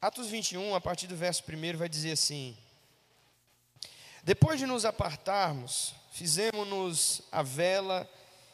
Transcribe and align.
Atos 0.00 0.28
21, 0.28 0.76
a 0.76 0.80
partir 0.80 1.08
do 1.08 1.16
verso 1.16 1.42
1, 1.42 1.76
vai 1.76 1.88
dizer 1.88 2.12
assim: 2.12 2.56
Depois 4.22 4.60
de 4.60 4.64
nos 4.64 4.84
apartarmos, 4.84 5.92
fizemos-nos 6.12 7.22
a 7.32 7.42
vela 7.42 8.08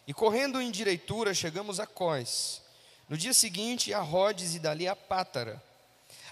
e, 0.06 0.14
correndo 0.14 0.58
em 0.58 0.70
direitura, 0.70 1.34
chegamos 1.34 1.78
a 1.78 1.86
Cós. 1.86 2.62
No 3.10 3.18
dia 3.18 3.34
seguinte, 3.34 3.92
a 3.92 4.00
Rhodes 4.00 4.54
e 4.54 4.58
dali 4.58 4.88
a 4.88 4.96
Pátara. 4.96 5.62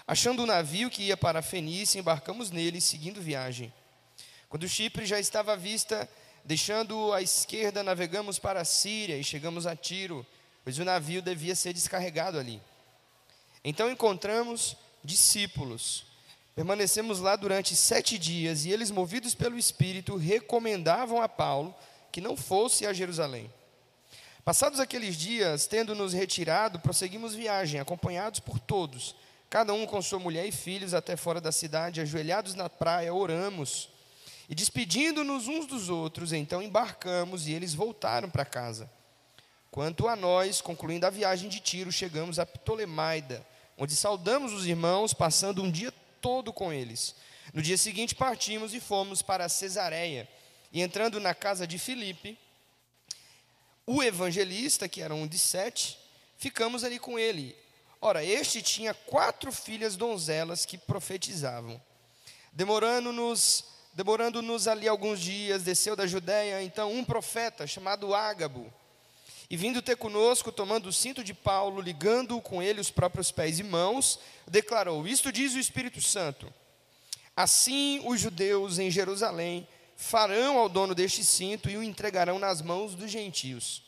Achando 0.07 0.39
o 0.39 0.43
um 0.43 0.47
navio 0.47 0.89
que 0.89 1.03
ia 1.03 1.15
para 1.15 1.39
a 1.39 1.43
Fenícia, 1.43 1.99
embarcamos 1.99 2.49
nele, 2.49 2.81
seguindo 2.81 3.21
viagem. 3.21 3.71
Quando 4.49 4.67
Chipre 4.67 5.05
já 5.05 5.19
estava 5.19 5.53
à 5.53 5.55
vista, 5.55 6.09
deixando 6.43 7.13
à 7.13 7.21
esquerda, 7.21 7.83
navegamos 7.83 8.39
para 8.39 8.61
a 8.61 8.65
Síria 8.65 9.15
e 9.15 9.23
chegamos 9.23 9.67
a 9.67 9.75
Tiro, 9.75 10.25
pois 10.63 10.79
o 10.79 10.83
navio 10.83 11.21
devia 11.21 11.53
ser 11.53 11.71
descarregado 11.71 12.39
ali. 12.39 12.59
Então 13.63 13.91
encontramos 13.91 14.75
discípulos. 15.03 16.05
Permanecemos 16.55 17.19
lá 17.19 17.35
durante 17.35 17.75
sete 17.75 18.17
dias 18.17 18.63
e 18.65 18.71
eles, 18.71 18.91
movidos 18.91 19.33
pelo 19.33 19.57
Espírito, 19.57 20.15
recomendavam 20.15 21.21
a 21.21 21.27
Paulo 21.27 21.73
que 22.11 22.21
não 22.21 22.37
fosse 22.37 22.85
a 22.85 22.93
Jerusalém. 22.93 23.51
Passados 24.45 24.79
aqueles 24.79 25.15
dias, 25.15 25.65
tendo 25.65 25.95
nos 25.95 26.13
retirado, 26.13 26.79
prosseguimos 26.79 27.33
viagem, 27.33 27.79
acompanhados 27.79 28.39
por 28.39 28.59
todos, 28.59 29.15
cada 29.49 29.73
um 29.73 29.85
com 29.85 30.01
sua 30.01 30.19
mulher 30.19 30.45
e 30.45 30.51
filhos, 30.51 30.93
até 30.93 31.15
fora 31.15 31.41
da 31.41 31.51
cidade, 31.51 32.01
ajoelhados 32.01 32.53
na 32.53 32.69
praia, 32.69 33.13
oramos. 33.13 33.89
E 34.49 34.53
despedindo-nos 34.53 35.47
uns 35.47 35.65
dos 35.65 35.89
outros, 35.89 36.33
então 36.33 36.61
embarcamos 36.61 37.47
e 37.47 37.53
eles 37.53 37.73
voltaram 37.73 38.29
para 38.29 38.45
casa. 38.45 38.91
Quanto 39.71 40.07
a 40.07 40.15
nós, 40.15 40.61
concluindo 40.61 41.07
a 41.07 41.09
viagem 41.09 41.49
de 41.49 41.59
Tiro, 41.59 41.91
chegamos 41.91 42.37
a 42.37 42.45
Ptolemaida 42.45 43.43
onde 43.77 43.95
saudamos 43.95 44.53
os 44.53 44.65
irmãos, 44.65 45.13
passando 45.13 45.61
um 45.61 45.71
dia 45.71 45.91
todo 46.21 46.53
com 46.53 46.71
eles. 46.71 47.15
No 47.53 47.61
dia 47.61 47.77
seguinte 47.77 48.15
partimos 48.15 48.73
e 48.73 48.79
fomos 48.79 49.21
para 49.21 49.49
Cesareia. 49.49 50.27
E 50.71 50.81
entrando 50.81 51.19
na 51.19 51.35
casa 51.35 51.67
de 51.67 51.77
Filipe, 51.77 52.37
o 53.85 54.01
evangelista, 54.01 54.87
que 54.87 55.01
era 55.01 55.13
um 55.13 55.27
de 55.27 55.37
sete, 55.37 55.99
ficamos 56.37 56.83
ali 56.83 56.97
com 56.97 57.19
ele. 57.19 57.55
Ora, 58.01 58.23
este 58.23 58.61
tinha 58.61 58.93
quatro 58.93 59.51
filhas 59.51 59.95
donzelas 59.95 60.65
que 60.65 60.77
profetizavam. 60.77 61.81
Demorando-nos 62.51 63.65
demorando-nos 63.93 64.67
ali 64.67 64.87
alguns 64.87 65.19
dias, 65.19 65.63
desceu 65.63 65.95
da 65.95 66.07
Judéia, 66.07 66.63
então 66.63 66.91
um 66.91 67.05
profeta 67.05 67.67
chamado 67.67 68.13
Ágabo, 68.13 68.73
e 69.53 69.55
vindo 69.55 69.83
ter 69.83 69.95
conosco, 69.95 70.51
tomando 70.51 70.89
o 70.89 70.91
cinto 70.91 71.23
de 71.23 71.31
Paulo, 71.31 71.79
ligando 71.79 72.41
com 72.41 72.59
ele 72.59 72.81
os 72.81 72.89
próprios 72.89 73.29
pés 73.29 73.59
e 73.59 73.63
mãos, 73.63 74.19
declarou: 74.47 75.07
Isto 75.07 75.31
diz 75.31 75.53
o 75.53 75.59
Espírito 75.59 76.01
Santo. 76.01 76.51
Assim 77.35 78.01
os 78.03 78.19
judeus 78.19 78.79
em 78.79 78.89
Jerusalém 78.89 79.67
farão 79.95 80.57
ao 80.57 80.67
dono 80.67 80.95
deste 80.95 81.23
cinto 81.23 81.69
e 81.69 81.77
o 81.77 81.83
entregarão 81.83 82.39
nas 82.39 82.63
mãos 82.63 82.95
dos 82.95 83.11
gentios. 83.11 83.83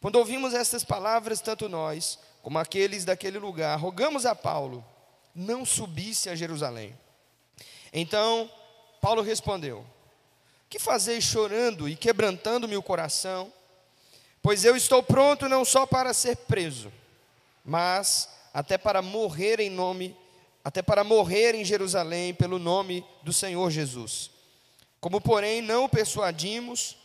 Quando 0.00 0.20
ouvimos 0.20 0.54
estas 0.54 0.84
palavras, 0.84 1.40
tanto 1.40 1.68
nós 1.68 2.16
como 2.40 2.60
aqueles 2.60 3.04
daquele 3.04 3.40
lugar, 3.40 3.76
rogamos 3.80 4.24
a 4.24 4.36
Paulo, 4.36 4.86
não 5.34 5.64
subisse 5.64 6.30
a 6.30 6.36
Jerusalém. 6.36 6.96
Então 7.92 8.48
Paulo 9.00 9.20
respondeu: 9.20 9.84
Que 10.70 10.78
fazeis 10.78 11.24
chorando 11.24 11.88
e 11.88 11.96
quebrantando-me 11.96 12.76
o 12.76 12.82
coração? 12.84 13.52
Pois 14.42 14.64
eu 14.64 14.74
estou 14.74 15.04
pronto 15.04 15.48
não 15.48 15.64
só 15.64 15.86
para 15.86 16.12
ser 16.12 16.36
preso, 16.36 16.92
mas 17.64 18.28
até 18.52 18.76
para 18.76 19.00
morrer 19.00 19.60
em 19.60 19.70
nome, 19.70 20.16
até 20.64 20.82
para 20.82 21.04
morrer 21.04 21.54
em 21.54 21.64
Jerusalém 21.64 22.34
pelo 22.34 22.58
nome 22.58 23.06
do 23.22 23.32
Senhor 23.32 23.70
Jesus. 23.70 24.30
Como, 25.00 25.20
porém, 25.20 25.62
não 25.62 25.88
persuadimos, 25.88 26.96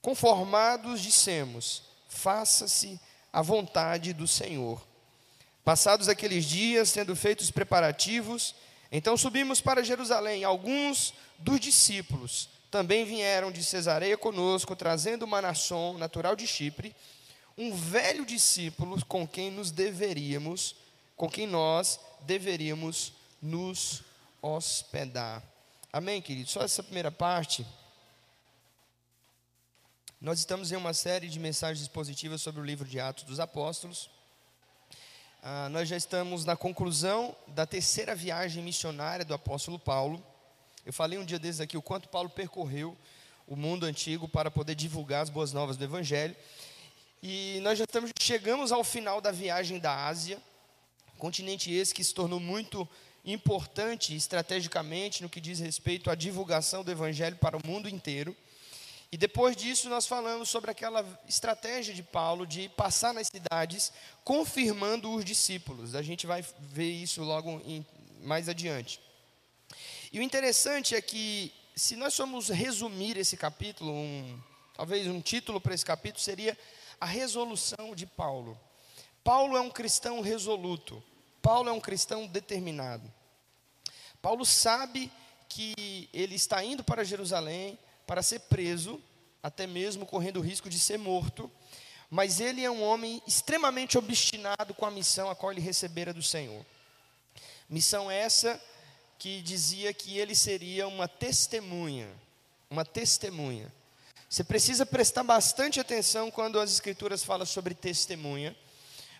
conformados 0.00 1.00
dissemos: 1.00 1.84
faça-se 2.08 3.00
a 3.32 3.40
vontade 3.40 4.12
do 4.12 4.26
Senhor. 4.26 4.82
Passados 5.64 6.08
aqueles 6.08 6.44
dias, 6.44 6.90
tendo 6.90 7.14
feito 7.14 7.40
os 7.40 7.52
preparativos, 7.52 8.52
então 8.90 9.16
subimos 9.16 9.60
para 9.60 9.84
Jerusalém. 9.84 10.42
Alguns 10.42 11.14
dos 11.38 11.60
discípulos 11.60 12.48
também 12.72 13.04
vieram 13.04 13.52
de 13.52 13.62
Cesareia 13.62 14.16
conosco, 14.16 14.74
trazendo 14.74 15.26
Manasson, 15.26 15.98
natural 15.98 16.34
de 16.34 16.46
Chipre, 16.46 16.96
um 17.56 17.74
velho 17.74 18.24
discípulo 18.24 19.04
com 19.04 19.28
quem 19.28 19.50
nos 19.50 19.70
deveríamos, 19.70 20.74
com 21.14 21.28
quem 21.28 21.46
nós 21.46 22.00
deveríamos 22.22 23.12
nos 23.42 24.02
hospedar. 24.40 25.42
Amém, 25.92 26.22
querido? 26.22 26.48
Só 26.48 26.62
essa 26.62 26.82
primeira 26.82 27.12
parte. 27.12 27.66
Nós 30.18 30.38
estamos 30.38 30.72
em 30.72 30.76
uma 30.76 30.94
série 30.94 31.28
de 31.28 31.38
mensagens 31.38 31.82
expositivas 31.82 32.40
sobre 32.40 32.62
o 32.62 32.64
livro 32.64 32.88
de 32.88 32.98
Atos 32.98 33.24
dos 33.24 33.38
Apóstolos. 33.38 34.08
Ah, 35.42 35.68
nós 35.68 35.90
já 35.90 35.96
estamos 35.98 36.46
na 36.46 36.56
conclusão 36.56 37.36
da 37.48 37.66
terceira 37.66 38.14
viagem 38.14 38.64
missionária 38.64 39.26
do 39.26 39.34
apóstolo 39.34 39.78
Paulo. 39.78 40.24
Eu 40.84 40.92
falei 40.92 41.16
um 41.16 41.24
dia 41.24 41.38
desses 41.38 41.60
aqui 41.60 41.76
o 41.76 41.82
quanto 41.82 42.08
Paulo 42.08 42.28
percorreu 42.28 42.96
o 43.46 43.54
mundo 43.54 43.86
antigo 43.86 44.28
para 44.28 44.50
poder 44.50 44.74
divulgar 44.74 45.22
as 45.22 45.30
boas 45.30 45.52
novas 45.52 45.76
do 45.76 45.84
Evangelho. 45.84 46.34
E 47.22 47.60
nós 47.62 47.78
já 47.78 47.84
estamos, 47.84 48.10
chegamos 48.20 48.72
ao 48.72 48.82
final 48.82 49.20
da 49.20 49.30
viagem 49.30 49.78
da 49.78 50.06
Ásia, 50.06 50.42
continente 51.18 51.72
esse 51.72 51.94
que 51.94 52.02
se 52.02 52.12
tornou 52.12 52.40
muito 52.40 52.88
importante 53.24 54.16
estrategicamente 54.16 55.22
no 55.22 55.28
que 55.28 55.40
diz 55.40 55.60
respeito 55.60 56.10
à 56.10 56.16
divulgação 56.16 56.82
do 56.82 56.90
Evangelho 56.90 57.36
para 57.36 57.56
o 57.56 57.64
mundo 57.64 57.88
inteiro. 57.88 58.36
E 59.12 59.16
depois 59.16 59.54
disso, 59.54 59.88
nós 59.88 60.06
falamos 60.06 60.48
sobre 60.48 60.72
aquela 60.72 61.06
estratégia 61.28 61.94
de 61.94 62.02
Paulo 62.02 62.44
de 62.44 62.68
passar 62.70 63.14
nas 63.14 63.28
cidades, 63.28 63.92
confirmando 64.24 65.12
os 65.12 65.24
discípulos. 65.24 65.94
A 65.94 66.02
gente 66.02 66.26
vai 66.26 66.44
ver 66.58 66.90
isso 66.90 67.22
logo 67.22 67.60
em, 67.64 67.86
mais 68.22 68.48
adiante. 68.48 68.98
E 70.12 70.20
o 70.20 70.22
interessante 70.22 70.94
é 70.94 71.00
que, 71.00 71.50
se 71.74 71.96
nós 71.96 72.14
formos 72.14 72.50
resumir 72.50 73.16
esse 73.16 73.34
capítulo, 73.34 73.90
um, 73.94 74.38
talvez 74.74 75.06
um 75.06 75.22
título 75.22 75.58
para 75.58 75.74
esse 75.74 75.86
capítulo 75.86 76.22
seria 76.22 76.56
a 77.00 77.06
resolução 77.06 77.94
de 77.94 78.04
Paulo. 78.04 78.60
Paulo 79.24 79.56
é 79.56 79.60
um 79.62 79.70
cristão 79.70 80.20
resoluto. 80.20 81.02
Paulo 81.40 81.70
é 81.70 81.72
um 81.72 81.80
cristão 81.80 82.26
determinado. 82.26 83.10
Paulo 84.20 84.44
sabe 84.44 85.10
que 85.48 86.08
ele 86.12 86.34
está 86.34 86.62
indo 86.62 86.84
para 86.84 87.04
Jerusalém 87.04 87.78
para 88.06 88.22
ser 88.22 88.40
preso, 88.40 89.02
até 89.42 89.66
mesmo 89.66 90.04
correndo 90.04 90.40
o 90.40 90.42
risco 90.42 90.68
de 90.68 90.78
ser 90.78 90.98
morto, 90.98 91.50
mas 92.10 92.38
ele 92.38 92.62
é 92.62 92.70
um 92.70 92.82
homem 92.82 93.22
extremamente 93.26 93.96
obstinado 93.96 94.74
com 94.74 94.84
a 94.84 94.90
missão 94.90 95.30
a 95.30 95.34
qual 95.34 95.52
ele 95.52 95.62
recebera 95.62 96.12
do 96.12 96.22
Senhor. 96.22 96.66
Missão 97.66 98.10
essa 98.10 98.60
que 99.22 99.40
dizia 99.40 99.94
que 99.94 100.18
ele 100.18 100.34
seria 100.34 100.88
uma 100.88 101.06
testemunha, 101.06 102.08
uma 102.68 102.84
testemunha. 102.84 103.72
Você 104.28 104.42
precisa 104.42 104.84
prestar 104.84 105.22
bastante 105.22 105.78
atenção 105.78 106.28
quando 106.28 106.58
as 106.58 106.72
escrituras 106.72 107.22
falam 107.22 107.46
sobre 107.46 107.72
testemunha, 107.72 108.56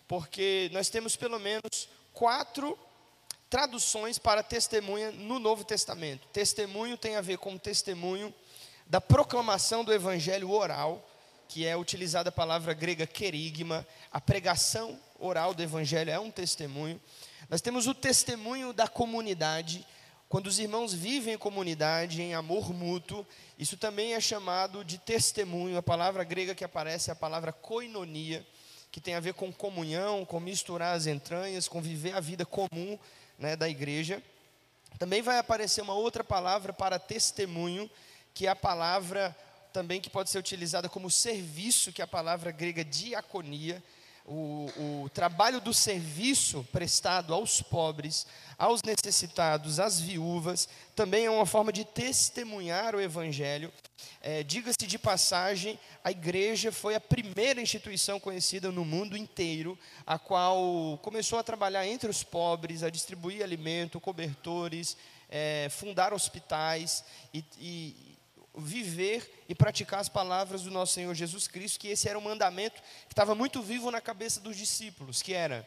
porque 0.08 0.68
nós 0.72 0.88
temos 0.88 1.14
pelo 1.14 1.38
menos 1.38 1.88
quatro 2.12 2.76
traduções 3.48 4.18
para 4.18 4.42
testemunha 4.42 5.12
no 5.12 5.38
Novo 5.38 5.62
Testamento. 5.62 6.26
Testemunho 6.32 6.96
tem 6.96 7.14
a 7.14 7.20
ver 7.20 7.38
com 7.38 7.56
testemunho 7.56 8.34
da 8.88 9.00
proclamação 9.00 9.84
do 9.84 9.94
evangelho 9.94 10.50
oral, 10.50 11.08
que 11.46 11.64
é 11.64 11.76
utilizada 11.76 12.30
a 12.30 12.32
palavra 12.32 12.74
grega 12.74 13.06
querigma, 13.06 13.86
a 14.10 14.20
pregação 14.20 14.98
oral 15.20 15.54
do 15.54 15.62
evangelho 15.62 16.10
é 16.10 16.18
um 16.18 16.28
testemunho. 16.28 17.00
Nós 17.48 17.60
temos 17.60 17.86
o 17.86 17.94
testemunho 17.94 18.72
da 18.72 18.88
comunidade, 18.88 19.86
quando 20.32 20.46
os 20.46 20.58
irmãos 20.58 20.94
vivem 20.94 21.34
em 21.34 21.38
comunidade, 21.38 22.22
em 22.22 22.32
amor 22.32 22.72
mútuo, 22.72 23.26
isso 23.58 23.76
também 23.76 24.14
é 24.14 24.20
chamado 24.20 24.82
de 24.82 24.96
testemunho. 24.96 25.76
A 25.76 25.82
palavra 25.82 26.24
grega 26.24 26.54
que 26.54 26.64
aparece 26.64 27.10
é 27.10 27.12
a 27.12 27.16
palavra 27.16 27.52
koinonia, 27.52 28.46
que 28.90 28.98
tem 28.98 29.14
a 29.14 29.20
ver 29.20 29.34
com 29.34 29.52
comunhão, 29.52 30.24
com 30.24 30.40
misturar 30.40 30.96
as 30.96 31.06
entranhas, 31.06 31.68
com 31.68 31.82
viver 31.82 32.14
a 32.14 32.20
vida 32.20 32.46
comum 32.46 32.98
né, 33.38 33.56
da 33.56 33.68
igreja. 33.68 34.22
Também 34.98 35.20
vai 35.20 35.36
aparecer 35.36 35.82
uma 35.82 35.92
outra 35.94 36.24
palavra 36.24 36.72
para 36.72 36.98
testemunho, 36.98 37.90
que 38.32 38.46
é 38.46 38.50
a 38.50 38.56
palavra 38.56 39.36
também 39.70 40.00
que 40.00 40.08
pode 40.08 40.30
ser 40.30 40.38
utilizada 40.38 40.88
como 40.88 41.10
serviço, 41.10 41.92
que 41.92 42.00
é 42.00 42.04
a 42.04 42.08
palavra 42.08 42.50
grega 42.50 42.82
diaconia. 42.82 43.82
O, 44.24 45.02
o 45.04 45.10
trabalho 45.10 45.60
do 45.60 45.74
serviço 45.74 46.66
prestado 46.72 47.34
aos 47.34 47.60
pobres, 47.60 48.26
aos 48.56 48.82
necessitados, 48.82 49.80
às 49.80 50.00
viúvas, 50.00 50.68
também 50.94 51.26
é 51.26 51.30
uma 51.30 51.46
forma 51.46 51.72
de 51.72 51.84
testemunhar 51.84 52.94
o 52.94 53.00
Evangelho. 53.00 53.72
É, 54.20 54.42
Diga-se 54.42 54.86
de 54.86 54.98
passagem, 54.98 55.78
a 56.04 56.10
igreja 56.10 56.70
foi 56.70 56.94
a 56.94 57.00
primeira 57.00 57.60
instituição 57.60 58.20
conhecida 58.20 58.70
no 58.70 58.84
mundo 58.84 59.16
inteiro, 59.16 59.78
a 60.06 60.18
qual 60.18 60.98
começou 61.02 61.38
a 61.38 61.42
trabalhar 61.42 61.86
entre 61.86 62.08
os 62.08 62.22
pobres, 62.22 62.82
a 62.82 62.90
distribuir 62.90 63.42
alimento, 63.42 64.00
cobertores, 64.00 64.96
é, 65.28 65.68
fundar 65.70 66.12
hospitais 66.12 67.04
e, 67.34 67.44
e 67.58 68.11
viver 68.54 69.44
e 69.48 69.54
praticar 69.54 70.00
as 70.00 70.08
palavras 70.08 70.62
do 70.62 70.70
nosso 70.70 70.94
Senhor 70.94 71.14
Jesus 71.14 71.48
Cristo, 71.48 71.80
que 71.80 71.88
esse 71.88 72.08
era 72.08 72.18
um 72.18 72.22
mandamento 72.22 72.82
que 73.06 73.12
estava 73.12 73.34
muito 73.34 73.62
vivo 73.62 73.90
na 73.90 74.00
cabeça 74.00 74.40
dos 74.40 74.56
discípulos, 74.56 75.22
que 75.22 75.32
era: 75.32 75.66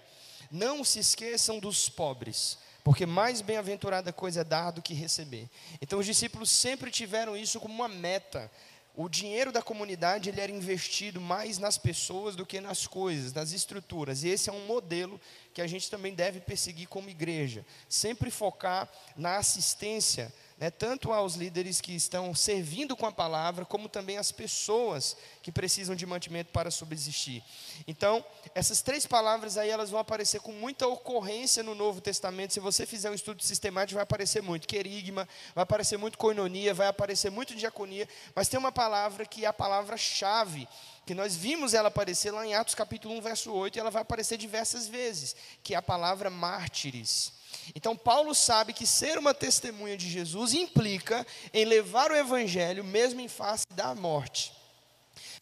não 0.52 0.84
se 0.84 1.00
esqueçam 1.00 1.60
dos 1.60 1.90
pobres, 1.90 2.58
porque 2.84 3.06
mais 3.06 3.42
bem-aventurada 3.42 4.14
coisa 4.14 4.42
é 4.42 4.44
dar 4.44 4.72
do 4.72 4.82
que 4.82 4.94
receber. 4.94 5.50
Então 5.82 6.00
os 6.00 6.06
discípulos 6.06 6.50
sempre 6.50 6.92
tiveram 6.92 7.36
isso 7.36 7.60
como 7.60 7.74
uma 7.74 7.88
meta. 7.88 8.52
O 8.98 9.10
dinheiro 9.10 9.52
da 9.52 9.62
comunidade 9.62 10.30
ele 10.30 10.40
era 10.40 10.52
investido 10.52 11.20
mais 11.20 11.58
nas 11.58 11.78
pessoas 11.78 12.34
do 12.34 12.46
que 12.46 12.62
nas 12.62 12.88
coisas, 12.88 13.34
nas 13.34 13.52
estruturas. 13.52 14.24
E 14.24 14.30
esse 14.30 14.50
é 14.50 14.54
um 14.54 14.66
modelo 14.66 15.20
que 15.54 15.62
a 15.62 15.68
gente 15.68 15.92
também 15.92 16.14
deve 16.14 16.40
perseguir 16.40 16.88
como 16.88 17.10
igreja. 17.10 17.66
Sempre 17.90 18.32
focar 18.32 18.90
na 19.18 19.36
assistência 19.36 20.34
né, 20.58 20.70
tanto 20.70 21.12
aos 21.12 21.36
líderes 21.36 21.82
que 21.82 21.94
estão 21.94 22.34
servindo 22.34 22.96
com 22.96 23.06
a 23.06 23.12
palavra, 23.12 23.66
como 23.66 23.90
também 23.90 24.18
às 24.18 24.32
pessoas 24.32 25.18
que 25.42 25.52
precisam 25.52 25.96
de 25.96 26.06
mantimento 26.06 26.52
para 26.54 26.72
subsistir. 26.72 27.44
Então, 27.86 28.24
essas 28.54 28.82
três 28.82 29.06
palavras 29.06 29.58
aí, 29.58 29.70
elas 29.70 29.90
vão 29.90 30.00
aparecer 30.00 30.40
com 30.40 30.54
muita 30.54 30.88
ocorrência 30.88 31.62
no 31.62 31.76
Novo 31.76 32.00
Testamento. 32.00 32.54
Se 32.54 32.62
você 32.62 32.86
fizer 32.86 33.10
um 33.10 33.14
estudo 33.14 33.44
sistemático, 33.44 33.96
vai 33.96 34.04
aparecer 34.04 34.42
muito 34.42 34.66
querigma, 34.66 35.28
vai 35.54 35.64
aparecer 35.64 35.98
muito 35.98 36.18
coinonia, 36.18 36.74
vai 36.74 36.88
aparecer 36.88 37.30
muito 37.30 37.54
diaconia, 37.54 38.08
mas 38.34 38.48
tem 38.48 38.58
uma 38.58 38.72
palavra 38.72 39.26
que 39.26 39.44
é 39.44 39.48
a 39.48 39.54
palavra-chave, 39.54 40.70
que 41.06 41.14
nós 41.14 41.36
vimos 41.36 41.74
ela 41.74 41.90
aparecer 41.90 42.32
lá 42.32 42.48
em 42.48 42.56
Atos 42.56 42.76
capítulo 42.76 43.14
1, 43.16 43.22
verso 43.22 43.52
8, 43.52 43.76
e 43.76 43.80
ela 43.80 43.92
vai 43.92 44.04
aparecer 44.04 44.38
diversas 44.38 44.88
vezes, 44.88 45.36
que 45.62 45.74
é 45.74 45.78
a 45.78 45.82
palavra 45.82 46.30
mártires. 46.30 47.34
Então, 47.74 47.96
Paulo 47.96 48.36
sabe 48.36 48.74
que 48.74 48.86
ser 48.86 49.18
uma 49.18 49.34
testemunha 49.34 49.98
de 49.98 50.10
Jesus 50.10 50.54
implica 50.54 51.26
em 51.54 51.66
levar 51.66 52.12
o 52.12 52.16
evangelho 52.16 52.84
mesmo 52.84 53.22
em 53.22 53.28
face 53.28 53.66
da 53.72 53.96
morte. 53.96 54.54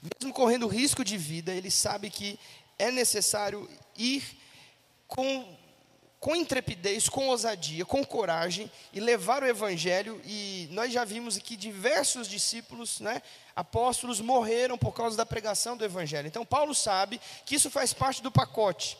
Mesmo 0.01 0.33
correndo 0.33 0.67
risco 0.67 1.03
de 1.03 1.17
vida, 1.17 1.53
ele 1.53 1.71
sabe 1.71 2.09
que 2.09 2.39
é 2.77 2.91
necessário 2.91 3.69
ir 3.97 4.37
com, 5.07 5.57
com 6.19 6.35
intrepidez, 6.35 7.07
com 7.07 7.27
ousadia, 7.27 7.85
com 7.85 8.03
coragem 8.03 8.71
e 8.91 8.99
levar 8.99 9.43
o 9.43 9.47
evangelho. 9.47 10.21
E 10.25 10.67
nós 10.71 10.91
já 10.91 11.05
vimos 11.05 11.37
aqui 11.37 11.55
diversos 11.55 12.27
discípulos, 12.27 12.99
né, 12.99 13.21
apóstolos, 13.55 14.19
morreram 14.19 14.77
por 14.77 14.93
causa 14.93 15.15
da 15.15 15.25
pregação 15.25 15.77
do 15.77 15.85
evangelho. 15.85 16.27
Então, 16.27 16.45
Paulo 16.45 16.73
sabe 16.73 17.19
que 17.45 17.55
isso 17.55 17.69
faz 17.69 17.93
parte 17.93 18.21
do 18.21 18.31
pacote. 18.31 18.97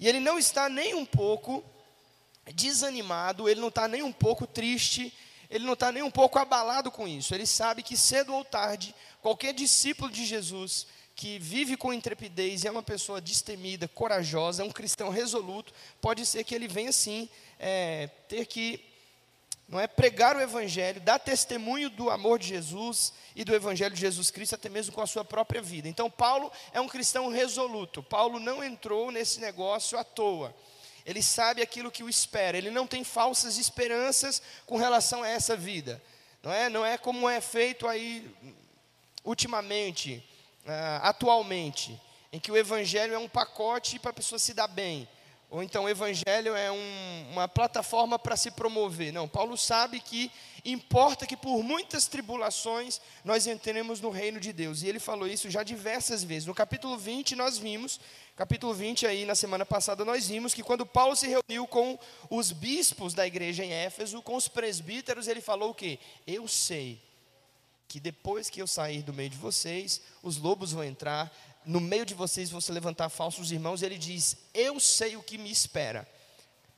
E 0.00 0.08
ele 0.08 0.18
não 0.18 0.38
está 0.38 0.68
nem 0.68 0.94
um 0.94 1.06
pouco 1.06 1.64
desanimado, 2.50 3.48
ele 3.48 3.60
não 3.60 3.68
está 3.68 3.86
nem 3.86 4.02
um 4.02 4.12
pouco 4.12 4.46
triste, 4.46 5.12
ele 5.50 5.64
não 5.64 5.74
está 5.74 5.92
nem 5.92 6.02
um 6.02 6.10
pouco 6.10 6.38
abalado 6.38 6.90
com 6.90 7.06
isso. 7.06 7.34
Ele 7.34 7.46
sabe 7.46 7.82
que 7.82 7.96
cedo 7.96 8.34
ou 8.34 8.44
tarde, 8.44 8.94
qualquer 9.20 9.52
discípulo 9.52 10.10
de 10.10 10.24
Jesus 10.24 10.86
que 11.14 11.38
vive 11.38 11.76
com 11.76 11.92
intrepidez 11.92 12.64
e 12.64 12.68
é 12.68 12.70
uma 12.70 12.82
pessoa 12.82 13.20
destemida, 13.20 13.86
corajosa, 13.86 14.62
é 14.62 14.66
um 14.66 14.72
cristão 14.72 15.10
resoluto, 15.10 15.72
pode 16.00 16.24
ser 16.24 16.42
que 16.42 16.54
ele 16.54 16.66
venha 16.66 16.90
sim 16.90 17.28
é, 17.58 18.08
ter 18.28 18.46
que 18.46 18.82
não 19.68 19.80
é 19.80 19.86
pregar 19.86 20.36
o 20.36 20.40
evangelho, 20.40 21.00
dar 21.00 21.18
testemunho 21.18 21.88
do 21.88 22.10
amor 22.10 22.38
de 22.38 22.48
Jesus 22.48 23.12
e 23.34 23.42
do 23.42 23.54
evangelho 23.54 23.94
de 23.94 24.00
Jesus 24.00 24.30
Cristo 24.30 24.54
até 24.54 24.68
mesmo 24.68 24.92
com 24.92 25.00
a 25.00 25.06
sua 25.06 25.24
própria 25.24 25.62
vida. 25.62 25.88
Então 25.88 26.10
Paulo 26.10 26.52
é 26.74 26.80
um 26.80 26.88
cristão 26.88 27.28
resoluto. 27.28 28.02
Paulo 28.02 28.38
não 28.38 28.62
entrou 28.62 29.10
nesse 29.10 29.40
negócio 29.40 29.98
à 29.98 30.04
toa. 30.04 30.54
Ele 31.04 31.22
sabe 31.22 31.62
aquilo 31.62 31.90
que 31.90 32.02
o 32.02 32.08
espera, 32.08 32.56
ele 32.56 32.70
não 32.70 32.86
tem 32.86 33.02
falsas 33.02 33.58
esperanças 33.58 34.40
com 34.66 34.76
relação 34.76 35.22
a 35.22 35.28
essa 35.28 35.56
vida. 35.56 36.02
Não 36.42 36.52
é, 36.52 36.68
não 36.68 36.84
é 36.84 36.98
como 36.98 37.28
é 37.28 37.40
feito 37.40 37.86
aí 37.86 38.28
ultimamente, 39.24 40.24
uh, 40.64 41.02
atualmente, 41.02 42.00
em 42.32 42.40
que 42.40 42.50
o 42.50 42.56
evangelho 42.56 43.14
é 43.14 43.18
um 43.18 43.28
pacote 43.28 43.98
para 43.98 44.10
a 44.10 44.14
pessoa 44.14 44.38
se 44.38 44.54
dar 44.54 44.66
bem. 44.66 45.08
Ou 45.52 45.62
então 45.62 45.84
o 45.84 45.88
evangelho 45.88 46.56
é 46.56 46.72
um, 46.72 47.26
uma 47.30 47.46
plataforma 47.46 48.18
para 48.18 48.38
se 48.38 48.50
promover. 48.50 49.12
Não, 49.12 49.28
Paulo 49.28 49.54
sabe 49.54 50.00
que 50.00 50.32
importa 50.64 51.26
que 51.26 51.36
por 51.36 51.62
muitas 51.62 52.06
tribulações 52.06 53.02
nós 53.22 53.46
entremos 53.46 54.00
no 54.00 54.08
reino 54.08 54.40
de 54.40 54.50
Deus. 54.50 54.80
E 54.80 54.88
ele 54.88 54.98
falou 54.98 55.28
isso 55.28 55.50
já 55.50 55.62
diversas 55.62 56.24
vezes. 56.24 56.46
No 56.46 56.54
capítulo 56.54 56.96
20 56.96 57.36
nós 57.36 57.58
vimos, 57.58 58.00
capítulo 58.36 58.72
20 58.72 59.06
aí 59.06 59.24
na 59.26 59.34
semana 59.34 59.66
passada 59.66 60.04
nós 60.04 60.28
vimos 60.28 60.54
que 60.54 60.62
quando 60.62 60.86
Paulo 60.86 61.14
se 61.14 61.26
reuniu 61.26 61.66
com 61.66 61.98
os 62.30 62.50
bispos 62.50 63.12
da 63.12 63.26
igreja 63.26 63.64
em 63.64 63.72
Éfeso, 63.72 64.22
com 64.22 64.34
os 64.34 64.48
presbíteros, 64.48 65.28
ele 65.28 65.40
falou 65.40 65.70
o 65.70 65.74
quê? 65.74 65.98
Eu 66.26 66.48
sei 66.48 67.00
que 67.86 68.00
depois 68.00 68.48
que 68.48 68.60
eu 68.60 68.66
sair 68.66 69.02
do 69.02 69.12
meio 69.12 69.28
de 69.28 69.36
vocês, 69.36 70.00
os 70.22 70.38
lobos 70.38 70.72
vão 70.72 70.82
entrar, 70.82 71.30
no 71.64 71.78
meio 71.78 72.06
de 72.06 72.14
vocês 72.14 72.50
vão 72.50 72.60
se 72.60 72.72
levantar 72.72 73.10
falsos 73.10 73.52
irmãos, 73.52 73.82
ele 73.82 73.98
diz: 73.98 74.36
Eu 74.54 74.80
sei 74.80 75.14
o 75.14 75.22
que 75.22 75.36
me 75.36 75.50
espera: 75.50 76.08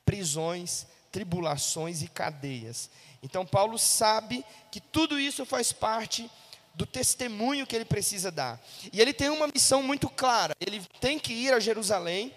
prisões, 0.04 0.86
tribulações 1.12 2.02
e 2.02 2.08
cadeias. 2.08 2.90
Então, 3.22 3.46
Paulo 3.46 3.78
sabe 3.78 4.44
que 4.70 4.80
tudo 4.80 5.18
isso 5.18 5.46
faz 5.46 5.72
parte 5.72 6.28
do 6.74 6.84
testemunho 6.84 7.66
que 7.66 7.74
ele 7.74 7.84
precisa 7.84 8.30
dar. 8.30 8.60
E 8.92 9.00
ele 9.00 9.12
tem 9.12 9.28
uma 9.28 9.46
missão 9.46 9.82
muito 9.82 10.08
clara: 10.08 10.54
ele 10.60 10.84
tem 11.00 11.18
que 11.18 11.32
ir 11.32 11.52
a 11.52 11.60
Jerusalém 11.60 12.34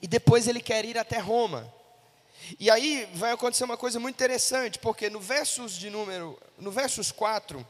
e 0.00 0.06
depois 0.06 0.46
ele 0.46 0.60
quer 0.60 0.84
ir 0.84 0.98
até 0.98 1.18
Roma. 1.18 1.72
E 2.60 2.70
aí 2.70 3.08
vai 3.14 3.32
acontecer 3.32 3.64
uma 3.64 3.76
coisa 3.76 3.98
muito 3.98 4.16
interessante, 4.16 4.78
porque 4.78 5.08
no 5.08 5.20
versos 5.20 5.72
de 5.72 5.88
número, 5.88 6.38
no 6.58 6.70
versos 6.70 7.10
4, 7.10 7.66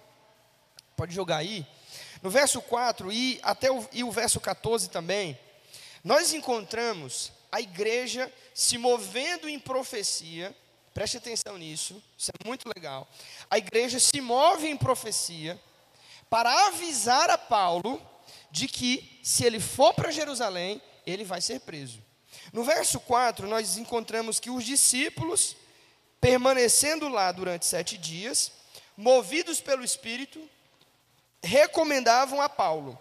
pode 0.97 1.15
jogar 1.15 1.37
aí, 1.37 1.65
no 2.21 2.29
verso 2.29 2.61
4 2.61 3.13
e 3.13 3.39
até 3.43 3.71
o, 3.71 3.87
e 3.93 4.03
o 4.03 4.11
verso 4.11 4.41
14 4.41 4.91
também, 4.91 5.39
nós 6.03 6.33
encontramos 6.33 7.33
a 7.53 7.61
igreja 7.61 8.33
se 8.53 8.77
movendo 8.77 9.49
em 9.49 9.61
profecia, 9.61 10.55
preste 10.93 11.19
atenção 11.19 11.57
nisso, 11.57 12.03
isso 12.19 12.33
é 12.33 12.47
muito 12.47 12.69
legal. 12.75 13.09
A 13.49 13.59
igreja 13.59 14.01
se 14.01 14.21
move 14.21 14.67
em 14.67 14.77
profecia 14.77 15.59
para 16.35 16.67
avisar 16.67 17.31
a 17.31 17.39
Paulo 17.39 18.05
de 18.51 18.67
que, 18.67 19.21
se 19.23 19.45
ele 19.45 19.61
for 19.61 19.95
para 19.95 20.11
Jerusalém, 20.11 20.83
ele 21.07 21.23
vai 21.23 21.41
ser 21.41 21.61
preso. 21.61 22.03
No 22.53 22.65
verso 22.65 22.99
4, 22.99 23.47
nós 23.47 23.77
encontramos 23.77 24.41
que 24.41 24.51
os 24.51 24.65
discípulos, 24.65 25.57
permanecendo 26.21 27.09
lá 27.09 27.31
durante 27.31 27.65
sete 27.65 27.97
dias, 27.97 28.51
movidos 28.97 29.61
pelo 29.61 29.85
Espírito, 29.85 30.43
recomendavam 31.41 32.43
a 32.43 32.49
Paulo 32.49 33.01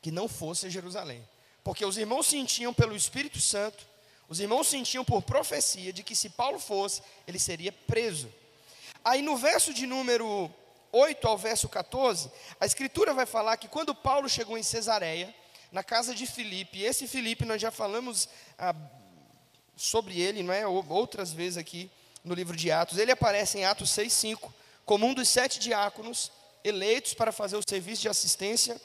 que 0.00 0.10
não 0.10 0.26
fosse 0.26 0.64
a 0.64 0.70
Jerusalém. 0.70 1.22
Porque 1.62 1.84
os 1.84 1.98
irmãos 1.98 2.28
sentiam 2.28 2.72
pelo 2.72 2.96
Espírito 2.96 3.38
Santo, 3.38 3.86
os 4.26 4.40
irmãos 4.40 4.68
sentiam 4.68 5.04
por 5.04 5.20
profecia 5.20 5.92
de 5.92 6.02
que 6.02 6.16
se 6.16 6.30
Paulo 6.30 6.58
fosse, 6.58 7.02
ele 7.26 7.38
seria 7.38 7.72
preso. 7.72 8.32
Aí 9.04 9.20
no 9.20 9.36
verso 9.36 9.74
de 9.74 9.86
número 9.86 10.50
8 10.92 11.26
ao 11.26 11.36
verso 11.36 11.68
14, 11.68 12.30
a 12.58 12.66
escritura 12.66 13.12
vai 13.12 13.26
falar 13.26 13.56
que 13.56 13.68
quando 13.68 13.94
Paulo 13.94 14.28
chegou 14.28 14.56
em 14.56 14.62
Cesareia, 14.62 15.34
na 15.70 15.82
casa 15.82 16.14
de 16.14 16.26
Filipe, 16.26 16.82
esse 16.82 17.06
Filipe 17.06 17.44
nós 17.44 17.60
já 17.60 17.70
falamos 17.70 18.28
ah, 18.58 18.74
sobre 19.76 20.20
ele, 20.20 20.42
não 20.42 20.52
é? 20.52 20.66
Outras 20.66 21.32
vezes 21.32 21.58
aqui 21.58 21.90
no 22.24 22.34
livro 22.34 22.56
de 22.56 22.70
Atos, 22.70 22.98
ele 22.98 23.12
aparece 23.12 23.58
em 23.58 23.64
Atos 23.64 23.90
6,5, 23.90 24.50
como 24.84 25.06
um 25.06 25.14
dos 25.14 25.28
sete 25.28 25.58
diáconos 25.58 26.32
eleitos 26.64 27.14
para 27.14 27.32
fazer 27.32 27.56
o 27.56 27.62
serviço 27.66 28.02
de 28.02 28.08
assistência 28.08 28.80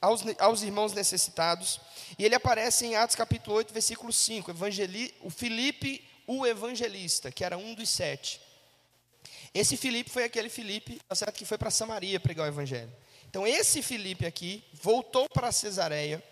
aos, 0.00 0.22
aos 0.38 0.62
irmãos 0.62 0.92
necessitados. 0.92 1.80
E 2.18 2.24
ele 2.24 2.34
aparece 2.34 2.86
em 2.86 2.96
Atos 2.96 3.16
capítulo 3.16 3.56
8, 3.56 3.72
versículo 3.72 4.12
5, 4.12 4.50
evangeli, 4.50 5.14
o 5.22 5.30
Filipe, 5.30 6.06
o 6.26 6.46
evangelista, 6.46 7.30
que 7.30 7.44
era 7.44 7.56
um 7.56 7.74
dos 7.74 7.88
sete. 7.88 8.40
Esse 9.58 9.74
Filipe 9.74 10.10
foi 10.10 10.24
aquele 10.24 10.50
Filipe, 10.50 11.00
tá 11.08 11.14
certo, 11.14 11.34
que 11.34 11.46
foi 11.46 11.56
para 11.56 11.70
Samaria 11.70 12.20
pregar 12.20 12.44
o 12.44 12.48
evangelho. 12.48 12.92
Então 13.30 13.46
esse 13.46 13.80
Filipe 13.80 14.26
aqui 14.26 14.62
voltou 14.74 15.26
para 15.30 15.50
Cesareia 15.50 16.22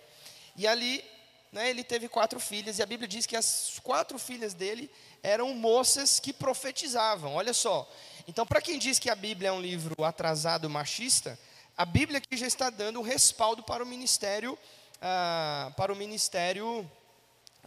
e 0.55 0.67
ali 0.67 1.03
né, 1.51 1.71
ele 1.71 1.83
teve 1.83 2.07
quatro 2.07 2.39
filhas 2.39 2.79
e 2.79 2.83
a 2.83 2.87
Bíblia 2.87 3.09
diz 3.09 3.25
que 3.25 3.35
as 3.35 3.81
quatro 3.83 4.19
filhas 4.19 4.53
dele 4.53 4.91
eram 5.23 5.55
moças 5.55 6.21
que 6.21 6.35
profetizavam. 6.35 7.35
Olha 7.35 7.55
só, 7.55 7.91
então, 8.29 8.45
para 8.47 8.61
quem 8.61 8.79
diz 8.79 8.99
que 8.99 9.09
a 9.09 9.15
Bíblia 9.15 9.49
é 9.49 9.53
um 9.53 9.61
livro 9.61 10.05
atrasado 10.05 10.69
machista, 10.69 11.39
a 11.77 11.87
Bíblia 11.87 12.19
aqui 12.19 12.37
já 12.37 12.47
está 12.47 12.69
dando 12.69 13.01
um 13.01 13.03
respaldo 13.03 13.63
para 13.63 13.83
o 13.83 13.87
ministério 13.87 14.59
ah, 15.01 15.73
para 15.79 15.93
o 15.93 15.97
ministério 15.97 16.91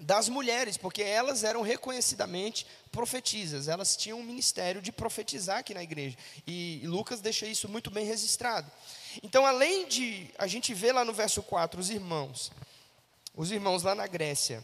das 0.02 0.30
mulheres, 0.30 0.78
porque 0.78 1.02
elas 1.02 1.44
eram 1.44 1.62
reconhecidamente 1.62 2.66
profetisas, 2.92 3.68
elas 3.68 3.96
tinham 3.96 4.20
um 4.20 4.24
ministério 4.24 4.82
de 4.82 4.92
profetizar 4.92 5.60
aqui 5.60 5.74
na 5.74 5.84
igreja. 5.84 6.18
E 6.46 6.82
Lucas 6.86 7.22
deixa 7.22 7.46
isso 7.46 7.68
muito 7.68 7.90
bem 7.90 8.06
registrado. 8.06 8.72
Então, 9.24 9.46
além 9.46 9.88
de 9.88 10.30
a 10.38 10.48
gente 10.48 10.74
ver 10.74 10.92
lá 10.92 11.04
no 11.04 11.14
verso 11.14 11.42
4 11.42 11.80
os 11.80 11.90
irmãos, 11.90 12.52
os 13.36 13.52
irmãos 13.52 13.84
lá 13.84 13.96
na 13.96 14.08
Grécia, 14.08 14.64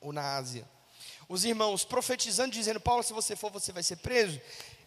ou 0.00 0.12
na 0.12 0.36
Ásia, 0.36 0.68
os 1.28 1.44
irmãos 1.44 1.84
profetizando, 1.84 2.52
dizendo: 2.52 2.80
Paulo, 2.80 3.02
se 3.02 3.12
você 3.12 3.34
for, 3.34 3.50
você 3.50 3.72
vai 3.72 3.82
ser 3.82 3.96
preso. 3.96 4.40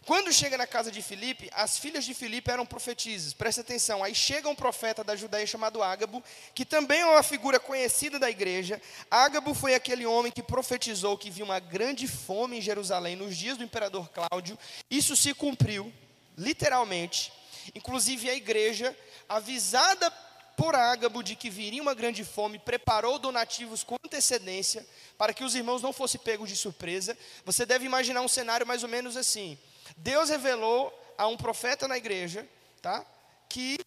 Quando 0.08 0.32
chega 0.32 0.58
na 0.58 0.66
casa 0.66 0.90
de 0.90 1.02
Filipe, 1.02 1.50
as 1.54 1.78
filhas 1.78 2.06
de 2.06 2.14
Filipe 2.14 2.50
eram 2.50 2.66
profetisas. 2.66 3.34
Presta 3.34 3.60
atenção. 3.60 4.02
Aí 4.02 4.16
chega 4.16 4.48
um 4.48 4.56
profeta 4.56 5.04
da 5.04 5.18
Judéia 5.18 5.46
chamado 5.46 5.84
Ágabo, 5.84 6.24
que 6.56 6.64
também 6.64 7.02
é 7.02 7.06
uma 7.06 7.22
figura 7.22 7.60
conhecida 7.60 8.18
da 8.18 8.30
igreja. 8.30 8.82
Ágabo 9.12 9.54
foi 9.54 9.76
aquele 9.76 10.06
homem 10.06 10.32
que 10.32 10.42
profetizou 10.42 11.18
que 11.18 11.30
viu 11.30 11.44
uma 11.44 11.60
grande 11.60 12.08
fome 12.08 12.58
em 12.58 12.62
Jerusalém 12.62 13.18
nos 13.18 13.36
dias 13.36 13.58
do 13.58 13.66
imperador 13.66 14.10
Cláudio. 14.10 14.58
Isso 14.90 15.14
se 15.14 15.34
cumpriu, 15.34 15.92
literalmente. 16.38 17.34
Inclusive 17.76 18.30
a 18.30 18.34
igreja, 18.34 18.98
avisada 19.28 20.10
por 20.56 20.74
Ágabo 20.74 21.22
de 21.22 21.36
que 21.36 21.50
viria 21.50 21.82
uma 21.82 21.94
grande 21.94 22.24
fome, 22.24 22.60
preparou 22.60 23.20
donativos 23.20 23.84
com 23.84 23.98
antecedência 24.06 24.88
para 25.18 25.34
que 25.34 25.44
os 25.44 25.54
irmãos 25.54 25.82
não 25.82 25.92
fossem 25.92 26.22
pegos 26.22 26.48
de 26.48 26.56
surpresa. 26.56 27.18
Você 27.44 27.66
deve 27.66 27.86
imaginar 27.86 28.22
um 28.22 28.28
cenário 28.30 28.66
mais 28.66 28.84
ou 28.84 28.90
menos 28.90 29.18
assim. 29.18 29.60
Deus 29.96 30.29
revelou 30.29 30.94
a 31.17 31.27
um 31.27 31.38
profeta 31.38 31.88
na 31.88 31.98
igreja, 31.98 32.48
tá? 32.82 33.06
Que 33.48 33.77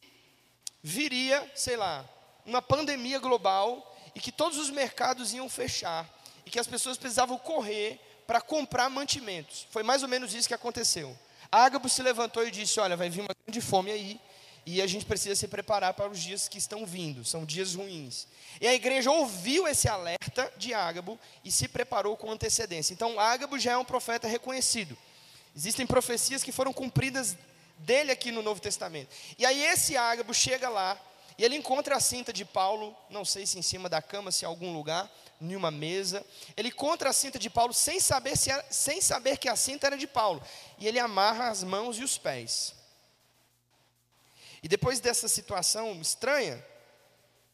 viria, 0.82 1.50
sei 1.54 1.76
lá, 1.76 2.04
uma 2.44 2.62
pandemia 2.62 3.18
global 3.18 3.86
e 4.14 4.20
que 4.20 4.32
todos 4.32 4.58
os 4.58 4.70
mercados 4.70 5.32
iam 5.32 5.48
fechar 5.48 6.08
e 6.44 6.50
que 6.50 6.58
as 6.58 6.66
pessoas 6.66 6.96
precisavam 6.96 7.38
correr 7.38 8.00
para 8.26 8.40
comprar 8.40 8.88
mantimentos. 8.88 9.66
Foi 9.70 9.82
mais 9.82 10.02
ou 10.02 10.08
menos 10.08 10.34
isso 10.34 10.48
que 10.48 10.54
aconteceu. 10.54 11.16
Ágabo 11.50 11.88
se 11.88 12.02
levantou 12.02 12.46
e 12.46 12.50
disse: 12.50 12.80
Olha, 12.80 12.96
vai 12.96 13.10
vir 13.10 13.20
uma 13.20 13.34
grande 13.44 13.60
fome 13.60 13.90
aí 13.90 14.20
e 14.64 14.80
a 14.80 14.86
gente 14.86 15.04
precisa 15.04 15.34
se 15.34 15.48
preparar 15.48 15.94
para 15.94 16.10
os 16.10 16.20
dias 16.20 16.48
que 16.48 16.58
estão 16.58 16.84
vindo, 16.86 17.24
são 17.24 17.44
dias 17.44 17.74
ruins. 17.74 18.26
E 18.60 18.68
a 18.68 18.74
igreja 18.74 19.10
ouviu 19.10 19.66
esse 19.66 19.88
alerta 19.88 20.52
de 20.56 20.74
Ágabo 20.74 21.18
e 21.44 21.50
se 21.50 21.66
preparou 21.66 22.16
com 22.16 22.30
antecedência. 22.30 22.92
Então, 22.92 23.18
Ágabo 23.18 23.58
já 23.58 23.72
é 23.72 23.76
um 23.76 23.84
profeta 23.84 24.28
reconhecido. 24.28 24.96
Existem 25.54 25.86
profecias 25.86 26.42
que 26.42 26.52
foram 26.52 26.72
cumpridas 26.72 27.36
dele 27.78 28.12
aqui 28.12 28.30
no 28.30 28.42
Novo 28.42 28.60
Testamento. 28.60 29.14
E 29.38 29.44
aí 29.44 29.64
esse 29.64 29.96
Ágabo 29.96 30.32
chega 30.32 30.68
lá 30.68 31.00
e 31.36 31.44
ele 31.44 31.56
encontra 31.56 31.96
a 31.96 32.00
cinta 32.00 32.32
de 32.32 32.44
Paulo, 32.44 32.94
não 33.08 33.24
sei 33.24 33.46
se 33.46 33.58
em 33.58 33.62
cima 33.62 33.88
da 33.88 34.02
cama, 34.02 34.30
se 34.30 34.44
em 34.44 34.48
algum 34.48 34.72
lugar, 34.72 35.10
em 35.40 35.56
uma 35.56 35.70
mesa. 35.70 36.24
Ele 36.56 36.68
encontra 36.68 37.10
a 37.10 37.12
cinta 37.12 37.38
de 37.38 37.48
Paulo 37.48 37.72
sem 37.72 37.98
saber, 37.98 38.36
se 38.36 38.50
era, 38.50 38.64
sem 38.70 39.00
saber 39.00 39.38
que 39.38 39.48
a 39.48 39.56
cinta 39.56 39.86
era 39.86 39.96
de 39.96 40.06
Paulo. 40.06 40.42
E 40.78 40.86
ele 40.86 40.98
amarra 40.98 41.48
as 41.48 41.64
mãos 41.64 41.96
e 41.96 42.04
os 42.04 42.18
pés. 42.18 42.74
E 44.62 44.68
depois 44.68 45.00
dessa 45.00 45.28
situação 45.28 45.98
estranha, 46.00 46.62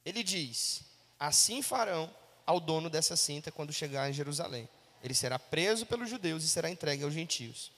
ele 0.04 0.22
diz: 0.24 0.82
Assim 1.18 1.62
farão 1.62 2.12
ao 2.44 2.58
dono 2.58 2.90
dessa 2.90 3.16
cinta 3.16 3.52
quando 3.52 3.72
chegar 3.72 4.10
em 4.10 4.12
Jerusalém. 4.12 4.68
Ele 5.02 5.14
será 5.14 5.38
preso 5.38 5.86
pelos 5.86 6.10
judeus 6.10 6.42
e 6.42 6.48
será 6.48 6.68
entregue 6.68 7.04
aos 7.04 7.14
gentios. 7.14 7.70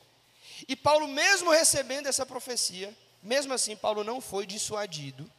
E 0.66 0.74
Paulo, 0.74 1.06
mesmo 1.06 1.50
recebendo 1.50 2.06
essa 2.06 2.26
profecia, 2.26 2.96
mesmo 3.22 3.52
assim, 3.52 3.76
Paulo 3.76 4.02
não 4.02 4.20
foi 4.20 4.46
dissuadido, 4.46 5.30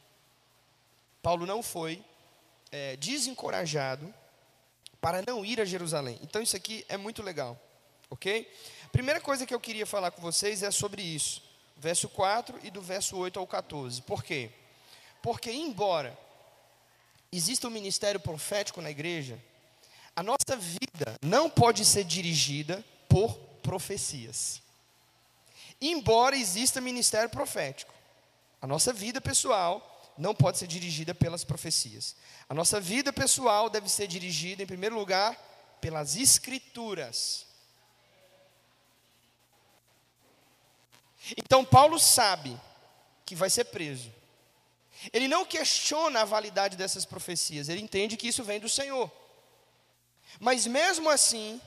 Paulo 1.22 1.46
não 1.46 1.62
foi 1.62 2.04
é, 2.72 2.96
desencorajado 2.98 4.14
para 5.02 5.22
não 5.22 5.46
ir 5.46 5.60
a 5.60 5.66
Jerusalém. 5.66 6.20
Então, 6.22 6.42
isso 6.42 6.56
aqui 6.56 6.86
é 6.88 6.98
muito 6.98 7.22
legal, 7.24 7.60
ok? 8.10 8.50
Primeira 8.92 9.20
coisa 9.20 9.46
que 9.46 9.54
eu 9.54 9.60
queria 9.60 9.86
falar 9.86 10.12
com 10.12 10.22
vocês 10.22 10.64
é 10.64 10.72
sobre 10.72 11.02
isso, 11.02 11.42
verso 11.78 12.08
4 12.10 12.60
e 12.64 12.70
do 12.70 12.82
verso 12.82 13.18
8 13.18 13.40
ao 13.40 13.48
14. 13.48 14.02
Por 14.04 14.24
quê? 14.24 14.52
Porque, 15.22 15.52
embora 15.52 16.18
exista 17.32 17.68
um 17.68 17.72
ministério 17.72 18.20
profético 18.20 18.82
na 18.82 18.90
igreja, 18.90 19.40
a 20.16 20.24
nossa 20.24 20.56
vida 20.56 21.18
não 21.22 21.50
pode 21.50 21.86
ser 21.86 22.04
dirigida 22.04 22.84
por 23.08 23.36
profecias 23.62 24.62
embora 25.82 26.36
exista 26.36 26.82
ministério 26.82 27.30
profético. 27.30 27.94
A 28.62 28.68
nossa 28.68 28.92
vida 28.92 29.22
pessoal 29.22 30.14
não 30.18 30.36
pode 30.36 30.58
ser 30.58 30.68
dirigida 30.68 31.16
pelas 31.16 31.44
profecias. 31.44 32.16
A 32.48 32.54
nossa 32.54 32.80
vida 32.80 33.14
pessoal 33.14 33.70
deve 33.70 33.88
ser 33.90 34.08
dirigida, 34.08 34.62
em 34.62 34.68
primeiro 34.68 34.96
lugar, 34.96 35.38
pelas 35.80 36.16
Escrituras. 36.18 37.46
Então, 41.38 41.64
Paulo 41.64 42.00
sabe 42.00 42.60
que 43.26 43.36
vai 43.36 43.50
ser 43.50 43.66
preso. 43.66 44.12
Ele 45.14 45.28
não 45.28 45.46
questiona 45.46 46.22
a 46.22 46.26
validade 46.26 46.76
dessas 46.76 47.06
profecias, 47.06 47.70
ele 47.70 47.82
entende 47.82 48.18
que 48.18 48.28
isso 48.28 48.44
vem 48.44 48.60
do 48.60 48.68
Senhor. 48.68 49.10
Mas 50.40 50.68
mesmo 50.68 51.10
assim, 51.10 51.62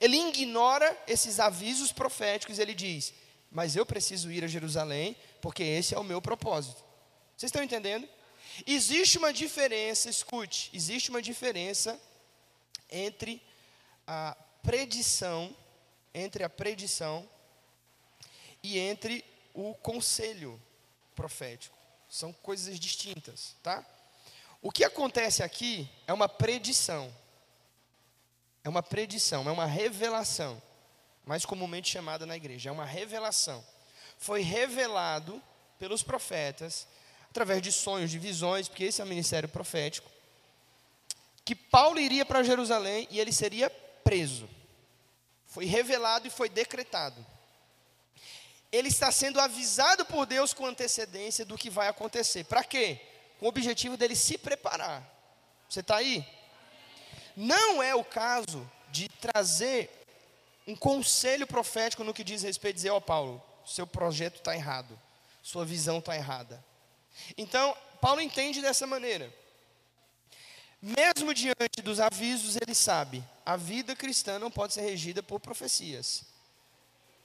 ele 0.00 0.16
ignora 0.16 0.96
esses 1.06 1.40
avisos 1.40 1.90
proféticos, 1.90 2.58
ele 2.58 2.74
diz: 2.74 3.12
mas 3.50 3.76
eu 3.76 3.86
preciso 3.86 4.30
ir 4.30 4.44
a 4.44 4.48
Jerusalém, 4.48 5.16
porque 5.40 5.62
esse 5.62 5.94
é 5.94 5.98
o 5.98 6.04
meu 6.04 6.20
propósito. 6.20 6.84
Vocês 7.36 7.48
estão 7.48 7.62
entendendo? 7.62 8.08
Existe 8.66 9.18
uma 9.18 9.32
diferença, 9.32 10.10
escute, 10.10 10.70
existe 10.72 11.10
uma 11.10 11.22
diferença 11.22 12.00
entre 12.90 13.42
a 14.06 14.36
predição, 14.62 15.54
entre 16.12 16.42
a 16.42 16.48
predição 16.48 17.28
e 18.62 18.78
entre 18.78 19.24
o 19.54 19.74
conselho 19.74 20.60
profético. 21.14 21.76
São 22.08 22.32
coisas 22.32 22.78
distintas, 22.80 23.54
tá? 23.62 23.86
O 24.60 24.72
que 24.72 24.82
acontece 24.82 25.42
aqui 25.42 25.88
é 26.06 26.12
uma 26.12 26.28
predição. 26.28 27.14
É 28.64 28.68
uma 28.68 28.82
predição, 28.82 29.48
é 29.48 29.52
uma 29.52 29.66
revelação 29.66 30.60
mais 31.28 31.44
comumente 31.44 31.90
chamada 31.90 32.24
na 32.24 32.34
igreja, 32.34 32.70
é 32.70 32.72
uma 32.72 32.86
revelação. 32.86 33.62
Foi 34.16 34.40
revelado 34.40 35.42
pelos 35.78 36.02
profetas, 36.02 36.88
através 37.28 37.60
de 37.60 37.70
sonhos, 37.70 38.10
de 38.10 38.18
visões, 38.18 38.66
porque 38.66 38.84
esse 38.84 39.02
é 39.02 39.04
o 39.04 39.06
ministério 39.06 39.46
profético, 39.46 40.10
que 41.44 41.54
Paulo 41.54 42.00
iria 42.00 42.24
para 42.24 42.42
Jerusalém 42.42 43.06
e 43.10 43.20
ele 43.20 43.30
seria 43.30 43.68
preso. 44.02 44.48
Foi 45.46 45.66
revelado 45.66 46.26
e 46.26 46.30
foi 46.30 46.48
decretado. 46.48 47.24
Ele 48.72 48.88
está 48.88 49.12
sendo 49.12 49.38
avisado 49.38 50.06
por 50.06 50.24
Deus 50.24 50.54
com 50.54 50.64
antecedência 50.64 51.44
do 51.44 51.58
que 51.58 51.68
vai 51.68 51.88
acontecer. 51.88 52.44
Para 52.44 52.64
quê? 52.64 52.98
Com 53.38 53.44
o 53.44 53.48
objetivo 53.50 53.98
dele 53.98 54.16
se 54.16 54.38
preparar. 54.38 55.06
Você 55.68 55.80
está 55.80 55.96
aí? 55.96 56.26
Não 57.36 57.82
é 57.82 57.94
o 57.94 58.02
caso 58.02 58.70
de 58.90 59.10
trazer 59.10 59.97
um 60.68 60.76
conselho 60.76 61.46
profético 61.46 62.04
no 62.04 62.12
que 62.12 62.22
diz 62.22 62.42
respeito 62.42 62.74
a 62.74 62.76
dizer, 62.76 62.90
ó 62.90 62.98
oh, 62.98 63.00
Paulo, 63.00 63.42
seu 63.64 63.86
projeto 63.86 64.36
está 64.36 64.54
errado, 64.54 65.00
sua 65.42 65.64
visão 65.64 65.98
está 65.98 66.14
errada. 66.14 66.62
Então, 67.38 67.74
Paulo 68.02 68.20
entende 68.20 68.60
dessa 68.60 68.86
maneira. 68.86 69.32
Mesmo 70.80 71.32
diante 71.32 71.80
dos 71.82 71.98
avisos, 71.98 72.56
ele 72.56 72.74
sabe, 72.74 73.24
a 73.46 73.56
vida 73.56 73.96
cristã 73.96 74.38
não 74.38 74.50
pode 74.50 74.74
ser 74.74 74.82
regida 74.82 75.22
por 75.22 75.40
profecias. 75.40 76.22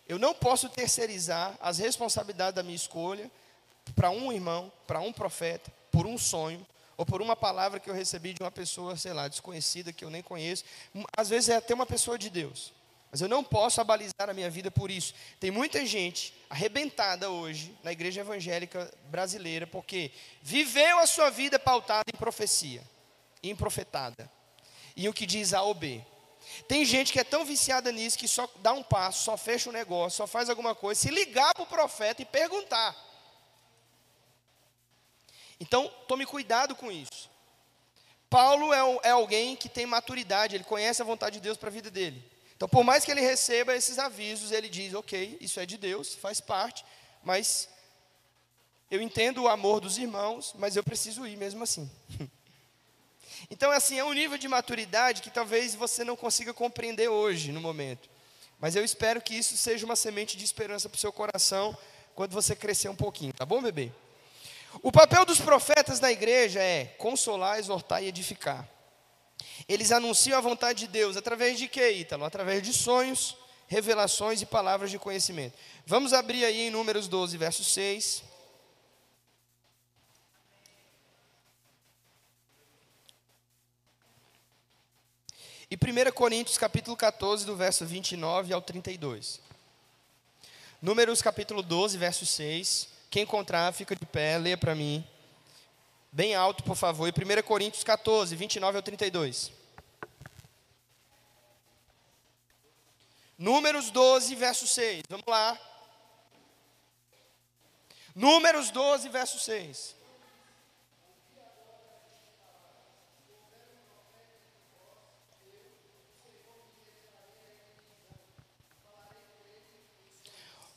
Eu 0.07 0.17
não 0.17 0.33
posso 0.33 0.69
terceirizar 0.69 1.53
as 1.59 1.79
responsabilidades 1.79 2.55
da 2.55 2.63
minha 2.63 2.77
escolha 2.77 3.29
para 3.93 4.09
um 4.09 4.31
irmão, 4.31 4.71
para 4.87 5.01
um 5.01 5.11
profeta, 5.11 5.69
por 5.91 6.07
um 6.07 6.17
sonho, 6.17 6.65
ou 6.95 7.05
por 7.05 7.21
uma 7.21 7.35
palavra 7.35 7.77
que 7.77 7.89
eu 7.89 7.93
recebi 7.93 8.33
de 8.33 8.41
uma 8.41 8.51
pessoa, 8.51 8.95
sei 8.95 9.11
lá, 9.11 9.27
desconhecida, 9.27 9.91
que 9.91 10.05
eu 10.05 10.09
nem 10.09 10.23
conheço. 10.23 10.63
Às 11.17 11.27
vezes 11.27 11.49
é 11.49 11.57
até 11.57 11.73
uma 11.73 11.85
pessoa 11.85 12.17
de 12.17 12.29
Deus. 12.29 12.71
Mas 13.13 13.21
eu 13.21 13.29
não 13.29 13.43
posso 13.43 13.79
abalizar 13.79 14.27
a 14.27 14.33
minha 14.33 14.49
vida 14.49 14.71
por 14.71 14.89
isso. 14.89 15.13
Tem 15.39 15.51
muita 15.51 15.85
gente 15.85 16.33
arrebentada 16.49 17.29
hoje 17.29 17.77
na 17.83 17.91
igreja 17.91 18.21
evangélica 18.21 18.91
brasileira, 19.05 19.67
porque 19.67 20.09
viveu 20.41 20.97
a 20.97 21.05
sua 21.05 21.29
vida 21.29 21.59
pautada 21.59 22.05
em 22.11 22.17
profecia, 22.17 22.81
em 23.43 23.55
profetada, 23.55 24.27
em 24.97 25.07
o 25.07 25.13
que 25.13 25.27
diz 25.27 25.53
A 25.53 25.61
ou 25.61 25.75
B. 25.75 26.03
Tem 26.67 26.83
gente 26.83 27.13
que 27.13 27.19
é 27.19 27.23
tão 27.23 27.45
viciada 27.45 27.91
nisso 27.91 28.17
que 28.17 28.27
só 28.27 28.49
dá 28.55 28.73
um 28.73 28.81
passo, 28.81 29.25
só 29.25 29.37
fecha 29.37 29.69
um 29.69 29.73
negócio, 29.73 30.17
só 30.17 30.25
faz 30.25 30.49
alguma 30.49 30.73
coisa, 30.73 30.99
se 30.99 31.11
ligar 31.11 31.53
para 31.53 31.65
o 31.65 31.67
profeta 31.67 32.23
e 32.23 32.25
perguntar. 32.25 32.97
Então, 35.59 35.87
tome 36.07 36.25
cuidado 36.25 36.75
com 36.75 36.91
isso. 36.91 37.29
Paulo 38.27 38.73
é, 38.73 38.79
é 39.03 39.11
alguém 39.11 39.55
que 39.55 39.69
tem 39.69 39.85
maturidade, 39.85 40.55
ele 40.55 40.63
conhece 40.63 40.99
a 40.99 41.05
vontade 41.05 41.35
de 41.35 41.41
Deus 41.41 41.59
para 41.59 41.69
a 41.69 41.71
vida 41.71 41.91
dele. 41.91 42.32
Então, 42.63 42.69
por 42.69 42.85
mais 42.85 43.03
que 43.03 43.11
ele 43.11 43.19
receba 43.19 43.75
esses 43.75 43.99
avisos, 43.99 44.53
ele 44.53 44.69
diz: 44.69 44.93
ok, 44.93 45.37
isso 45.41 45.59
é 45.59 45.65
de 45.65 45.77
Deus, 45.77 46.15
faz 46.15 46.39
parte, 46.39 46.85
mas 47.21 47.67
eu 48.89 49.01
entendo 49.01 49.43
o 49.43 49.49
amor 49.49 49.81
dos 49.81 49.97
irmãos, 49.97 50.53
mas 50.57 50.77
eu 50.77 50.83
preciso 50.83 51.27
ir 51.27 51.35
mesmo 51.35 51.61
assim. 51.61 51.91
Então, 53.51 53.71
assim, 53.71 53.99
é 53.99 54.03
um 54.05 54.13
nível 54.13 54.37
de 54.37 54.47
maturidade 54.47 55.21
que 55.21 55.29
talvez 55.29 55.75
você 55.75 56.05
não 56.05 56.15
consiga 56.15 56.53
compreender 56.53 57.09
hoje, 57.09 57.51
no 57.51 57.59
momento. 57.59 58.09
Mas 58.57 58.73
eu 58.73 58.85
espero 58.85 59.21
que 59.21 59.35
isso 59.35 59.57
seja 59.57 59.85
uma 59.85 59.97
semente 59.97 60.37
de 60.37 60.45
esperança 60.45 60.87
para 60.87 60.95
o 60.95 60.99
seu 60.99 61.11
coração 61.11 61.77
quando 62.15 62.31
você 62.31 62.55
crescer 62.55 62.87
um 62.87 62.95
pouquinho, 62.95 63.33
tá 63.33 63.45
bom, 63.45 63.61
bebê? 63.61 63.91
O 64.81 64.93
papel 64.93 65.25
dos 65.25 65.41
profetas 65.41 65.99
na 65.99 66.09
igreja 66.09 66.61
é 66.63 66.85
consolar, 66.97 67.59
exortar 67.59 68.01
e 68.01 68.07
edificar. 68.07 68.65
Eles 69.67 69.91
anunciam 69.91 70.37
a 70.37 70.41
vontade 70.41 70.79
de 70.79 70.87
Deus 70.87 71.17
através 71.17 71.57
de 71.57 71.67
quê, 71.67 71.91
Ítalo? 71.91 72.25
Através 72.25 72.61
de 72.61 72.73
sonhos, 72.73 73.35
revelações 73.67 74.41
e 74.41 74.45
palavras 74.45 74.91
de 74.91 74.99
conhecimento. 74.99 75.57
Vamos 75.85 76.13
abrir 76.13 76.45
aí 76.45 76.67
em 76.67 76.71
Números 76.71 77.07
12, 77.07 77.37
verso 77.37 77.63
6. 77.63 78.23
E 85.71 85.75
1 85.75 86.11
Coríntios 86.11 86.57
capítulo 86.57 86.95
14, 86.95 87.45
do 87.45 87.55
verso 87.55 87.83
29 87.83 88.53
ao 88.53 88.61
32. 88.61 89.41
Números 90.79 91.21
capítulo 91.21 91.63
12, 91.63 91.97
verso 91.97 92.25
6. 92.25 92.89
Quem 93.09 93.23
encontrar, 93.23 93.73
fica 93.73 93.95
de 93.95 94.05
pé, 94.05 94.37
lê 94.37 94.55
para 94.55 94.75
mim. 94.75 95.03
Bem 96.15 96.35
alto, 96.35 96.63
por 96.63 96.75
favor. 96.75 97.07
E 97.07 97.11
1 97.11 97.41
Coríntios 97.41 97.83
14, 97.83 98.35
29 98.35 98.77
ao 98.77 98.83
32. 98.83 99.51
Números 103.35 103.89
12, 103.89 104.35
verso 104.35 104.67
6. 104.67 105.01
Vamos 105.09 105.25
lá. 105.25 105.59
Números 108.13 108.69
12, 108.69 109.09
verso 109.09 109.39
6. 109.39 109.95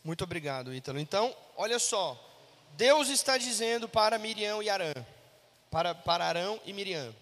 Muito 0.02 0.25
obrigado, 0.25 0.73
Ítalo. 0.73 0.99
Então, 0.99 1.37
olha 1.59 1.78
só. 1.78 2.19
Deus 2.73 3.11
está 3.11 3.37
dizendo 3.37 3.87
para 3.87 4.19
Miriam 4.19 4.62
e 4.62 4.71
Arã, 4.71 4.95
para, 5.76 5.95
para 5.95 6.25
Arão 6.25 6.59
e 6.64 6.73
Miriam: 6.73 7.14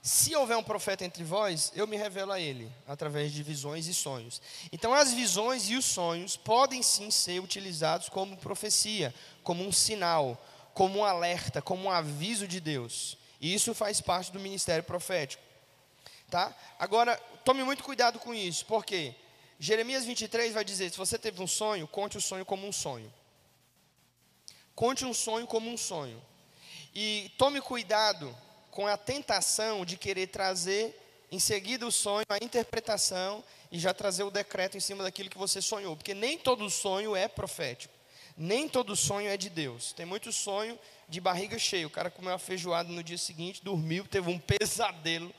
se 0.00 0.36
houver 0.36 0.56
um 0.56 0.62
profeta 0.62 1.04
entre 1.04 1.24
vós, 1.24 1.72
eu 1.74 1.84
me 1.84 1.96
revelo 1.96 2.30
a 2.30 2.38
ele, 2.38 2.70
através 2.86 3.32
de 3.32 3.42
visões 3.42 3.88
e 3.88 3.94
sonhos. 3.94 4.40
Então, 4.70 4.94
as 4.94 5.12
visões 5.12 5.68
e 5.68 5.74
os 5.74 5.84
sonhos 5.84 6.36
podem 6.36 6.80
sim 6.80 7.10
ser 7.10 7.40
utilizados 7.40 8.08
como 8.08 8.36
profecia, 8.36 9.12
como 9.42 9.66
um 9.66 9.72
sinal, 9.72 10.40
como 10.72 11.00
um 11.00 11.04
alerta, 11.04 11.60
como 11.60 11.86
um 11.86 11.90
aviso 11.90 12.46
de 12.46 12.60
Deus. 12.60 13.18
E 13.40 13.52
isso 13.52 13.74
faz 13.74 14.00
parte 14.00 14.30
do 14.30 14.38
ministério 14.38 14.84
profético. 14.84 15.42
Tá? 16.30 16.56
Agora, 16.78 17.16
tome 17.44 17.64
muito 17.64 17.82
cuidado 17.82 18.20
com 18.20 18.32
isso, 18.32 18.64
porque 18.66 19.12
Jeremias 19.58 20.04
23 20.04 20.54
vai 20.54 20.64
dizer: 20.64 20.88
se 20.88 20.96
você 20.96 21.18
teve 21.18 21.42
um 21.42 21.48
sonho, 21.48 21.88
conte 21.88 22.16
o 22.16 22.20
sonho 22.20 22.44
como 22.44 22.64
um 22.64 22.72
sonho. 22.72 23.12
Conte 24.72 25.04
um 25.04 25.12
sonho 25.12 25.48
como 25.48 25.68
um 25.68 25.76
sonho. 25.76 26.22
E 26.94 27.32
tome 27.36 27.60
cuidado 27.60 28.36
com 28.70 28.86
a 28.86 28.96
tentação 28.96 29.84
de 29.84 29.96
querer 29.96 30.28
trazer 30.28 31.00
em 31.30 31.40
seguida 31.40 31.84
o 31.86 31.90
sonho, 31.90 32.24
a 32.28 32.36
interpretação 32.36 33.42
e 33.72 33.78
já 33.78 33.92
trazer 33.92 34.22
o 34.22 34.30
decreto 34.30 34.76
em 34.76 34.80
cima 34.80 35.02
daquilo 35.02 35.28
que 35.28 35.36
você 35.36 35.60
sonhou, 35.60 35.96
porque 35.96 36.14
nem 36.14 36.38
todo 36.38 36.70
sonho 36.70 37.16
é 37.16 37.26
profético. 37.26 37.92
Nem 38.36 38.68
todo 38.68 38.96
sonho 38.96 39.28
é 39.28 39.36
de 39.36 39.48
Deus. 39.48 39.92
Tem 39.92 40.06
muito 40.06 40.32
sonho 40.32 40.78
de 41.08 41.20
barriga 41.20 41.58
cheia. 41.58 41.86
O 41.86 41.90
cara 41.90 42.10
comeu 42.10 42.32
uma 42.32 42.38
feijoada 42.38 42.88
no 42.88 43.02
dia 43.02 43.18
seguinte, 43.18 43.62
dormiu, 43.62 44.06
teve 44.06 44.28
um 44.30 44.38
pesadelo 44.40 45.32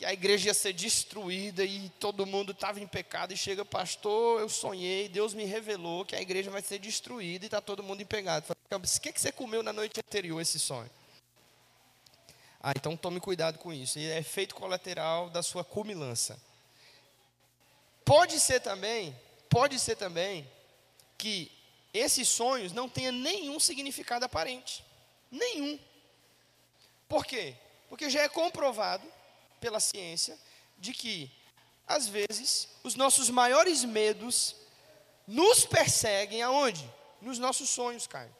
que 0.00 0.06
a 0.06 0.14
igreja 0.14 0.48
ia 0.48 0.54
ser 0.54 0.72
destruída 0.72 1.62
e 1.62 1.90
todo 2.00 2.24
mundo 2.24 2.52
estava 2.52 2.80
em 2.80 2.86
pecado. 2.86 3.34
E 3.34 3.36
chega, 3.36 3.66
pastor, 3.66 4.40
eu 4.40 4.48
sonhei, 4.48 5.10
Deus 5.10 5.34
me 5.34 5.44
revelou 5.44 6.06
que 6.06 6.16
a 6.16 6.22
igreja 6.22 6.50
vai 6.50 6.62
ser 6.62 6.78
destruída 6.78 7.44
e 7.44 7.48
está 7.48 7.60
todo 7.60 7.82
mundo 7.82 8.00
em 8.00 8.06
pecado. 8.06 8.50
O 8.70 8.80
que, 8.80 9.12
que 9.12 9.20
você 9.20 9.30
comeu 9.30 9.62
na 9.62 9.74
noite 9.74 10.00
anterior 10.00 10.40
esse 10.40 10.58
sonho? 10.58 10.88
Ah, 12.62 12.72
então 12.74 12.96
tome 12.96 13.20
cuidado 13.20 13.58
com 13.58 13.74
isso. 13.74 13.98
E 13.98 14.10
é 14.10 14.16
efeito 14.16 14.54
colateral 14.54 15.28
da 15.28 15.42
sua 15.42 15.62
cumilança. 15.62 16.40
Pode 18.02 18.40
ser 18.40 18.60
também, 18.60 19.14
pode 19.50 19.78
ser 19.78 19.96
também 19.96 20.50
que 21.18 21.52
esses 21.92 22.26
sonhos 22.26 22.72
não 22.72 22.88
tenham 22.88 23.12
nenhum 23.12 23.60
significado 23.60 24.24
aparente. 24.24 24.82
Nenhum. 25.30 25.78
Por 27.06 27.26
quê? 27.26 27.54
Porque 27.90 28.08
já 28.08 28.22
é 28.22 28.30
comprovado 28.30 29.19
pela 29.60 29.78
ciência 29.80 30.38
de 30.78 30.92
que, 30.92 31.30
às 31.86 32.08
vezes, 32.08 32.68
os 32.82 32.94
nossos 32.94 33.30
maiores 33.30 33.84
medos 33.84 34.56
nos 35.26 35.64
perseguem 35.64 36.42
aonde? 36.42 36.88
Nos 37.20 37.38
nossos 37.38 37.68
sonhos, 37.68 38.06
Caio. 38.06 38.34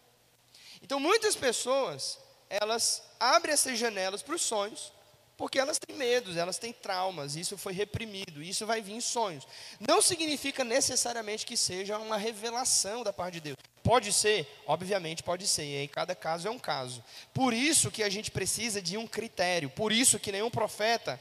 Então, 0.83 0.99
muitas 0.99 1.37
pessoas, 1.37 2.19
elas 2.49 3.03
abrem 3.19 3.53
essas 3.53 3.79
janelas 3.79 4.23
para 4.23 4.35
os 4.35 4.43
sonhos, 4.43 4.93
porque 5.41 5.59
elas 5.59 5.79
têm 5.79 5.97
medos, 5.97 6.37
elas 6.37 6.59
têm 6.59 6.71
traumas, 6.71 7.35
isso 7.35 7.57
foi 7.57 7.73
reprimido, 7.73 8.43
isso 8.43 8.67
vai 8.67 8.83
vir 8.83 8.93
em 8.93 9.01
sonhos. 9.01 9.49
Não 9.81 10.03
significa 10.03 10.63
necessariamente 10.63 11.47
que 11.47 11.57
seja 11.57 11.97
uma 11.97 12.19
revelação 12.19 13.03
da 13.03 13.11
parte 13.11 13.37
de 13.37 13.41
Deus. 13.41 13.57
Pode 13.83 14.13
ser, 14.13 14.47
obviamente 14.67 15.23
pode 15.23 15.49
ser, 15.49 15.65
e 15.65 15.79
aí 15.79 15.89
cada 15.89 16.15
caso 16.15 16.47
é 16.47 16.51
um 16.51 16.59
caso. 16.59 17.03
Por 17.33 17.55
isso 17.55 17.91
que 17.91 18.03
a 18.03 18.11
gente 18.11 18.31
precisa 18.31 18.83
de 18.83 18.99
um 18.99 19.07
critério, 19.07 19.71
por 19.71 19.93
isso 19.93 20.21
que 20.21 20.31
nenhum 20.31 20.51
profeta 20.51 21.19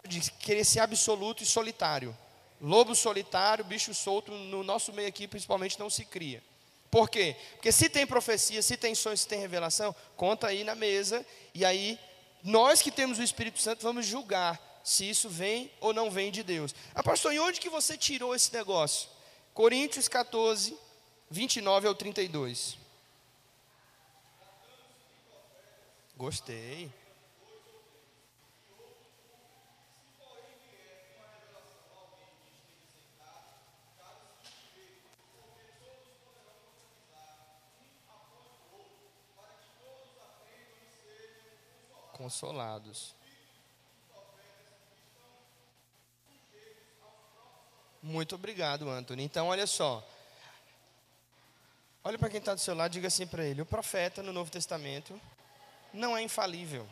pode 0.00 0.30
querer 0.38 0.64
ser 0.64 0.80
absoluto 0.80 1.42
e 1.42 1.46
solitário. 1.46 2.16
Lobo 2.62 2.94
solitário, 2.94 3.66
bicho 3.66 3.92
solto, 3.92 4.32
no 4.32 4.64
nosso 4.64 4.94
meio 4.94 5.08
aqui 5.08 5.28
principalmente 5.28 5.78
não 5.78 5.90
se 5.90 6.06
cria. 6.06 6.42
Por 6.90 7.10
quê? 7.10 7.36
Porque 7.52 7.70
se 7.70 7.90
tem 7.90 8.06
profecia, 8.06 8.62
se 8.62 8.78
tem 8.78 8.94
sonho, 8.94 9.18
se 9.18 9.28
tem 9.28 9.38
revelação, 9.38 9.94
conta 10.16 10.46
aí 10.46 10.64
na 10.64 10.74
mesa, 10.74 11.22
e 11.52 11.66
aí 11.66 11.98
nós 12.42 12.82
que 12.82 12.90
temos 12.90 13.18
o 13.18 13.22
Espírito 13.22 13.60
Santo 13.60 13.82
vamos 13.82 14.06
julgar 14.06 14.60
se 14.84 15.08
isso 15.08 15.28
vem 15.28 15.70
ou 15.80 15.92
não 15.92 16.10
vem 16.10 16.30
de 16.30 16.42
Deus. 16.42 16.74
Ah, 16.94 17.02
pastor, 17.02 17.32
e 17.32 17.38
onde 17.38 17.60
que 17.60 17.68
você 17.68 17.96
tirou 17.96 18.34
esse 18.34 18.52
negócio? 18.52 19.08
Coríntios 19.52 20.08
14, 20.08 20.76
29 21.30 21.88
ao 21.88 21.94
32. 21.94 22.78
Gostei. 26.16 26.90
Consolados. 42.18 43.14
Muito 48.02 48.34
obrigado, 48.34 48.88
Antônio. 48.90 49.24
Então, 49.24 49.48
olha 49.48 49.66
só. 49.66 50.06
Olha 52.02 52.18
para 52.18 52.28
quem 52.28 52.38
está 52.38 52.54
do 52.54 52.60
seu 52.60 52.74
lado, 52.74 52.92
diga 52.92 53.06
assim 53.06 53.26
para 53.26 53.44
ele: 53.44 53.62
o 53.62 53.66
profeta 53.66 54.22
no 54.22 54.32
Novo 54.32 54.50
Testamento 54.50 55.18
não 55.94 56.16
é 56.16 56.22
infalível. 56.22 56.86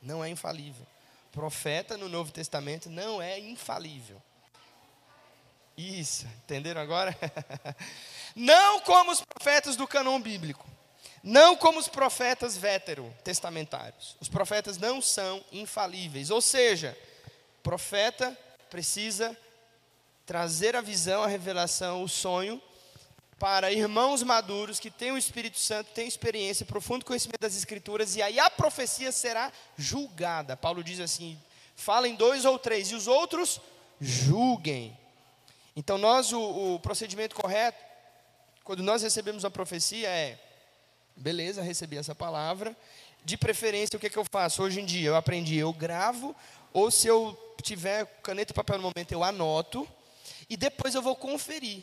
Não 0.00 0.24
é 0.24 0.28
infalível. 0.28 0.86
Profeta 1.32 1.96
no 1.96 2.08
Novo 2.08 2.30
Testamento 2.30 2.88
não 2.88 3.20
é 3.20 3.38
infalível. 3.38 4.22
Isso, 5.76 6.26
entenderam 6.26 6.80
agora? 6.80 7.14
não 8.34 8.80
como 8.80 9.10
os 9.10 9.20
profetas 9.20 9.76
do 9.76 9.86
canon 9.86 10.20
bíblico. 10.20 10.75
Não 11.26 11.56
como 11.56 11.80
os 11.80 11.88
profetas 11.88 12.56
vétero-testamentários. 12.56 14.14
Os 14.20 14.28
profetas 14.28 14.78
não 14.78 15.02
são 15.02 15.44
infalíveis. 15.50 16.30
Ou 16.30 16.40
seja, 16.40 16.96
profeta 17.64 18.38
precisa 18.70 19.36
trazer 20.24 20.76
a 20.76 20.80
visão, 20.80 21.24
a 21.24 21.26
revelação, 21.26 22.04
o 22.04 22.08
sonho 22.08 22.62
para 23.40 23.72
irmãos 23.72 24.22
maduros 24.22 24.78
que 24.78 24.88
têm 24.88 25.10
o 25.10 25.18
Espírito 25.18 25.58
Santo, 25.58 25.90
têm 25.90 26.06
experiência, 26.06 26.64
profundo 26.64 27.04
conhecimento 27.04 27.40
das 27.40 27.56
Escrituras, 27.56 28.14
e 28.14 28.22
aí 28.22 28.38
a 28.38 28.48
profecia 28.48 29.10
será 29.10 29.52
julgada. 29.76 30.56
Paulo 30.56 30.84
diz 30.84 31.00
assim: 31.00 31.36
falem 31.74 32.14
dois 32.14 32.44
ou 32.44 32.56
três, 32.56 32.92
e 32.92 32.94
os 32.94 33.08
outros 33.08 33.60
julguem. 34.00 34.96
Então, 35.74 35.98
nós, 35.98 36.32
o, 36.32 36.74
o 36.74 36.78
procedimento 36.78 37.34
correto, 37.34 37.84
quando 38.62 38.84
nós 38.84 39.02
recebemos 39.02 39.44
a 39.44 39.50
profecia, 39.50 40.08
é 40.08 40.38
Beleza, 41.16 41.62
recebi 41.62 41.96
essa 41.96 42.14
palavra. 42.14 42.76
De 43.24 43.36
preferência, 43.36 43.96
o 43.96 44.00
que, 44.00 44.06
é 44.06 44.10
que 44.10 44.18
eu 44.18 44.26
faço? 44.30 44.62
Hoje 44.62 44.80
em 44.80 44.84
dia, 44.84 45.08
eu 45.08 45.16
aprendi, 45.16 45.56
eu 45.56 45.72
gravo, 45.72 46.36
ou 46.72 46.90
se 46.90 47.08
eu 47.08 47.36
tiver 47.62 48.06
caneta 48.22 48.52
e 48.52 48.54
papel 48.54 48.76
no 48.76 48.84
momento, 48.84 49.12
eu 49.12 49.24
anoto, 49.24 49.88
e 50.48 50.56
depois 50.56 50.94
eu 50.94 51.02
vou 51.02 51.16
conferir. 51.16 51.82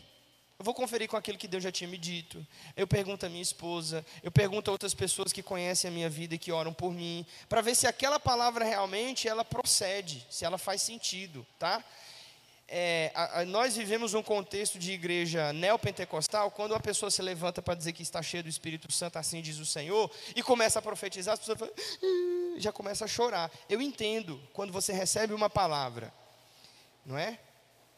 Eu 0.60 0.64
vou 0.64 0.74
conferir 0.74 1.10
com 1.10 1.18
aquilo 1.18 1.38
que 1.38 1.48
Deus 1.48 1.64
já 1.64 1.72
tinha 1.72 1.90
me 1.90 1.98
dito. 1.98 2.46
Eu 2.78 2.88
pergunto 2.88 3.26
à 3.26 3.30
minha 3.30 3.42
esposa, 3.42 4.06
eu 4.22 4.32
pergunto 4.32 4.70
a 4.70 4.72
outras 4.72 4.94
pessoas 4.94 5.34
que 5.34 5.42
conhecem 5.42 5.90
a 5.90 5.92
minha 5.92 6.10
vida 6.10 6.36
e 6.36 6.38
que 6.38 6.52
oram 6.52 6.72
por 6.72 6.94
mim, 6.94 7.26
para 7.50 7.60
ver 7.60 7.76
se 7.76 7.88
aquela 7.88 8.20
palavra 8.20 8.64
realmente 8.64 9.28
ela 9.28 9.44
procede, 9.44 10.26
se 10.30 10.46
ela 10.46 10.60
faz 10.60 10.82
sentido, 10.82 11.46
tá? 11.58 11.84
É, 12.68 13.12
a, 13.14 13.42
a, 13.42 13.46
nós 13.46 13.76
vivemos 13.76 14.14
um 14.14 14.24
contexto 14.24 14.80
de 14.80 14.92
igreja 14.92 15.52
neopentecostal, 15.54 16.50
quando 16.52 16.72
uma 16.72 16.80
pessoa 16.80 17.12
se 17.12 17.22
levanta 17.22 17.62
para 17.62 17.76
dizer 17.76 17.94
que 17.94 18.02
está 18.02 18.22
cheia 18.22 18.42
do 18.42 18.50
Espírito 18.50 18.92
Santo, 18.92 19.20
assim 19.20 19.42
diz 19.42 19.60
o 19.60 19.66
Senhor, 19.66 20.10
e 20.36 20.42
começa 20.42 20.80
a 20.80 20.82
profetizar, 20.82 21.34
as 21.34 21.40
pessoas 21.40 21.60
falam, 21.60 21.74
já 22.58 22.72
começa 22.72 23.06
a 23.06 23.08
chorar. 23.08 23.52
Eu 23.70 23.82
entendo 23.82 24.42
quando 24.54 24.72
você 24.72 24.94
recebe 24.94 25.34
uma 25.34 25.50
palavra, 25.50 26.14
não 27.06 27.18
é? 27.18 27.38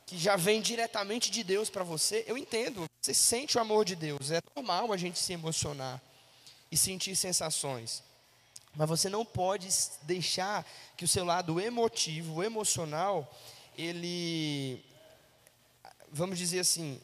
que 0.05 0.17
já 0.17 0.35
vem 0.35 0.61
diretamente 0.61 1.31
de 1.31 1.43
Deus 1.43 1.69
para 1.69 1.83
você, 1.83 2.23
eu 2.27 2.37
entendo, 2.37 2.85
você 3.01 3.13
sente 3.13 3.57
o 3.57 3.61
amor 3.61 3.83
de 3.83 3.95
Deus, 3.95 4.29
é 4.29 4.39
normal 4.55 4.93
a 4.93 4.97
gente 4.97 5.17
se 5.17 5.33
emocionar 5.33 5.99
e 6.71 6.77
sentir 6.77 7.15
sensações. 7.15 8.03
Mas 8.75 8.87
você 8.87 9.09
não 9.09 9.25
pode 9.25 9.67
deixar 10.03 10.65
que 10.95 11.05
o 11.05 11.07
seu 11.07 11.25
lado 11.25 11.59
emotivo, 11.59 12.43
emocional, 12.43 13.33
ele, 13.77 14.83
vamos 16.11 16.37
dizer 16.37 16.59
assim, 16.59 16.99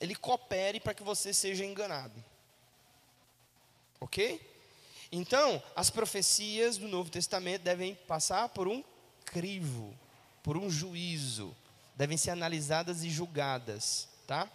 ele 0.00 0.14
coopere 0.14 0.80
para 0.80 0.94
que 0.94 1.02
você 1.02 1.32
seja 1.32 1.64
enganado. 1.64 2.22
Ok? 4.00 4.40
Então, 5.10 5.62
as 5.76 5.90
profecias 5.90 6.78
do 6.78 6.88
Novo 6.88 7.10
Testamento 7.10 7.62
devem 7.62 7.94
passar 7.94 8.48
por 8.48 8.66
um 8.66 8.82
crivo, 9.24 9.96
por 10.42 10.56
um 10.56 10.70
juízo 10.70 11.54
devem 11.94 12.16
ser 12.16 12.30
analisadas 12.30 13.04
e 13.04 13.10
julgadas, 13.10 14.08
tá? 14.26 14.50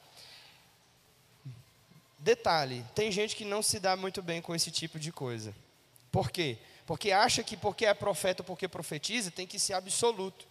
Detalhe, 2.19 2.83
tem 2.95 3.11
gente 3.11 3.35
que 3.35 3.45
não 3.45 3.61
se 3.61 3.79
dá 3.79 3.95
muito 3.95 4.21
bem 4.21 4.41
com 4.41 4.55
esse 4.55 4.71
tipo 4.71 4.99
de 4.99 5.11
coisa. 5.11 5.55
Por 6.11 6.31
quê? 6.31 6.57
Porque 6.85 7.11
acha 7.11 7.43
que 7.43 7.55
porque 7.55 7.85
é 7.85 7.93
profeta 7.93 8.41
ou 8.41 8.45
porque 8.45 8.67
profetiza, 8.67 9.29
tem 9.29 9.45
que 9.45 9.59
ser 9.59 9.73
absoluto. 9.73 10.47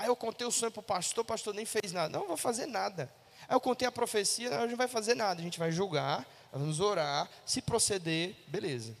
Aí 0.00 0.06
eu 0.06 0.16
contei 0.16 0.46
o 0.46 0.50
sonho 0.50 0.72
para 0.72 0.80
o 0.80 0.82
pastor, 0.82 1.20
o 1.20 1.24
pastor 1.26 1.52
nem 1.52 1.66
fez 1.66 1.92
nada. 1.92 2.08
Não, 2.08 2.20
não 2.20 2.28
vou 2.28 2.36
fazer 2.38 2.64
nada. 2.64 3.12
Aí 3.46 3.54
eu 3.54 3.60
contei 3.60 3.86
a 3.86 3.92
profecia, 3.92 4.48
a 4.48 4.62
gente 4.62 4.70
não 4.70 4.76
vai 4.78 4.88
fazer 4.88 5.14
nada. 5.14 5.38
A 5.38 5.44
gente 5.44 5.58
vai 5.58 5.70
julgar, 5.70 6.26
vamos 6.50 6.80
orar, 6.80 7.28
se 7.44 7.60
proceder, 7.60 8.34
beleza. 8.46 8.96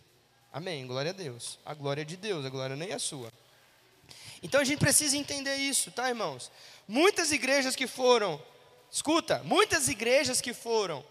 Amém, 0.52 0.86
glória 0.86 1.10
a 1.10 1.14
Deus. 1.14 1.58
A 1.64 1.72
glória 1.72 2.02
é 2.02 2.04
de 2.04 2.18
Deus, 2.18 2.44
a 2.44 2.50
glória 2.50 2.76
nem 2.76 2.92
é 2.92 2.98
sua. 2.98 3.32
Então 4.42 4.60
a 4.60 4.64
gente 4.64 4.78
precisa 4.78 5.16
entender 5.16 5.56
isso, 5.56 5.90
tá, 5.90 6.06
irmãos? 6.06 6.52
Muitas 6.86 7.32
igrejas 7.32 7.74
que 7.74 7.86
foram, 7.86 8.38
escuta, 8.92 9.42
muitas 9.42 9.88
igrejas 9.88 10.42
que 10.42 10.52
foram 10.52 11.02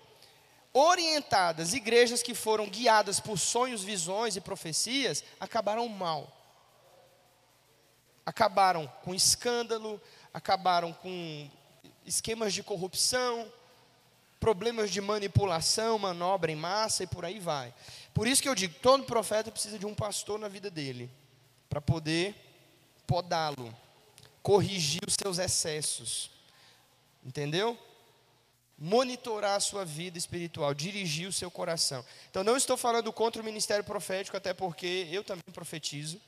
orientadas, 0.71 1.73
igrejas 1.73 2.21
que 2.21 2.35
foram 2.35 2.67
guiadas 2.67 3.19
por 3.19 3.39
sonhos, 3.39 3.83
visões 3.83 4.35
e 4.35 4.41
profecias, 4.41 5.23
acabaram 5.39 5.87
mal. 5.87 6.38
Acabaram 8.29 8.85
com 9.03 9.15
escândalo, 9.15 9.99
acabaram 10.31 10.93
com 10.93 11.49
esquemas 12.05 12.53
de 12.53 12.61
corrupção, 12.61 13.51
problemas 14.39 14.91
de 14.91 15.01
manipulação, 15.01 15.97
manobra 15.97 16.51
em 16.51 16.55
massa 16.55 17.01
e 17.01 17.07
por 17.07 17.25
aí 17.25 17.39
vai. 17.39 17.73
Por 18.13 18.27
isso 18.27 18.39
que 18.39 18.47
eu 18.47 18.53
digo, 18.53 18.75
todo 18.83 19.03
profeta 19.05 19.49
precisa 19.49 19.79
de 19.79 19.85
um 19.87 19.95
pastor 19.95 20.37
na 20.37 20.47
vida 20.47 20.69
dele, 20.69 21.09
para 21.67 21.81
poder 21.81 22.35
podá-lo, 23.07 23.75
corrigir 24.43 25.01
os 25.07 25.15
seus 25.19 25.39
excessos. 25.39 26.29
Entendeu? 27.25 27.75
Monitorar 28.77 29.55
a 29.55 29.59
sua 29.59 29.83
vida 29.83 30.19
espiritual, 30.19 30.71
dirigir 30.75 31.27
o 31.27 31.33
seu 31.33 31.49
coração. 31.49 32.05
Então, 32.29 32.43
não 32.43 32.55
estou 32.55 32.77
falando 32.77 33.11
contra 33.11 33.41
o 33.41 33.45
ministério 33.45 33.83
profético, 33.83 34.37
até 34.37 34.53
porque 34.53 35.07
eu 35.11 35.23
também 35.23 35.43
profetizo. 35.51 36.21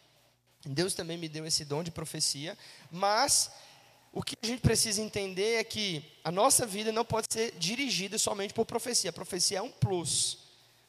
Deus 0.66 0.94
também 0.94 1.18
me 1.18 1.28
deu 1.28 1.46
esse 1.46 1.66
dom 1.66 1.84
de 1.84 1.92
profecia. 1.92 2.58
Mas 2.92 3.52
o 4.14 4.22
que 4.22 4.36
a 4.42 4.46
gente 4.46 4.62
precisa 4.62 5.02
entender 5.02 5.56
é 5.56 5.64
que 5.64 6.04
a 6.24 6.32
nossa 6.32 6.66
vida 6.66 6.92
não 6.92 7.06
pode 7.06 7.28
ser 7.30 7.54
dirigida 7.58 8.18
somente 8.18 8.54
por 8.54 8.66
profecia. 8.66 9.10
A 9.10 9.14
profecia 9.14 9.60
é 9.60 9.62
um 9.62 9.72
plus. 9.72 10.40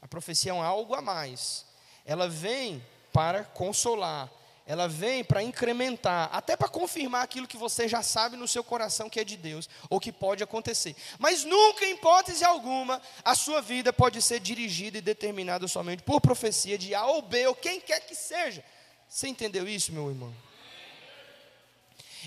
A 0.00 0.08
profecia 0.08 0.50
é 0.50 0.54
um 0.54 0.62
algo 0.62 0.94
a 0.94 1.00
mais. 1.00 1.64
Ela 2.04 2.28
vem 2.28 2.84
para 3.12 3.44
consolar, 3.44 4.28
ela 4.66 4.88
vem 4.88 5.22
para 5.22 5.42
incrementar, 5.42 6.30
até 6.32 6.56
para 6.56 6.68
confirmar 6.68 7.22
aquilo 7.22 7.46
que 7.46 7.56
você 7.56 7.86
já 7.86 8.02
sabe 8.02 8.36
no 8.36 8.48
seu 8.48 8.64
coração 8.64 9.08
que 9.08 9.20
é 9.20 9.24
de 9.24 9.36
Deus, 9.36 9.68
ou 9.88 10.00
que 10.00 10.10
pode 10.10 10.42
acontecer. 10.42 10.96
Mas 11.18 11.44
nunca, 11.44 11.84
em 11.84 11.94
hipótese 11.94 12.44
alguma, 12.44 13.00
a 13.24 13.34
sua 13.34 13.60
vida 13.60 13.92
pode 13.92 14.20
ser 14.20 14.40
dirigida 14.40 14.98
e 14.98 15.02
determinada 15.02 15.68
somente 15.68 16.02
por 16.02 16.20
profecia 16.20 16.76
de 16.76 16.94
A 16.94 17.06
ou 17.06 17.22
B, 17.22 17.46
ou 17.46 17.54
quem 17.54 17.80
quer 17.80 18.00
que 18.00 18.14
seja. 18.16 18.64
Você 19.12 19.28
entendeu 19.28 19.68
isso, 19.68 19.92
meu 19.92 20.08
irmão? 20.08 20.34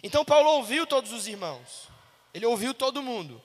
Então 0.04 0.24
Paulo 0.24 0.52
ouviu 0.52 0.86
todos 0.86 1.12
os 1.12 1.26
irmãos, 1.26 1.90
ele 2.32 2.46
ouviu 2.46 2.76
todo 2.76 3.02
mundo, 3.02 3.42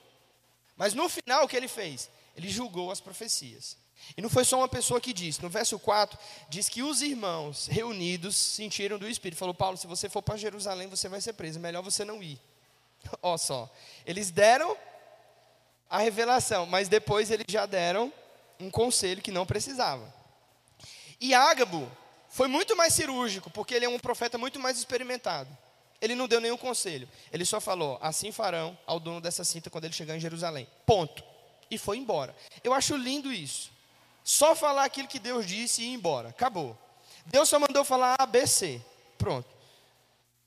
mas 0.77 0.93
no 0.93 1.09
final 1.09 1.43
o 1.43 1.47
que 1.47 1.57
ele 1.57 1.67
fez? 1.67 2.07
Ele 2.37 2.47
julgou 2.47 2.91
as 2.91 3.01
profecias. 3.01 3.75
E 4.15 4.21
não 4.21 4.29
foi 4.29 4.45
só 4.45 4.59
uma 4.59 4.67
pessoa 4.67 5.01
que 5.01 5.11
disse. 5.11 5.41
No 5.41 5.49
verso 5.49 5.79
4, 5.79 6.19
diz 6.49 6.69
que 6.69 6.83
os 6.83 7.01
irmãos 7.01 7.65
reunidos 7.65 8.35
sentiram 8.35 8.99
do 8.99 9.09
Espírito. 9.09 9.39
Falou, 9.39 9.55
Paulo, 9.55 9.75
se 9.75 9.87
você 9.87 10.07
for 10.07 10.21
para 10.21 10.37
Jerusalém, 10.37 10.87
você 10.87 11.09
vai 11.09 11.19
ser 11.19 11.33
preso. 11.33 11.59
Melhor 11.59 11.81
você 11.81 12.05
não 12.05 12.21
ir. 12.21 12.39
Ó 13.21 13.37
só. 13.37 13.69
Eles 14.05 14.29
deram 14.29 14.77
a 15.89 15.97
revelação, 15.97 16.67
mas 16.67 16.87
depois 16.87 17.31
eles 17.31 17.45
já 17.49 17.65
deram 17.65 18.13
um 18.59 18.69
conselho 18.69 19.21
que 19.21 19.31
não 19.31 19.47
precisava. 19.47 20.13
E 21.19 21.33
Ágabo 21.33 21.91
foi 22.31 22.47
muito 22.47 22.77
mais 22.77 22.93
cirúrgico, 22.93 23.49
porque 23.49 23.75
ele 23.75 23.85
é 23.85 23.89
um 23.89 23.99
profeta 23.99 24.37
muito 24.37 24.57
mais 24.57 24.77
experimentado. 24.77 25.55
Ele 26.01 26.15
não 26.15 26.27
deu 26.27 26.39
nenhum 26.39 26.57
conselho. 26.57 27.07
Ele 27.31 27.45
só 27.45 27.59
falou: 27.59 27.99
assim 28.01 28.31
farão 28.31 28.75
ao 28.87 28.99
dono 28.99 29.21
dessa 29.21 29.43
cinta 29.43 29.69
quando 29.69 29.83
ele 29.83 29.93
chegar 29.93 30.15
em 30.15 30.19
Jerusalém. 30.19 30.67
Ponto. 30.85 31.23
E 31.69 31.77
foi 31.77 31.97
embora. 31.97 32.35
Eu 32.63 32.73
acho 32.73 32.95
lindo 32.95 33.31
isso. 33.31 33.69
Só 34.23 34.55
falar 34.55 34.85
aquilo 34.85 35.07
que 35.07 35.19
Deus 35.19 35.45
disse 35.45 35.81
e 35.81 35.85
ir 35.85 35.93
embora. 35.93 36.29
Acabou. 36.29 36.77
Deus 37.25 37.49
só 37.49 37.59
mandou 37.59 37.83
falar 37.83 38.15
A, 38.17 38.25
B, 38.25 38.47
C. 38.47 38.81
Pronto. 39.17 39.47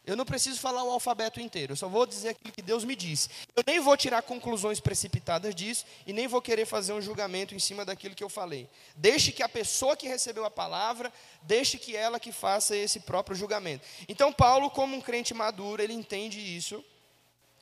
Eu 0.06 0.16
não 0.16 0.24
preciso 0.24 0.60
falar 0.60 0.84
o 0.84 0.90
alfabeto 0.90 1.40
inteiro, 1.40 1.72
eu 1.72 1.76
só 1.76 1.88
vou 1.88 2.04
dizer 2.04 2.30
aquilo 2.30 2.52
que 2.52 2.60
Deus 2.60 2.84
me 2.84 2.94
disse. 2.94 3.30
Eu 3.56 3.64
nem 3.66 3.80
vou 3.80 3.96
tirar 3.96 4.20
conclusões 4.22 4.78
precipitadas 4.78 5.54
disso 5.54 5.86
e 6.06 6.12
nem 6.12 6.26
vou 6.26 6.42
querer 6.42 6.66
fazer 6.66 6.92
um 6.92 7.00
julgamento 7.00 7.54
em 7.54 7.58
cima 7.58 7.84
daquilo 7.84 8.14
que 8.14 8.22
eu 8.22 8.28
falei. 8.28 8.68
Deixe 8.94 9.32
que 9.32 9.42
a 9.42 9.48
pessoa 9.48 9.96
que 9.96 10.06
recebeu 10.06 10.44
a 10.44 10.50
palavra, 10.50 11.12
deixe 11.42 11.78
que 11.78 11.96
ela 11.96 12.20
que 12.20 12.32
faça 12.32 12.76
esse 12.76 13.00
próprio 13.00 13.34
julgamento. 13.34 13.86
Então 14.06 14.32
Paulo, 14.32 14.70
como 14.70 14.94
um 14.94 15.00
crente 15.00 15.32
maduro, 15.32 15.82
ele 15.82 15.94
entende 15.94 16.38
isso. 16.38 16.84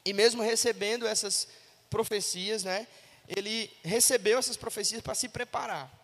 E 0.04 0.12
mesmo 0.12 0.42
recebendo 0.42 1.06
essas 1.06 1.46
profecias, 1.88 2.64
né, 2.64 2.88
ele 3.28 3.70
recebeu 3.84 4.38
essas 4.38 4.56
profecias 4.56 5.00
para 5.00 5.14
se 5.14 5.28
preparar 5.28 6.02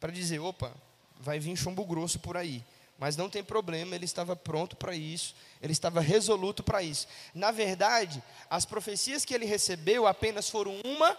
para 0.00 0.12
dizer: 0.12 0.38
opa, 0.38 0.72
vai 1.18 1.38
vir 1.38 1.56
chumbo 1.56 1.84
grosso 1.84 2.18
por 2.18 2.36
aí. 2.36 2.64
Mas 2.98 3.16
não 3.16 3.30
tem 3.30 3.44
problema, 3.44 3.94
ele 3.94 4.04
estava 4.04 4.34
pronto 4.34 4.74
para 4.74 4.94
isso, 4.94 5.36
ele 5.62 5.72
estava 5.72 6.00
resoluto 6.00 6.64
para 6.64 6.82
isso. 6.82 7.06
Na 7.32 7.52
verdade, 7.52 8.20
as 8.50 8.64
profecias 8.64 9.24
que 9.24 9.32
ele 9.32 9.46
recebeu 9.46 10.04
apenas 10.04 10.50
foram 10.50 10.80
uma 10.84 11.16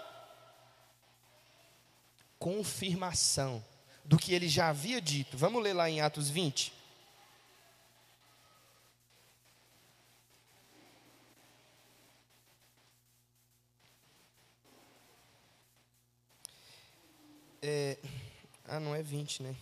confirmação 2.37 3.63
do 4.03 4.17
que 4.17 4.33
ele 4.33 4.49
já 4.49 4.67
havia 4.69 5.01
dito. 5.01 5.37
Vamos 5.37 5.63
ler 5.63 5.73
lá 5.73 5.89
em 5.89 6.01
Atos 6.01 6.29
20. 6.29 6.73
É, 17.61 17.97
ah, 18.65 18.79
não 18.79 18.93
é 18.93 19.01
20, 19.01 19.43
né? 19.43 19.55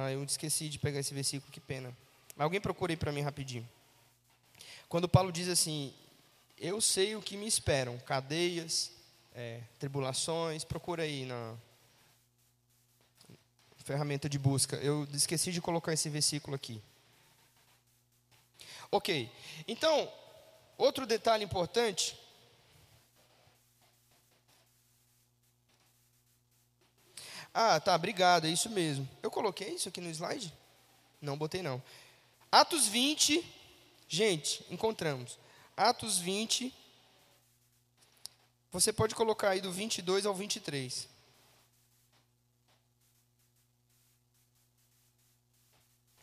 Ah, 0.00 0.12
eu 0.12 0.22
esqueci 0.22 0.68
de 0.68 0.78
pegar 0.78 1.00
esse 1.00 1.12
versículo, 1.12 1.50
que 1.50 1.58
pena. 1.58 1.92
Alguém 2.38 2.60
procure 2.60 2.96
para 2.96 3.10
mim 3.10 3.20
rapidinho. 3.20 3.68
Quando 4.88 5.08
Paulo 5.08 5.32
diz 5.32 5.48
assim: 5.48 5.92
Eu 6.56 6.80
sei 6.80 7.16
o 7.16 7.20
que 7.20 7.36
me 7.36 7.48
esperam, 7.48 7.98
cadeias, 7.98 8.92
é, 9.34 9.60
tribulações, 9.80 10.62
procura 10.62 11.02
aí 11.02 11.26
na 11.26 11.52
ferramenta 13.78 14.28
de 14.28 14.38
busca. 14.38 14.76
Eu 14.76 15.04
esqueci 15.12 15.50
de 15.50 15.60
colocar 15.60 15.92
esse 15.92 16.08
versículo 16.08 16.54
aqui. 16.54 16.80
Ok, 18.92 19.28
então, 19.66 20.08
outro 20.76 21.08
detalhe 21.08 21.42
importante 21.42 22.16
Ah, 27.52 27.80
tá, 27.80 27.94
obrigado, 27.94 28.46
é 28.46 28.50
isso 28.50 28.70
mesmo. 28.70 29.08
Eu 29.22 29.30
coloquei 29.30 29.74
isso 29.74 29.88
aqui 29.88 30.00
no 30.00 30.10
slide? 30.10 30.52
Não, 31.20 31.36
botei 31.36 31.62
não. 31.62 31.82
Atos 32.50 32.86
20, 32.86 33.44
gente, 34.08 34.64
encontramos. 34.70 35.38
Atos 35.76 36.18
20, 36.18 36.74
Você 38.70 38.92
pode 38.92 39.14
colocar 39.14 39.50
aí 39.50 39.60
do 39.60 39.72
22 39.72 40.26
ao 40.26 40.34
23. 40.34 41.08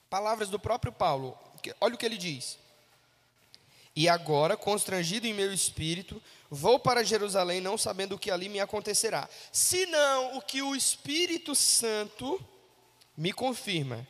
Palavras 0.10 0.48
do 0.50 0.60
próprio 0.60 0.94
Paulo. 0.94 1.38
Olha 1.82 1.96
o 1.96 1.98
que 1.98 2.06
ele 2.06 2.18
diz. 2.18 2.60
E 3.96 4.10
agora, 4.10 4.58
constrangido 4.58 5.26
em 5.26 5.34
meu 5.34 5.54
espírito, 5.54 6.22
vou 6.50 6.78
para 6.78 7.04
Jerusalém, 7.04 7.62
não 7.62 7.78
sabendo 7.78 8.16
o 8.16 8.20
que 8.20 8.30
ali 8.30 8.50
me 8.50 8.60
acontecerá. 8.60 9.30
Senão 9.52 10.38
o 10.38 10.42
que 10.42 10.62
o 10.62 10.76
Espírito 10.76 11.56
Santo 11.56 12.44
me 13.16 13.32
confirma, 13.32 14.06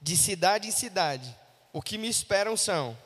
de 0.00 0.16
cidade 0.16 0.68
em 0.68 0.70
cidade, 0.70 1.36
o 1.72 1.82
que 1.82 1.98
me 1.98 2.08
esperam 2.08 2.56
são 2.56 2.96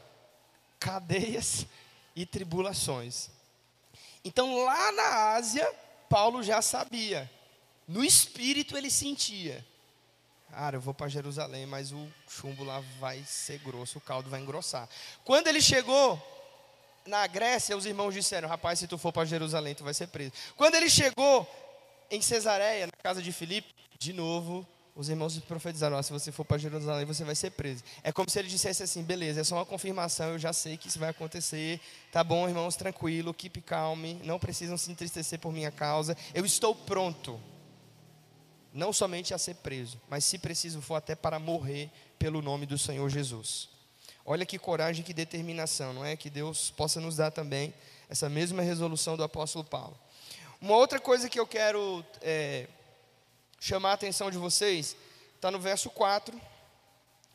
cadeias 0.79 1.66
e 2.14 2.25
tribulações. 2.25 3.29
Então, 4.25 4.64
lá 4.64 4.92
na 4.92 5.33
Ásia, 5.33 5.68
Paulo 6.09 6.42
já 6.42 6.62
sabia, 6.62 7.29
no 7.88 8.05
espírito 8.05 8.77
ele 8.77 8.90
sentia. 8.90 9.66
Cara, 10.53 10.77
eu 10.77 10.83
vou 10.83 10.93
para 10.93 11.09
Jerusalém, 11.09 11.65
mas 11.65 11.93
o 11.93 12.07
chumbo 12.29 12.62
lá 12.62 12.83
vai 13.01 13.25
ser 13.25 13.59
grosso, 13.61 13.97
o 13.97 14.01
caldo 14.03 14.29
vai 14.29 14.38
engrossar. 14.38 14.87
Quando 15.25 15.47
ele 15.47 15.62
chegou 15.62 16.21
na 17.07 17.27
Grécia, 17.27 17.75
os 17.75 17.87
irmãos 17.87 18.12
disseram: 18.12 18.51
Rapaz, 18.51 18.79
se 18.79 18.87
tu 18.87 18.99
for 18.99 19.15
para 19.15 19.25
Jerusalém, 19.25 19.75
tu 19.75 19.83
vai 19.83 19.95
ser 19.95 20.09
preso. 20.09 20.33
Quando 20.55 20.75
ele 20.75 20.91
chegou 20.91 21.49
em 22.11 22.21
Cesareia, 22.21 22.87
na 22.87 23.03
casa 23.03 23.23
de 23.23 23.33
Filipe, 23.33 23.75
de 23.99 24.12
novo, 24.12 24.69
os 24.95 25.09
irmãos 25.09 25.38
profetizaram: 25.38 25.99
oh, 25.99 26.03
se 26.03 26.12
você 26.12 26.31
for 26.31 26.45
para 26.45 26.59
Jerusalém, 26.59 27.07
você 27.07 27.25
vai 27.25 27.35
ser 27.35 27.53
preso. 27.53 27.83
É 28.03 28.12
como 28.12 28.29
se 28.29 28.38
ele 28.38 28.49
dissesse 28.49 28.83
assim: 28.83 29.03
beleza, 29.03 29.41
é 29.41 29.45
só 29.45 29.55
uma 29.55 29.65
confirmação, 29.65 30.33
eu 30.33 30.38
já 30.38 30.53
sei 30.53 30.77
que 30.77 30.88
isso 30.88 30.99
vai 30.99 31.09
acontecer. 31.09 31.81
Tá 32.12 32.23
bom, 32.23 32.47
irmãos, 32.47 32.77
tranquilo, 32.77 33.33
keep 33.33 33.62
calm, 33.62 33.99
não 34.23 34.38
precisam 34.38 34.77
se 34.77 34.93
entristecer 34.93 35.38
por 35.38 35.51
minha 35.51 35.71
causa. 35.71 36.15
Eu 36.35 36.45
estou 36.45 36.75
pronto. 36.75 37.41
Não 38.73 38.93
somente 38.93 39.35
a 39.35 39.39
ser 39.39 39.57
preso, 39.57 40.01
mas 40.09 40.25
se 40.25 40.39
preciso 40.39 40.81
for 40.81 40.95
até 40.95 41.15
para 41.15 41.39
morrer 41.39 41.91
pelo 42.19 42.41
nome 42.41 42.65
do 42.65 42.79
Senhor 42.79 43.09
Jesus. 43.11 43.69
Olha 44.25 44.47
que 44.47 44.59
coragem, 44.59 45.05
que 45.05 45.13
determinação, 45.13 45.93
não 45.93 46.05
é? 46.05 46.17
Que 46.17 46.31
Deus 46.31 46.71
possa 46.71 47.01
nos 47.01 47.17
dar 47.17 47.31
também 47.31 47.75
essa 48.09 48.29
mesma 48.31 48.63
resolução 48.63 49.17
do 49.17 49.23
apóstolo 49.23 49.65
Paulo. 49.65 49.99
Uma 50.61 50.77
outra 50.77 50.99
coisa 50.99 51.29
que 51.29 51.39
eu 51.39 51.47
quero 51.47 52.05
é, 52.23 52.67
chamar 53.61 53.91
a 53.91 53.95
atenção 53.95 54.31
de 54.31 54.39
vocês, 54.39 54.97
está 55.35 55.51
no 55.51 55.59
verso 55.59 55.91
4 55.91 56.41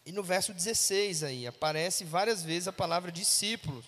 e 0.05 0.11
no 0.11 0.23
verso 0.23 0.53
16 0.53 1.23
aí, 1.23 1.45
aparece 1.45 2.03
várias 2.03 2.41
vezes 2.41 2.67
a 2.67 2.73
palavra 2.73 3.11
discípulo. 3.11 3.83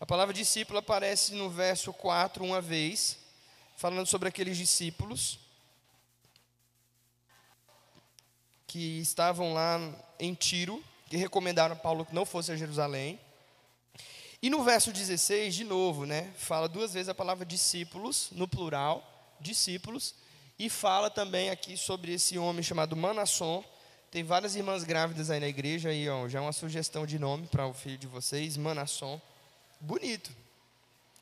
A 0.00 0.06
palavra 0.06 0.32
discípulo 0.32 0.78
aparece 0.78 1.34
no 1.34 1.50
verso 1.50 1.92
4 1.92 2.44
uma 2.44 2.60
vez, 2.60 3.18
falando 3.76 4.06
sobre 4.06 4.28
aqueles 4.28 4.56
discípulos 4.56 5.47
que 8.68 9.00
estavam 9.00 9.54
lá 9.54 9.80
em 10.20 10.34
Tiro, 10.34 10.84
que 11.08 11.16
recomendaram 11.16 11.74
a 11.74 11.78
Paulo 11.78 12.04
que 12.04 12.14
não 12.14 12.26
fosse 12.26 12.52
a 12.52 12.56
Jerusalém. 12.56 13.18
E 14.40 14.48
no 14.48 14.62
verso 14.62 14.92
16, 14.92 15.54
de 15.54 15.64
novo, 15.64 16.04
né, 16.04 16.32
fala 16.36 16.68
duas 16.68 16.92
vezes 16.92 17.08
a 17.08 17.14
palavra 17.14 17.44
discípulos, 17.44 18.28
no 18.30 18.46
plural, 18.46 19.02
discípulos, 19.40 20.14
e 20.58 20.68
fala 20.68 21.10
também 21.10 21.50
aqui 21.50 21.76
sobre 21.76 22.12
esse 22.12 22.38
homem 22.38 22.62
chamado 22.62 22.94
Manasson. 22.94 23.64
Tem 24.10 24.22
várias 24.22 24.54
irmãs 24.54 24.84
grávidas 24.84 25.30
aí 25.30 25.40
na 25.40 25.48
igreja, 25.48 25.88
aí, 25.88 26.08
ó, 26.08 26.28
já 26.28 26.38
é 26.38 26.42
uma 26.42 26.52
sugestão 26.52 27.06
de 27.06 27.18
nome 27.18 27.46
para 27.46 27.66
o 27.66 27.74
filho 27.74 27.98
de 27.98 28.06
vocês, 28.06 28.56
Manasson. 28.56 29.20
Bonito, 29.80 30.30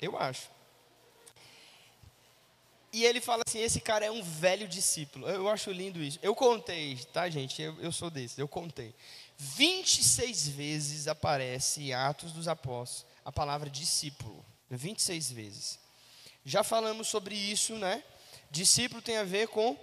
eu 0.00 0.18
acho. 0.18 0.55
E 2.92 3.04
ele 3.04 3.20
fala 3.20 3.42
assim: 3.46 3.60
esse 3.60 3.80
cara 3.80 4.04
é 4.04 4.10
um 4.10 4.22
velho 4.22 4.66
discípulo. 4.66 5.28
Eu 5.28 5.48
acho 5.48 5.70
lindo 5.70 6.02
isso. 6.02 6.18
Eu 6.22 6.34
contei, 6.34 6.96
tá, 7.12 7.28
gente? 7.28 7.60
Eu, 7.60 7.76
eu 7.80 7.92
sou 7.92 8.10
desse, 8.10 8.40
eu 8.40 8.48
contei. 8.48 8.94
26 9.38 10.48
vezes 10.48 11.08
aparece 11.08 11.82
em 11.82 11.92
Atos 11.92 12.32
dos 12.32 12.48
Apóstolos 12.48 13.06
a 13.24 13.32
palavra 13.32 13.68
discípulo. 13.68 14.44
26 14.70 15.30
vezes. 15.30 15.78
Já 16.44 16.62
falamos 16.62 17.08
sobre 17.08 17.34
isso, 17.34 17.74
né? 17.74 18.02
Discípulo 18.50 19.02
tem 19.02 19.16
a 19.16 19.24
ver 19.24 19.48
com 19.48 19.76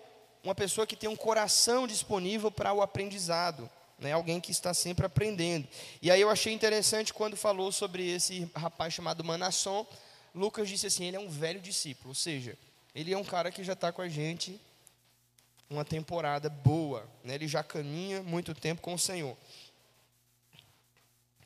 uma 0.44 0.56
pessoa 0.56 0.88
que 0.88 0.96
tem 0.96 1.10
um 1.10 1.16
coração 1.16 1.86
disponível 1.86 2.50
para 2.50 2.74
o 2.74 2.82
aprendizado, 2.82 3.70
né? 4.00 4.12
alguém 4.12 4.42
que 4.42 4.52
está 4.52 4.74
sempre 4.74 5.06
aprendendo. 5.06 5.68
E 6.02 6.10
aí 6.10 6.20
eu 6.20 6.30
achei 6.30 6.54
interessante 6.54 7.14
quando 7.14 7.38
falou 7.38 7.72
sobre 7.72 8.10
esse 8.10 8.50
rapaz 8.56 8.94
chamado 8.94 9.24
Manasson, 9.24 9.86
Lucas 10.34 10.68
disse 10.68 10.88
assim: 10.88 11.06
ele 11.06 11.18
é 11.18 11.20
um 11.20 11.30
velho 11.30 11.62
discípulo, 11.62 12.10
ou 12.10 12.16
seja, 12.16 12.58
ele 12.94 13.14
é 13.14 13.18
um 13.18 13.24
cara 13.24 13.52
que 13.52 13.64
já 13.64 13.74
está 13.74 13.92
com 13.92 14.02
a 14.02 14.10
gente 14.10 14.60
uma 15.70 15.84
temporada 15.84 16.50
boa, 16.50 17.10
né? 17.24 17.36
ele 17.36 17.48
já 17.48 17.64
caminha 17.64 18.22
muito 18.22 18.54
tempo 18.54 18.82
com 18.82 18.94
o 18.94 19.00
Senhor. 19.00 19.36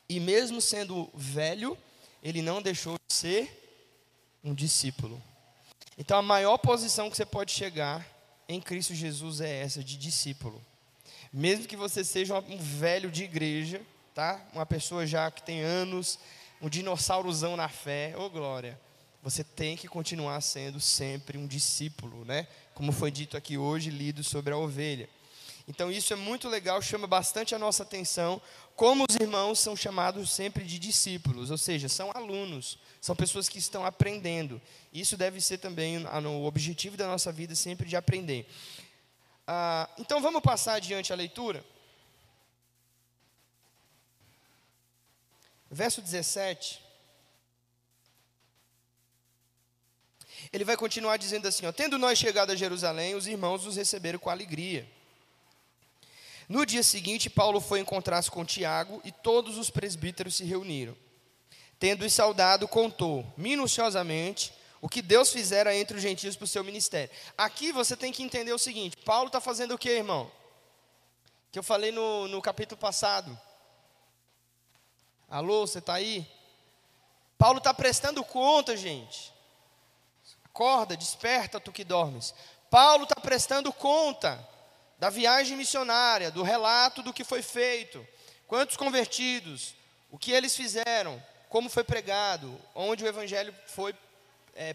E 0.08 0.20
mesmo 0.20 0.60
sendo 0.60 1.10
velho, 1.14 1.76
ele 2.22 2.42
não 2.42 2.60
deixou 2.60 2.96
de 3.08 3.14
ser 3.14 4.38
um 4.44 4.54
discípulo. 4.54 5.22
Então 5.96 6.18
a 6.18 6.22
maior 6.22 6.58
posição 6.58 7.10
que 7.10 7.16
você 7.16 7.26
pode 7.26 7.52
chegar 7.52 8.06
em 8.48 8.60
Cristo 8.60 8.94
Jesus 8.94 9.40
é 9.40 9.62
essa 9.62 9.82
de 9.82 9.96
discípulo. 9.96 10.62
Mesmo 11.32 11.66
que 11.66 11.76
você 11.76 12.04
seja 12.04 12.38
um 12.38 12.58
velho 12.58 13.10
de 13.10 13.24
igreja, 13.24 13.80
tá? 14.14 14.42
Uma 14.52 14.64
pessoa 14.64 15.06
já 15.06 15.30
que 15.30 15.42
tem 15.42 15.62
anos, 15.62 16.18
um 16.60 16.68
dinossaurozão 16.68 17.56
na 17.56 17.68
fé, 17.68 18.14
ô 18.16 18.22
oh 18.22 18.30
glória. 18.30 18.78
Você 19.22 19.42
tem 19.42 19.76
que 19.76 19.88
continuar 19.88 20.40
sendo 20.40 20.80
sempre 20.80 21.36
um 21.36 21.46
discípulo, 21.46 22.24
né? 22.24 22.46
Como 22.74 22.92
foi 22.92 23.10
dito 23.10 23.36
aqui 23.36 23.58
hoje, 23.58 23.90
lido 23.90 24.22
sobre 24.22 24.52
a 24.52 24.56
ovelha. 24.56 25.08
Então 25.66 25.92
isso 25.92 26.14
é 26.14 26.16
muito 26.16 26.48
legal, 26.48 26.80
chama 26.80 27.06
bastante 27.06 27.54
a 27.54 27.58
nossa 27.58 27.82
atenção, 27.82 28.40
como 28.74 29.04
os 29.06 29.16
irmãos 29.16 29.58
são 29.58 29.76
chamados 29.76 30.30
sempre 30.30 30.64
de 30.64 30.78
discípulos, 30.78 31.50
ou 31.50 31.58
seja, 31.58 31.90
são 31.90 32.10
alunos, 32.14 32.78
são 33.02 33.14
pessoas 33.14 33.50
que 33.50 33.58
estão 33.58 33.84
aprendendo. 33.84 34.62
Isso 34.94 35.14
deve 35.14 35.42
ser 35.42 35.58
também 35.58 35.98
o 36.06 36.44
objetivo 36.44 36.96
da 36.96 37.06
nossa 37.06 37.30
vida, 37.30 37.54
sempre 37.54 37.86
de 37.86 37.96
aprender. 37.96 38.48
Ah, 39.46 39.90
então 39.98 40.22
vamos 40.22 40.40
passar 40.40 40.74
adiante 40.74 41.12
a 41.12 41.16
leitura. 41.16 41.62
Verso 45.70 46.00
17. 46.00 46.87
Ele 50.52 50.64
vai 50.64 50.76
continuar 50.76 51.16
dizendo 51.16 51.46
assim: 51.46 51.66
ó, 51.66 51.72
Tendo 51.72 51.98
nós 51.98 52.18
chegado 52.18 52.50
a 52.50 52.56
Jerusalém, 52.56 53.14
os 53.14 53.26
irmãos 53.26 53.64
nos 53.64 53.76
receberam 53.76 54.18
com 54.18 54.30
alegria. 54.30 54.88
No 56.48 56.64
dia 56.64 56.82
seguinte, 56.82 57.28
Paulo 57.28 57.60
foi 57.60 57.80
encontrar-se 57.80 58.30
com 58.30 58.44
Tiago 58.44 59.02
e 59.04 59.12
todos 59.12 59.58
os 59.58 59.68
presbíteros 59.68 60.36
se 60.36 60.44
reuniram. 60.44 60.96
Tendo-os 61.78 62.12
saudado, 62.12 62.66
contou 62.66 63.24
minuciosamente 63.36 64.52
o 64.80 64.88
que 64.88 65.02
Deus 65.02 65.30
fizera 65.30 65.74
entre 65.76 65.96
os 65.96 66.02
gentios 66.02 66.36
para 66.36 66.44
o 66.44 66.48
seu 66.48 66.64
ministério. 66.64 67.14
Aqui 67.36 67.70
você 67.70 67.96
tem 67.96 68.10
que 68.10 68.22
entender 68.22 68.52
o 68.52 68.58
seguinte: 68.58 68.96
Paulo 68.96 69.26
está 69.26 69.40
fazendo 69.40 69.74
o 69.74 69.78
que, 69.78 69.90
irmão? 69.90 70.30
Que 71.52 71.58
eu 71.58 71.62
falei 71.62 71.92
no, 71.92 72.28
no 72.28 72.40
capítulo 72.40 72.80
passado. 72.80 73.38
Alô, 75.28 75.66
você 75.66 75.78
está 75.78 75.94
aí? 75.94 76.26
Paulo 77.36 77.58
está 77.58 77.74
prestando 77.74 78.24
conta, 78.24 78.76
gente. 78.76 79.32
Acorda, 80.58 80.96
desperta, 80.96 81.60
tu 81.60 81.70
que 81.70 81.84
dormes. 81.84 82.34
Paulo 82.68 83.04
está 83.04 83.14
prestando 83.20 83.72
conta 83.72 84.44
da 84.98 85.08
viagem 85.08 85.56
missionária, 85.56 86.32
do 86.32 86.42
relato 86.42 87.00
do 87.00 87.12
que 87.12 87.22
foi 87.22 87.42
feito, 87.42 88.04
quantos 88.44 88.76
convertidos, 88.76 89.76
o 90.10 90.18
que 90.18 90.32
eles 90.32 90.56
fizeram, 90.56 91.22
como 91.48 91.70
foi 91.70 91.84
pregado, 91.84 92.60
onde 92.74 93.04
o 93.04 93.06
evangelho 93.06 93.54
foi, 93.68 93.94
é, 94.56 94.74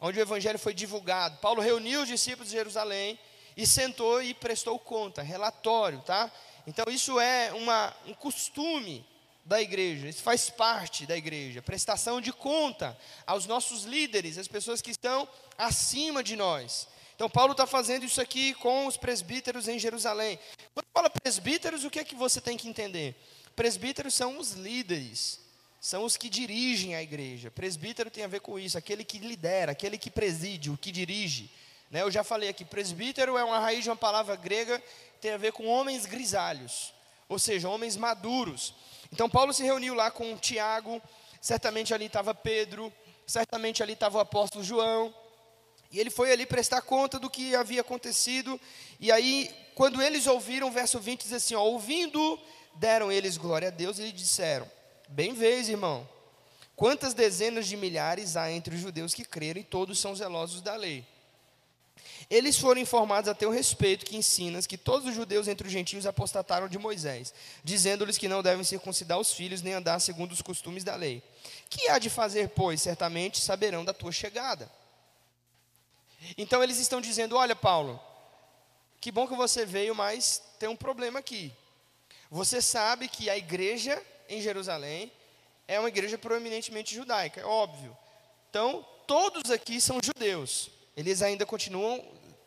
onde 0.00 0.18
o 0.18 0.22
evangelho 0.22 0.58
foi 0.58 0.74
divulgado. 0.74 1.38
Paulo 1.38 1.62
reuniu 1.62 2.02
os 2.02 2.08
discípulos 2.08 2.48
de 2.50 2.56
Jerusalém 2.56 3.16
e 3.56 3.64
sentou 3.64 4.20
e 4.20 4.34
prestou 4.34 4.76
conta, 4.76 5.22
relatório, 5.22 6.00
tá? 6.00 6.28
Então 6.66 6.84
isso 6.88 7.20
é 7.20 7.52
uma, 7.52 7.94
um 8.06 8.14
costume 8.14 9.06
da 9.46 9.62
igreja, 9.62 10.08
isso 10.08 10.22
faz 10.22 10.50
parte 10.50 11.06
da 11.06 11.16
igreja, 11.16 11.62
prestação 11.62 12.20
de 12.20 12.32
conta 12.32 12.98
aos 13.26 13.46
nossos 13.46 13.84
líderes, 13.84 14.36
às 14.36 14.48
pessoas 14.48 14.82
que 14.82 14.90
estão 14.90 15.28
acima 15.56 16.22
de 16.22 16.34
nós. 16.34 16.88
Então, 17.14 17.30
Paulo 17.30 17.52
está 17.52 17.66
fazendo 17.66 18.04
isso 18.04 18.20
aqui 18.20 18.52
com 18.54 18.86
os 18.86 18.96
presbíteros 18.96 19.68
em 19.68 19.78
Jerusalém. 19.78 20.38
Quando 20.74 20.86
fala 20.92 21.08
presbíteros, 21.08 21.84
o 21.84 21.90
que 21.90 22.00
é 22.00 22.04
que 22.04 22.14
você 22.14 22.40
tem 22.40 22.58
que 22.58 22.68
entender? 22.68 23.14
Presbíteros 23.54 24.12
são 24.12 24.38
os 24.38 24.52
líderes, 24.52 25.40
são 25.80 26.04
os 26.04 26.16
que 26.16 26.28
dirigem 26.28 26.94
a 26.94 27.02
igreja. 27.02 27.50
Presbítero 27.50 28.10
tem 28.10 28.24
a 28.24 28.28
ver 28.28 28.40
com 28.40 28.58
isso, 28.58 28.76
aquele 28.76 29.04
que 29.04 29.18
lidera, 29.18 29.72
aquele 29.72 29.96
que 29.96 30.10
preside, 30.10 30.70
o 30.70 30.76
que 30.76 30.92
dirige. 30.92 31.50
Né? 31.90 32.02
Eu 32.02 32.10
já 32.10 32.22
falei 32.22 32.48
aqui, 32.48 32.64
presbítero 32.64 33.38
é 33.38 33.44
uma 33.44 33.60
raiz 33.60 33.84
de 33.84 33.88
uma 33.88 33.96
palavra 33.96 34.36
grega 34.36 34.82
tem 35.20 35.32
a 35.32 35.38
ver 35.38 35.52
com 35.52 35.66
homens 35.66 36.06
grisalhos, 36.06 36.92
ou 37.28 37.38
seja, 37.38 37.68
homens 37.68 37.96
maduros. 37.96 38.74
Então, 39.12 39.28
Paulo 39.28 39.52
se 39.52 39.62
reuniu 39.62 39.94
lá 39.94 40.10
com 40.10 40.36
Tiago, 40.36 41.00
certamente 41.40 41.94
ali 41.94 42.06
estava 42.06 42.34
Pedro, 42.34 42.92
certamente 43.26 43.82
ali 43.82 43.92
estava 43.92 44.18
o 44.18 44.20
apóstolo 44.20 44.64
João, 44.64 45.14
e 45.90 46.00
ele 46.00 46.10
foi 46.10 46.32
ali 46.32 46.44
prestar 46.44 46.82
conta 46.82 47.18
do 47.18 47.30
que 47.30 47.54
havia 47.54 47.80
acontecido, 47.80 48.60
e 48.98 49.12
aí, 49.12 49.50
quando 49.74 50.02
eles 50.02 50.26
ouviram, 50.26 50.70
verso 50.70 50.98
20 50.98 51.22
diz 51.22 51.32
assim: 51.32 51.54
ó, 51.54 51.62
ouvindo, 51.62 52.38
deram 52.74 53.10
eles 53.10 53.36
glória 53.36 53.68
a 53.68 53.70
Deus 53.70 53.98
e 53.98 54.02
lhe 54.02 54.12
disseram: 54.12 54.70
Bem 55.08 55.32
vês, 55.32 55.68
irmão, 55.68 56.08
quantas 56.74 57.14
dezenas 57.14 57.66
de 57.66 57.76
milhares 57.76 58.36
há 58.36 58.50
entre 58.50 58.74
os 58.74 58.80
judeus 58.80 59.14
que 59.14 59.24
creram 59.24 59.60
e 59.60 59.64
todos 59.64 59.98
são 59.98 60.14
zelosos 60.14 60.60
da 60.60 60.74
lei. 60.74 61.04
Eles 62.28 62.58
foram 62.58 62.80
informados 62.80 63.28
a 63.30 63.34
teu 63.34 63.50
respeito 63.50 64.04
que 64.04 64.16
ensinas 64.16 64.66
que 64.66 64.76
todos 64.76 65.08
os 65.08 65.14
judeus 65.14 65.46
entre 65.46 65.66
os 65.66 65.72
gentios 65.72 66.06
apostataram 66.06 66.68
de 66.68 66.76
Moisés, 66.76 67.32
dizendo-lhes 67.62 68.18
que 68.18 68.28
não 68.28 68.42
devem 68.42 68.64
circuncidar 68.64 69.18
os 69.18 69.32
filhos 69.32 69.62
nem 69.62 69.74
andar 69.74 70.00
segundo 70.00 70.32
os 70.32 70.42
costumes 70.42 70.82
da 70.82 70.96
lei. 70.96 71.22
Que 71.70 71.88
há 71.88 71.98
de 71.98 72.10
fazer, 72.10 72.48
pois, 72.48 72.82
certamente 72.82 73.40
saberão 73.40 73.84
da 73.84 73.92
tua 73.92 74.10
chegada. 74.10 74.68
Então 76.36 76.62
eles 76.62 76.78
estão 76.78 77.00
dizendo: 77.00 77.36
Olha, 77.36 77.54
Paulo, 77.54 78.00
que 79.00 79.12
bom 79.12 79.28
que 79.28 79.36
você 79.36 79.64
veio, 79.64 79.94
mas 79.94 80.42
tem 80.58 80.68
um 80.68 80.76
problema 80.76 81.20
aqui. 81.20 81.52
Você 82.28 82.60
sabe 82.60 83.06
que 83.08 83.30
a 83.30 83.36
igreja 83.36 84.02
em 84.28 84.40
Jerusalém 84.40 85.12
é 85.68 85.78
uma 85.78 85.88
igreja 85.88 86.18
proeminentemente 86.18 86.92
judaica, 86.92 87.40
é 87.40 87.44
óbvio. 87.44 87.96
Então, 88.50 88.84
todos 89.06 89.50
aqui 89.50 89.80
são 89.80 90.00
judeus. 90.02 90.70
Eles 90.96 91.22
ainda 91.22 91.44
continuam 91.44 92.02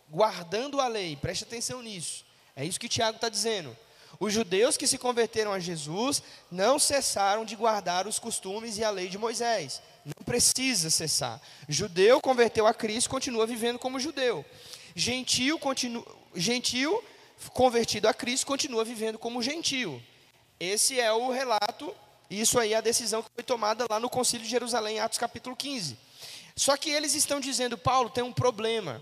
guardando 0.10 0.82
a 0.82 0.88
lei, 0.88 1.16
preste 1.16 1.44
atenção 1.44 1.82
nisso. 1.82 2.26
É 2.56 2.66
isso 2.66 2.80
que 2.80 2.90
Tiago 2.90 3.18
está 3.18 3.30
dizendo. 3.30 3.78
Os 4.20 4.34
judeus 4.34 4.76
que 4.76 4.88
se 4.88 4.98
converteram 4.98 5.54
a 5.54 5.60
Jesus 5.60 6.22
não 6.52 6.80
cessaram 6.80 7.46
de 7.46 7.56
guardar 7.56 8.08
os 8.08 8.20
costumes 8.20 8.78
e 8.78 8.84
a 8.84 8.90
lei 8.90 9.08
de 9.08 9.18
Moisés. 9.18 9.82
Não 10.04 10.26
precisa 10.26 10.90
cessar. 10.90 11.40
Judeu 11.68 12.20
converteu 12.20 12.66
a 12.66 12.74
Cristo, 12.74 13.10
continua 13.10 13.46
vivendo 13.46 13.78
como 13.78 14.00
judeu. 14.00 14.44
Gentil, 14.96 15.60
continu, 15.60 16.06
convertido 17.54 18.08
a 18.08 18.14
Cristo, 18.14 18.48
continua 18.48 18.84
vivendo 18.84 19.18
como 19.20 19.42
gentil. 19.42 20.02
Esse 20.60 21.00
é 21.00 21.12
o 21.14 21.30
relato, 21.32 21.96
isso 22.30 22.60
aí 22.60 22.74
é 22.74 22.78
a 22.78 22.82
decisão 22.82 23.24
que 23.24 23.30
foi 23.34 23.44
tomada 23.44 23.86
lá 23.90 24.00
no 24.00 24.10
Concílio 24.10 24.44
de 24.44 24.52
Jerusalém, 24.52 25.00
Atos 25.00 25.18
capítulo 25.18 25.56
15. 25.56 25.98
Só 26.60 26.76
que 26.76 26.90
eles 26.90 27.16
estão 27.16 27.40
dizendo, 27.40 27.78
Paulo, 27.78 28.10
tem 28.10 28.22
um 28.22 28.34
problema. 28.34 29.02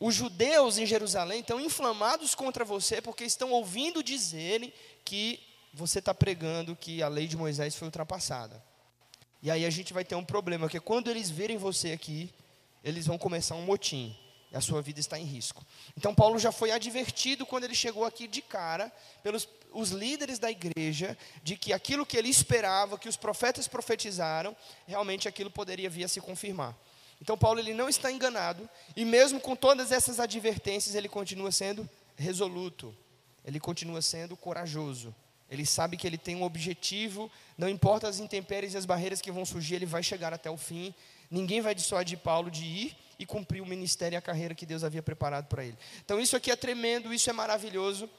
Os 0.00 0.14
judeus 0.14 0.78
em 0.78 0.86
Jerusalém 0.86 1.40
estão 1.40 1.60
inflamados 1.60 2.34
contra 2.34 2.64
você 2.64 3.02
porque 3.02 3.22
estão 3.22 3.50
ouvindo 3.50 4.02
dizerem 4.02 4.72
que 5.04 5.38
você 5.74 5.98
está 5.98 6.14
pregando 6.14 6.74
que 6.74 7.02
a 7.02 7.08
lei 7.08 7.26
de 7.26 7.36
Moisés 7.36 7.74
foi 7.76 7.86
ultrapassada. 7.86 8.64
E 9.42 9.50
aí 9.50 9.66
a 9.66 9.70
gente 9.70 9.92
vai 9.92 10.06
ter 10.06 10.14
um 10.14 10.24
problema, 10.24 10.64
porque 10.64 10.80
quando 10.80 11.10
eles 11.10 11.28
verem 11.28 11.58
você 11.58 11.92
aqui, 11.92 12.32
eles 12.82 13.06
vão 13.06 13.18
começar 13.18 13.56
um 13.56 13.66
motim 13.66 14.16
a 14.56 14.60
sua 14.60 14.80
vida 14.80 14.98
está 14.98 15.18
em 15.18 15.24
risco. 15.24 15.64
Então 15.96 16.14
Paulo 16.14 16.38
já 16.38 16.50
foi 16.50 16.70
advertido 16.70 17.44
quando 17.44 17.64
ele 17.64 17.74
chegou 17.74 18.04
aqui 18.04 18.26
de 18.26 18.40
cara 18.40 18.90
pelos 19.22 19.46
os 19.76 19.90
líderes 19.90 20.38
da 20.38 20.50
igreja 20.50 21.16
de 21.42 21.56
que 21.56 21.72
aquilo 21.72 22.06
que 22.06 22.16
ele 22.16 22.28
esperava, 22.28 22.98
que 22.98 23.08
os 23.08 23.16
profetas 23.16 23.68
profetizaram, 23.68 24.56
realmente 24.86 25.28
aquilo 25.28 25.50
poderia 25.50 25.90
vir 25.90 26.04
a 26.04 26.08
se 26.08 26.20
confirmar. 26.20 26.74
Então 27.20 27.36
Paulo 27.36 27.60
ele 27.60 27.74
não 27.74 27.88
está 27.88 28.10
enganado 28.10 28.68
e 28.94 29.04
mesmo 29.04 29.38
com 29.38 29.54
todas 29.54 29.92
essas 29.92 30.18
advertências 30.18 30.94
ele 30.94 31.08
continua 31.08 31.52
sendo 31.52 31.88
resoluto. 32.16 32.94
Ele 33.44 33.60
continua 33.60 34.02
sendo 34.02 34.36
corajoso. 34.36 35.14
Ele 35.48 35.64
sabe 35.64 35.96
que 35.96 36.06
ele 36.06 36.18
tem 36.18 36.34
um 36.34 36.42
objetivo, 36.42 37.30
não 37.56 37.68
importa 37.68 38.08
as 38.08 38.18
intempéries 38.18 38.74
e 38.74 38.76
as 38.76 38.84
barreiras 38.84 39.20
que 39.20 39.30
vão 39.30 39.44
surgir, 39.44 39.76
ele 39.76 39.86
vai 39.86 40.02
chegar 40.02 40.32
até 40.32 40.50
o 40.50 40.56
fim. 40.56 40.92
Ninguém 41.30 41.60
vai 41.60 41.74
dissuadir 41.74 42.18
Paulo 42.18 42.50
de 42.50 42.64
ir 42.64 42.96
e 43.18 43.24
cumprir 43.24 43.60
o 43.60 43.66
ministério 43.66 44.16
e 44.16 44.18
a 44.18 44.22
carreira 44.22 44.54
que 44.54 44.66
Deus 44.66 44.82
havia 44.82 45.02
preparado 45.02 45.46
para 45.46 45.64
ele. 45.64 45.76
Então 46.04 46.18
isso 46.18 46.34
aqui 46.34 46.50
é 46.50 46.56
tremendo, 46.56 47.14
isso 47.14 47.30
é 47.30 47.32
maravilhoso. 47.32 48.10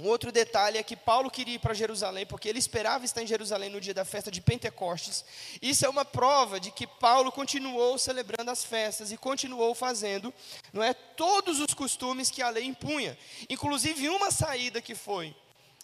Um 0.00 0.08
outro 0.08 0.32
detalhe 0.32 0.78
é 0.78 0.82
que 0.82 0.96
Paulo 0.96 1.30
queria 1.30 1.56
ir 1.56 1.58
para 1.58 1.74
Jerusalém, 1.74 2.24
porque 2.24 2.48
ele 2.48 2.58
esperava 2.58 3.04
estar 3.04 3.22
em 3.22 3.26
Jerusalém 3.26 3.68
no 3.68 3.78
dia 3.78 3.92
da 3.92 4.02
festa 4.02 4.30
de 4.30 4.40
Pentecostes. 4.40 5.22
Isso 5.60 5.84
é 5.84 5.90
uma 5.90 6.06
prova 6.06 6.58
de 6.58 6.70
que 6.70 6.86
Paulo 6.86 7.30
continuou 7.30 7.98
celebrando 7.98 8.50
as 8.50 8.64
festas 8.64 9.12
e 9.12 9.18
continuou 9.18 9.74
fazendo, 9.74 10.32
não 10.72 10.82
é, 10.82 10.94
todos 10.94 11.60
os 11.60 11.74
costumes 11.74 12.30
que 12.30 12.40
a 12.40 12.48
lei 12.48 12.64
impunha. 12.64 13.18
Inclusive 13.50 14.08
uma 14.08 14.30
saída 14.30 14.80
que 14.80 14.94
foi, 14.94 15.36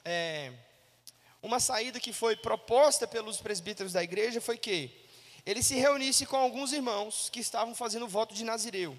é, 0.03 0.51
uma 1.43 1.61
saída 1.61 2.01
que 2.01 2.11
foi 2.11 2.37
proposta 2.37 3.07
pelos 3.07 3.37
presbíteros 3.37 3.93
da 3.93 4.03
igreja 4.03 4.41
foi 4.41 4.57
que 4.57 4.91
ele 5.45 5.63
se 5.63 5.75
reunisse 5.75 6.25
com 6.25 6.37
alguns 6.37 6.73
irmãos 6.73 7.29
que 7.31 7.41
estavam 7.41 7.75
fazendo 7.75 8.09
voto 8.09 8.35
de 8.35 8.45
Nazireu. 8.45 8.99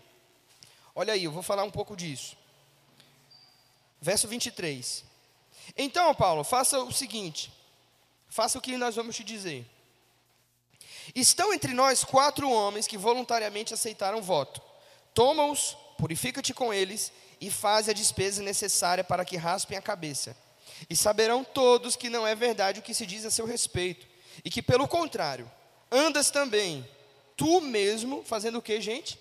Olha 0.94 1.14
aí, 1.14 1.24
eu 1.24 1.32
vou 1.32 1.42
falar 1.42 1.64
um 1.64 1.72
pouco 1.72 1.96
disso. 1.96 2.38
Verso 4.02 4.28
23. 4.28 5.04
Então, 5.76 6.14
Paulo, 6.14 6.44
faça 6.44 6.80
o 6.80 6.92
seguinte: 6.92 7.52
faça 8.30 8.58
o 8.58 8.62
que 8.62 8.78
nós 8.78 8.96
vamos 8.96 9.16
te 9.16 9.24
dizer. 9.24 9.66
Estão 11.16 11.54
entre 11.54 11.74
nós 11.74 12.04
quatro 12.04 12.50
homens 12.50 12.88
que 12.88 12.98
voluntariamente 12.98 13.74
aceitaram 13.74 14.20
o 14.20 14.22
voto. 14.22 14.62
Toma-os, 15.14 15.78
purifica-te 15.98 16.54
com 16.54 16.74
eles 16.74 17.12
e 17.40 17.50
faz 17.50 17.88
a 17.88 17.94
despesa 17.94 18.44
necessária 18.44 19.04
para 19.04 19.26
que 19.26 19.38
raspem 19.38 19.78
a 19.78 19.82
cabeça. 19.82 20.36
E 20.90 20.96
saberão 20.96 21.44
todos 21.44 21.96
que 21.96 22.10
não 22.10 22.28
é 22.28 22.36
verdade 22.36 22.80
o 22.80 22.84
que 22.84 22.94
se 22.94 23.06
diz 23.06 23.26
a 23.26 23.32
seu 23.32 23.46
respeito, 23.46 24.06
e 24.44 24.50
que, 24.50 24.62
pelo 24.62 24.88
contrário, 24.88 25.50
andas 25.92 26.30
também, 26.30 26.88
tu 27.36 27.62
mesmo, 27.62 28.24
fazendo 28.24 28.60
o 28.60 28.62
que, 28.62 28.80
gente? 28.80 29.18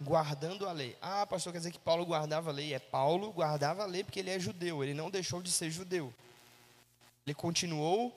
Guardando 0.00 0.66
a 0.66 0.72
lei. 0.72 0.96
Ah, 1.00 1.26
pastor, 1.26 1.52
quer 1.52 1.58
dizer 1.58 1.72
que 1.72 1.78
Paulo 1.78 2.06
guardava 2.06 2.50
a 2.50 2.52
lei? 2.52 2.72
É, 2.72 2.78
Paulo 2.78 3.32
guardava 3.32 3.82
a 3.82 3.86
lei 3.86 4.02
porque 4.02 4.18
ele 4.18 4.30
é 4.30 4.38
judeu, 4.38 4.82
ele 4.82 4.94
não 4.94 5.10
deixou 5.10 5.42
de 5.42 5.50
ser 5.50 5.70
judeu. 5.70 6.12
Ele 7.26 7.34
continuou 7.34 8.16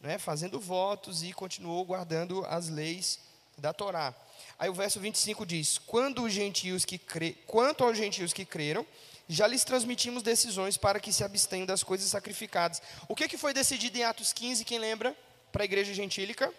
né, 0.00 0.18
fazendo 0.18 0.60
votos 0.60 1.22
e 1.22 1.32
continuou 1.32 1.84
guardando 1.84 2.44
as 2.46 2.68
leis 2.68 3.18
da 3.56 3.72
Torá. 3.72 4.14
Aí 4.58 4.68
o 4.68 4.74
verso 4.74 5.00
25 5.00 5.46
diz: 5.46 5.78
Quando 5.78 6.22
os 6.22 6.32
gentios 6.32 6.84
que 6.84 6.98
cre... 6.98 7.32
Quanto 7.46 7.82
aos 7.82 7.96
gentios 7.96 8.32
que 8.32 8.44
creram, 8.44 8.86
já 9.28 9.46
lhes 9.46 9.64
transmitimos 9.64 10.22
decisões 10.22 10.76
para 10.76 11.00
que 11.00 11.12
se 11.12 11.24
abstenham 11.24 11.64
das 11.64 11.82
coisas 11.82 12.08
sacrificadas. 12.10 12.82
O 13.08 13.14
que, 13.14 13.28
que 13.28 13.38
foi 13.38 13.54
decidido 13.54 13.96
em 13.96 14.04
Atos 14.04 14.32
15, 14.32 14.64
quem 14.64 14.78
lembra? 14.78 15.16
Para 15.50 15.62
a 15.62 15.64
igreja 15.64 15.94
gentílica? 15.94 16.52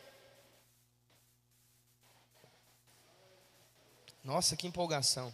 Nossa, 4.23 4.55
que 4.55 4.67
empolgação. 4.67 5.33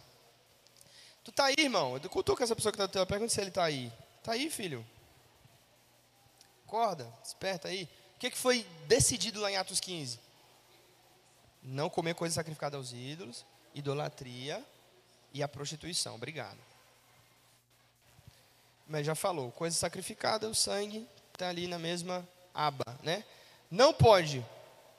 Tu 1.22 1.30
tá 1.30 1.44
aí, 1.46 1.54
irmão? 1.58 1.94
Eu 1.94 2.00
com 2.36 2.42
essa 2.42 2.56
pessoa 2.56 2.72
que 2.72 2.76
está 2.76 2.86
do 2.86 2.92
teu, 2.92 3.06
pergunta 3.06 3.32
se 3.32 3.40
ele 3.40 3.50
está 3.50 3.64
aí. 3.64 3.92
Tá 4.22 4.32
aí, 4.32 4.50
filho? 4.50 4.84
Acorda, 6.66 7.04
desperta 7.22 7.68
aí. 7.68 7.88
O 8.16 8.18
que, 8.18 8.30
que 8.30 8.38
foi 8.38 8.64
decidido 8.86 9.40
lá 9.40 9.50
em 9.50 9.56
Atos 9.56 9.80
15? 9.80 10.18
Não 11.62 11.90
comer 11.90 12.14
coisa 12.14 12.34
sacrificada 12.34 12.76
aos 12.76 12.92
ídolos, 12.92 13.44
idolatria 13.74 14.64
e 15.32 15.42
a 15.42 15.48
prostituição. 15.48 16.14
Obrigado. 16.14 16.58
Mas 18.88 19.06
já 19.06 19.14
falou, 19.14 19.52
coisa 19.52 19.76
sacrificada, 19.76 20.48
o 20.48 20.54
sangue 20.54 21.06
está 21.32 21.48
ali 21.48 21.66
na 21.66 21.78
mesma 21.78 22.26
aba, 22.52 22.98
né? 23.02 23.24
Não 23.70 23.94
pode 23.94 24.44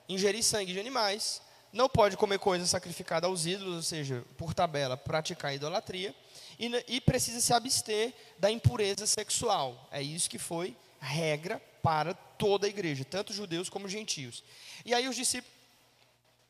ingerir 0.08 0.42
sangue 0.42 0.72
de 0.72 0.80
animais, 0.80 1.42
não 1.72 1.88
pode 1.88 2.16
comer 2.16 2.38
coisa 2.38 2.66
sacrificada 2.66 3.26
aos 3.26 3.46
ídolos, 3.46 3.76
ou 3.76 3.82
seja, 3.82 4.24
por 4.36 4.52
tabela, 4.52 4.96
praticar 4.96 5.54
idolatria, 5.54 6.14
e, 6.58 6.66
e 6.86 7.00
precisa 7.00 7.40
se 7.40 7.52
abster 7.52 8.12
da 8.38 8.50
impureza 8.50 9.06
sexual. 9.06 9.88
É 9.90 10.02
isso 10.02 10.28
que 10.28 10.38
foi 10.38 10.76
regra 11.00 11.60
para 11.82 12.14
toda 12.14 12.66
a 12.66 12.70
igreja, 12.70 13.04
tanto 13.04 13.32
judeus 13.32 13.68
como 13.68 13.88
gentios. 13.88 14.44
E 14.84 14.92
aí 14.92 15.08
os 15.08 15.16
discípulos, 15.16 15.52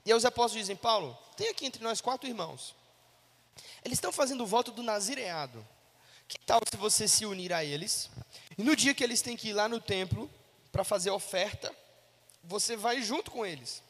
e 0.05 0.11
aí 0.11 0.17
os 0.17 0.25
apóstolos 0.25 0.63
dizem, 0.63 0.77
Paulo, 0.77 1.17
tem 1.37 1.49
aqui 1.49 1.65
entre 1.65 1.83
nós 1.83 2.01
quatro 2.01 2.29
irmãos. 2.29 2.75
Eles 3.85 3.97
estão 3.97 4.13
fazendo 4.13 4.43
o 4.43 4.47
voto 4.47 4.73
do 4.73 4.83
nazireado. 4.83 5.67
Que 6.27 6.39
tal 6.41 6.61
se 6.69 6.77
você 6.77 7.07
se 7.07 7.25
unir 7.25 7.53
a 7.53 7.65
eles? 7.65 8.11
E 8.57 8.63
no 8.63 8.75
dia 8.75 8.95
que 8.95 9.05
eles 9.05 9.23
têm 9.23 9.37
que 9.37 9.51
ir 9.51 9.53
lá 9.53 9.69
no 9.69 9.81
templo 9.81 10.31
para 10.73 10.83
fazer 10.83 11.11
oferta, 11.11 11.75
você 12.43 12.77
vai 12.77 13.03
junto 13.03 13.31
com 13.31 13.45
eles. 13.47 13.83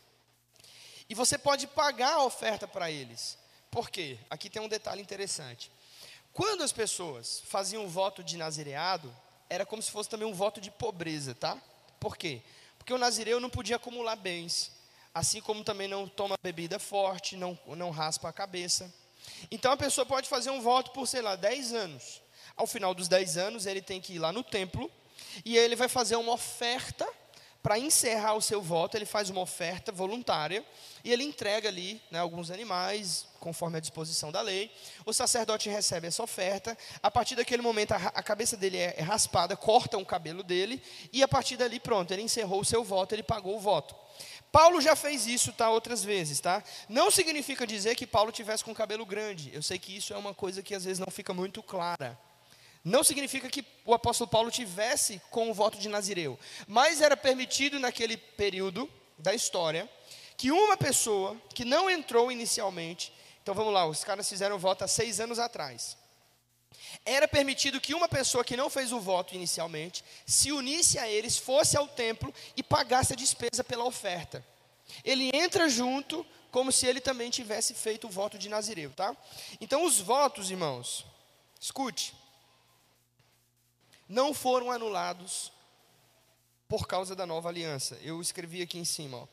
E 1.13 1.15
você 1.15 1.37
pode 1.37 1.67
pagar 1.67 2.15
a 2.15 2.25
oferta 2.25 2.67
para 2.67 2.91
eles. 2.91 3.37
Por 3.71 3.91
quê? 3.91 4.17
Aqui 4.31 4.49
tem 4.49 4.63
um 4.63 4.67
detalhe 4.67 5.03
interessante. 5.03 5.71
Quando 6.33 6.63
as 6.63 6.73
pessoas 6.73 7.43
faziam 7.45 7.85
o 7.85 7.89
voto 7.89 8.25
de 8.25 8.39
nazireado, 8.39 9.15
era 9.51 9.67
como 9.67 9.83
se 9.83 9.91
fosse 9.91 10.09
também 10.09 10.27
um 10.27 10.33
voto 10.33 10.59
de 10.59 10.71
pobreza, 10.71 11.35
tá? 11.35 11.61
Por 12.01 12.17
quê? 12.17 12.41
Porque 12.79 12.95
o 12.95 12.97
nazireu 12.97 13.39
não 13.41 13.51
podia 13.51 13.77
acumular 13.77 14.17
bens, 14.17 14.73
assim 15.13 15.43
como 15.43 15.63
também 15.63 15.87
não 15.87 16.09
toma 16.09 16.39
bebida 16.43 16.79
forte, 16.79 17.37
não, 17.37 17.59
não 17.77 17.91
raspa 17.91 18.31
a 18.31 18.33
cabeça. 18.33 18.91
Então 19.51 19.71
a 19.71 19.77
pessoa 19.77 20.07
pode 20.07 20.31
fazer 20.31 20.49
um 20.49 20.63
voto 20.63 20.93
por, 20.93 21.07
sei 21.07 21.21
lá, 21.21 21.37
10 21.37 21.75
anos. 21.75 22.23
Ao 22.57 22.67
final 22.67 22.95
dos 22.95 23.07
10 23.07 23.37
anos, 23.37 23.67
ele 23.67 23.83
tem 23.83 24.01
que 24.01 24.15
ir 24.15 24.19
lá 24.19 24.33
no 24.33 24.43
templo 24.43 24.91
e 25.45 25.59
ele 25.59 25.77
vai 25.77 25.91
fazer 25.91 26.17
uma 26.17 26.33
oferta 26.33 27.07
para 27.63 27.79
encerrar 27.79 28.35
o 28.35 28.43
seu 28.43 28.61
voto, 28.61 28.97
ele 28.97 29.07
faz 29.07 29.31
uma 29.31 29.41
oferta 29.41 29.93
voluntária 29.93 30.65
e 31.05 31.13
ele 31.13 31.23
entrega 31.23 31.69
ali 31.69 32.03
né, 32.11 32.19
alguns 32.19 32.51
animais, 32.51 33.27
conforme 33.39 33.77
a 33.77 33.81
disposição 33.81 34.33
da 34.33 34.41
lei. 34.41 34.71
O 35.07 35.13
sacerdote 35.13 35.69
recebe 35.69 36.09
essa 36.09 36.23
oferta. 36.23 36.77
A 37.01 37.11
partir 37.11 37.37
daquele 37.37 37.63
momento, 37.63 37.93
a, 37.93 37.97
a 37.97 38.23
cabeça 38.23 38.57
dele 38.57 38.79
é, 38.79 38.95
é 38.99 39.03
raspada, 39.03 39.57
cortam 39.57 40.03
o 40.03 40.07
cabelo 40.07 40.43
dele, 40.43 40.83
e 41.13 41.23
a 41.23 41.29
partir 41.29 41.57
dali, 41.57 41.79
pronto, 41.79 42.13
ele 42.13 42.23
encerrou 42.23 42.61
o 42.61 42.65
seu 42.65 42.83
voto, 42.83 43.15
ele 43.15 43.23
pagou 43.23 43.57
o 43.57 43.61
voto. 43.61 43.95
Paulo 44.51 44.81
já 44.81 44.97
fez 44.97 45.27
isso, 45.27 45.53
tá, 45.53 45.71
outras 45.71 46.03
vezes, 46.03 46.41
tá? 46.41 46.63
Não 46.89 47.11
significa 47.11 47.67
dizer 47.67 47.95
que 47.95 48.07
Paulo 48.07 48.33
tivesse 48.33 48.65
com 48.65 48.75
cabelo 48.75 49.07
grande. 49.07 49.51
Eu 49.55 49.63
sei 49.63 49.79
que 49.79 49.97
isso 49.97 50.13
é 50.13 50.17
uma 50.17 50.35
coisa 50.35 50.63
que 50.63 50.75
às 50.75 50.85
vezes 50.85 50.99
não 50.99 51.11
fica 51.11 51.33
muito 51.33 51.63
clara. 51.63 52.19
Não 52.85 53.05
significa 53.05 53.49
que 53.49 53.65
o 53.85 53.95
apóstolo 53.95 54.29
Paulo 54.29 54.51
tivesse 54.51 55.21
com 55.31 55.51
o 55.51 55.55
voto 55.55 55.79
de 55.79 55.89
Nazireu, 55.89 56.39
mas 56.67 57.01
era 57.01 57.17
permitido 57.17 57.79
naquele 57.79 58.17
período 58.17 58.91
da 59.19 59.35
história 59.35 59.89
que 60.37 60.51
uma 60.51 60.77
pessoa 60.77 61.37
que 61.55 61.65
não 61.65 61.89
entrou 61.89 62.33
inicialmente, 62.33 63.13
então 63.43 63.55
vamos 63.55 63.73
lá, 63.73 63.87
os 63.87 64.03
caras 64.03 64.29
fizeram 64.29 64.57
o 64.57 64.59
voto 64.59 64.83
há 64.83 64.89
seis 64.89 65.21
anos 65.21 65.39
atrás. 65.39 65.97
Era 67.05 67.29
permitido 67.29 67.81
que 67.81 67.95
uma 67.95 68.09
pessoa 68.09 68.45
que 68.45 68.57
não 68.57 68.69
fez 68.69 68.93
o 68.93 69.01
voto 69.01 69.35
inicialmente 69.35 70.05
se 70.27 70.51
unisse 70.51 70.99
a 70.99 71.09
eles, 71.09 71.39
fosse 71.39 71.77
ao 71.77 71.87
templo 71.87 72.35
e 72.57 72.63
pagasse 72.63 73.13
a 73.13 73.17
despesa 73.17 73.63
pela 73.63 73.85
oferta. 73.85 74.45
Ele 75.05 75.31
entra 75.33 75.69
junto 75.69 76.27
como 76.51 76.73
se 76.73 76.87
ele 76.87 77.01
também 77.01 77.31
tivesse 77.31 77.73
feito 77.73 78.07
o 78.09 78.11
voto 78.11 78.37
de 78.37 78.49
Nazireu, 78.49 78.91
tá? 78.91 79.17
Então 79.61 79.85
os 79.85 80.01
votos, 80.01 80.51
irmãos, 80.51 81.07
escute, 81.61 82.15
não 84.13 84.35
foram 84.35 84.71
anulados 84.71 85.51
por 86.69 86.87
causa 86.87 87.17
da 87.17 87.25
nova 87.25 87.49
aliança. 87.49 87.99
Eu 88.03 88.21
escrevi 88.21 88.61
aqui 88.61 88.79
em 88.79 88.85
cima. 88.85 89.17
Ó. 89.17 89.27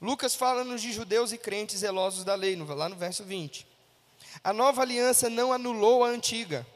Lucas 0.00 0.34
fala-nos 0.34 0.80
de 0.80 0.92
judeus 0.92 1.30
e 1.30 1.36
crentes 1.36 1.80
zelosos 1.80 2.24
da 2.24 2.34
lei, 2.34 2.56
lá 2.56 2.88
no 2.88 2.96
verso 2.96 3.22
20. 3.22 3.66
A 4.42 4.50
nova 4.50 4.80
aliança 4.80 5.28
não 5.28 5.52
anulou 5.52 6.02
a 6.02 6.08
antiga. 6.08 6.66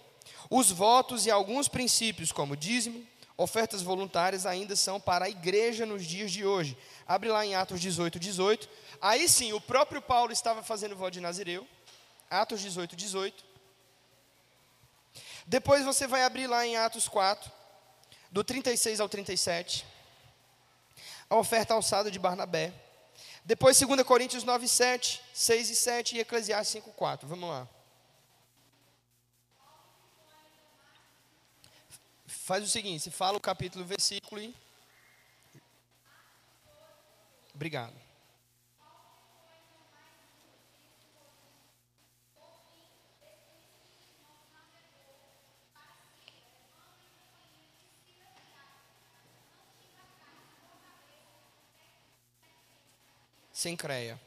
Os 0.50 0.70
votos 0.70 1.24
e 1.24 1.30
alguns 1.30 1.68
princípios, 1.68 2.32
como 2.32 2.54
dízimo, 2.54 3.02
ofertas 3.34 3.80
voluntárias, 3.80 4.44
ainda 4.44 4.76
são 4.76 5.00
para 5.00 5.24
a 5.24 5.30
igreja 5.30 5.86
nos 5.86 6.04
dias 6.04 6.30
de 6.30 6.44
hoje. 6.44 6.76
Abre 7.06 7.30
lá 7.30 7.46
em 7.46 7.54
Atos 7.54 7.80
18, 7.80 8.20
18. 8.20 8.68
Aí 9.00 9.26
sim, 9.26 9.54
o 9.54 9.60
próprio 9.60 10.02
Paulo 10.02 10.32
estava 10.32 10.62
fazendo 10.62 10.94
voto 10.94 11.12
de 11.12 11.20
Nazireu. 11.20 11.66
Atos 12.28 12.60
18, 12.60 12.94
18. 12.94 13.47
Depois 15.48 15.82
você 15.82 16.06
vai 16.06 16.24
abrir 16.24 16.46
lá 16.46 16.66
em 16.66 16.76
Atos 16.76 17.08
4, 17.08 17.50
do 18.30 18.44
36 18.44 19.00
ao 19.00 19.08
37, 19.08 19.86
a 21.30 21.36
oferta 21.36 21.72
alçada 21.72 22.10
de 22.10 22.18
Barnabé. 22.18 22.70
Depois 23.46 23.80
2 23.80 24.02
Coríntios 24.02 24.44
9, 24.44 24.68
7, 24.68 25.22
6 25.32 25.70
e 25.70 25.74
7 25.74 26.16
e 26.16 26.20
Eclesiastes 26.20 26.82
5, 26.82 26.92
4. 26.92 27.26
Vamos 27.26 27.48
lá. 27.48 27.66
Faz 32.26 32.62
o 32.62 32.68
seguinte, 32.68 33.10
fala 33.10 33.38
o 33.38 33.40
capítulo, 33.40 33.84
o 33.84 33.88
versículo 33.88 34.42
e... 34.42 34.54
Obrigado. 37.54 37.94
Sem 53.58 53.74
creia. 53.74 54.20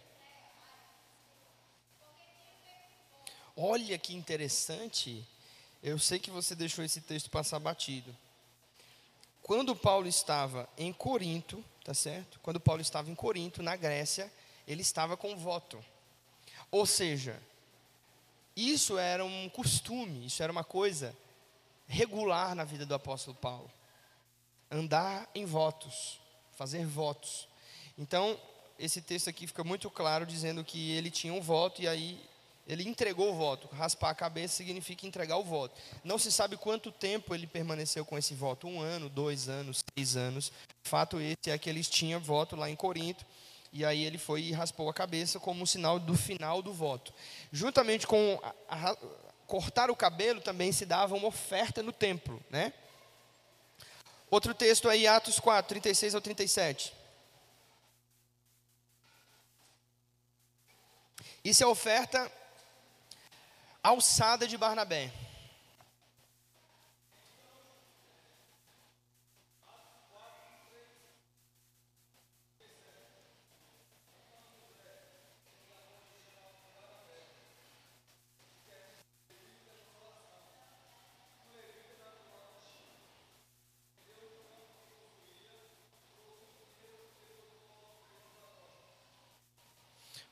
Olha 3.56 3.98
que 3.98 4.14
interessante. 4.14 5.26
Eu 5.82 5.98
sei 5.98 6.20
que 6.20 6.30
você 6.30 6.54
deixou 6.54 6.84
esse 6.84 7.00
texto 7.00 7.30
passar 7.30 7.58
batido. 7.58 8.14
Quando 9.42 9.74
Paulo 9.74 10.06
estava 10.06 10.68
em 10.78 10.92
Corinto, 10.92 11.64
tá 11.82 11.94
certo? 11.94 12.42
Quando 12.44 12.60
Paulo 12.60 12.82
estava 12.82 13.10
em 13.10 13.16
Corinto, 13.16 13.64
na 13.64 13.78
Grécia, 13.78 14.30
ele 14.68 14.82
estava 14.82 15.16
com 15.16 15.38
voto. 15.38 15.82
Ou 16.70 16.86
seja, 16.86 17.42
isso 18.54 18.98
era 18.98 19.24
um 19.24 19.48
costume, 19.48 20.26
isso 20.26 20.44
era 20.44 20.52
uma 20.52 20.66
coisa 20.66 21.16
regular 21.88 22.54
na 22.54 22.66
vida 22.66 22.86
do 22.86 22.94
apóstolo 22.94 23.38
Paulo. 23.38 23.72
Andar 24.70 25.30
em 25.34 25.46
votos, 25.46 26.20
fazer 26.58 26.86
votos. 26.86 27.48
Então, 27.98 28.38
esse 28.82 29.00
texto 29.00 29.30
aqui 29.30 29.46
fica 29.46 29.64
muito 29.64 29.90
claro 29.92 30.26
dizendo 30.26 30.64
que 30.64 30.92
ele 30.92 31.12
tinha 31.12 31.32
um 31.32 31.40
voto 31.40 31.82
e 31.82 31.88
aí 31.88 32.20
ele 32.68 32.88
entregou 32.88 33.32
o 33.32 33.36
voto. 33.36 33.68
Raspar 33.76 34.10
a 34.10 34.16
cabeça 34.16 34.56
significa 34.56 35.06
entregar 35.06 35.38
o 35.38 35.44
voto. 35.44 35.80
Não 36.04 36.18
se 36.18 36.32
sabe 36.32 36.58
quanto 36.58 36.92
tempo 36.92 37.36
ele 37.36 37.46
permaneceu 37.46 38.04
com 38.04 38.18
esse 38.18 38.34
voto 38.34 38.68
um 38.68 38.80
ano, 38.80 39.08
dois 39.08 39.48
anos, 39.48 39.84
seis 39.96 40.18
anos. 40.18 40.52
Fato 40.84 41.20
esse 41.20 41.52
é 41.52 41.58
que 41.58 41.70
eles 41.70 41.88
tinham 41.88 42.20
voto 42.20 42.56
lá 42.56 42.70
em 42.70 42.76
Corinto. 42.76 43.24
E 43.72 43.86
aí 43.86 44.04
ele 44.04 44.18
foi 44.18 44.42
e 44.42 44.52
raspou 44.52 44.90
a 44.90 44.94
cabeça 44.94 45.40
como 45.40 45.66
sinal 45.68 46.00
do 46.00 46.16
final 46.16 46.62
do 46.62 46.74
voto. 46.74 47.14
Juntamente 47.52 48.08
com 48.08 48.40
a, 48.68 48.90
a, 48.92 48.98
cortar 49.46 49.92
o 49.92 49.96
cabelo 49.96 50.42
também 50.42 50.72
se 50.72 50.86
dava 50.86 51.16
uma 51.16 51.28
oferta 51.28 51.84
no 51.84 51.92
templo, 51.92 52.42
né? 52.50 52.74
Outro 54.30 54.54
texto 54.54 54.90
aí, 54.90 55.06
Atos 55.08 55.40
4, 55.40 55.70
36 55.70 56.16
ao 56.16 56.22
37. 56.22 57.01
Isso 61.44 61.64
é 61.64 61.68
oferta 61.68 62.32
alçada 63.84 64.48
de 64.48 64.56
Barnabé. 64.58 65.12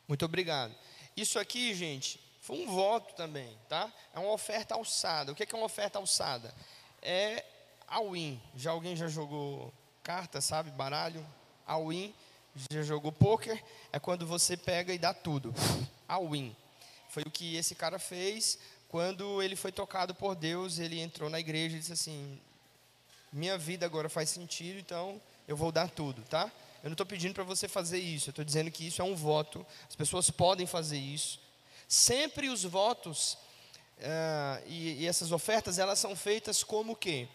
Muito 0.08 0.26
obrigado. 0.26 0.76
Isso 1.16 1.38
aqui, 1.40 1.74
gente, 1.74 2.20
foi 2.42 2.58
um 2.58 2.68
voto 2.68 3.14
também, 3.16 3.58
tá? 3.68 3.92
É 4.14 4.20
uma 4.20 4.32
oferta 4.32 4.74
alçada. 4.74 5.32
O 5.32 5.36
que 5.36 5.44
é 5.44 5.56
uma 5.58 5.66
oferta 5.66 6.00
alçada? 6.00 6.54
É 7.02 7.46
all-in. 7.88 8.42
Já 8.56 8.72
alguém 8.72 8.96
já 8.96 9.08
jogou 9.08 9.74
carta, 10.04 10.42
sabe? 10.42 10.72
Baralho? 10.72 11.26
All-in. 11.66 12.14
Já 12.72 12.82
jogou 12.82 13.12
poker? 13.12 13.64
É 13.92 14.00
quando 14.00 14.26
você 14.26 14.58
pega 14.58 14.94
e 14.94 14.98
dá 14.98 15.14
tudo. 15.14 15.54
All-in. 16.08 16.56
Foi 17.10 17.24
o 17.24 17.32
que 17.32 17.56
esse 17.56 17.76
cara 17.76 18.00
fez 18.00 18.58
quando 18.88 19.42
ele 19.42 19.56
foi 19.56 19.72
tocado 19.72 20.16
por 20.16 20.36
Deus. 20.36 20.80
Ele 20.80 21.00
entrou 21.00 21.30
na 21.30 21.40
igreja 21.40 21.76
e 21.76 21.80
disse 21.80 21.94
assim: 21.94 22.40
Minha 23.32 23.58
vida 23.58 23.86
agora 23.86 24.10
faz 24.10 24.30
sentido, 24.30 24.80
então 24.80 25.22
eu 25.48 25.56
vou 25.56 25.72
dar 25.72 25.90
tudo, 25.90 26.22
tá? 26.24 26.52
Eu 26.84 26.90
não 26.90 26.94
estou 26.94 27.06
pedindo 27.06 27.34
para 27.34 27.44
você 27.44 27.68
fazer 27.68 28.00
isso, 28.00 28.30
eu 28.30 28.32
estou 28.32 28.46
dizendo 28.46 28.72
que 28.72 28.88
isso 28.88 29.02
é 29.02 29.06
um 29.06 29.16
voto, 29.16 29.66
as 29.88 29.96
pessoas 29.96 30.30
podem 30.30 30.66
fazer 30.66 30.98
isso. 30.98 31.40
Sempre 31.88 32.50
os 32.50 32.64
votos 32.64 33.34
uh, 33.98 34.64
e, 34.68 35.04
e, 35.04 35.08
essas 35.08 35.32
ofertas, 35.32 35.78
elas 35.78 36.00
são 36.00 36.16
feitas 36.16 36.64
como 36.64 36.94
o 36.94 36.96
quê? 36.96 37.28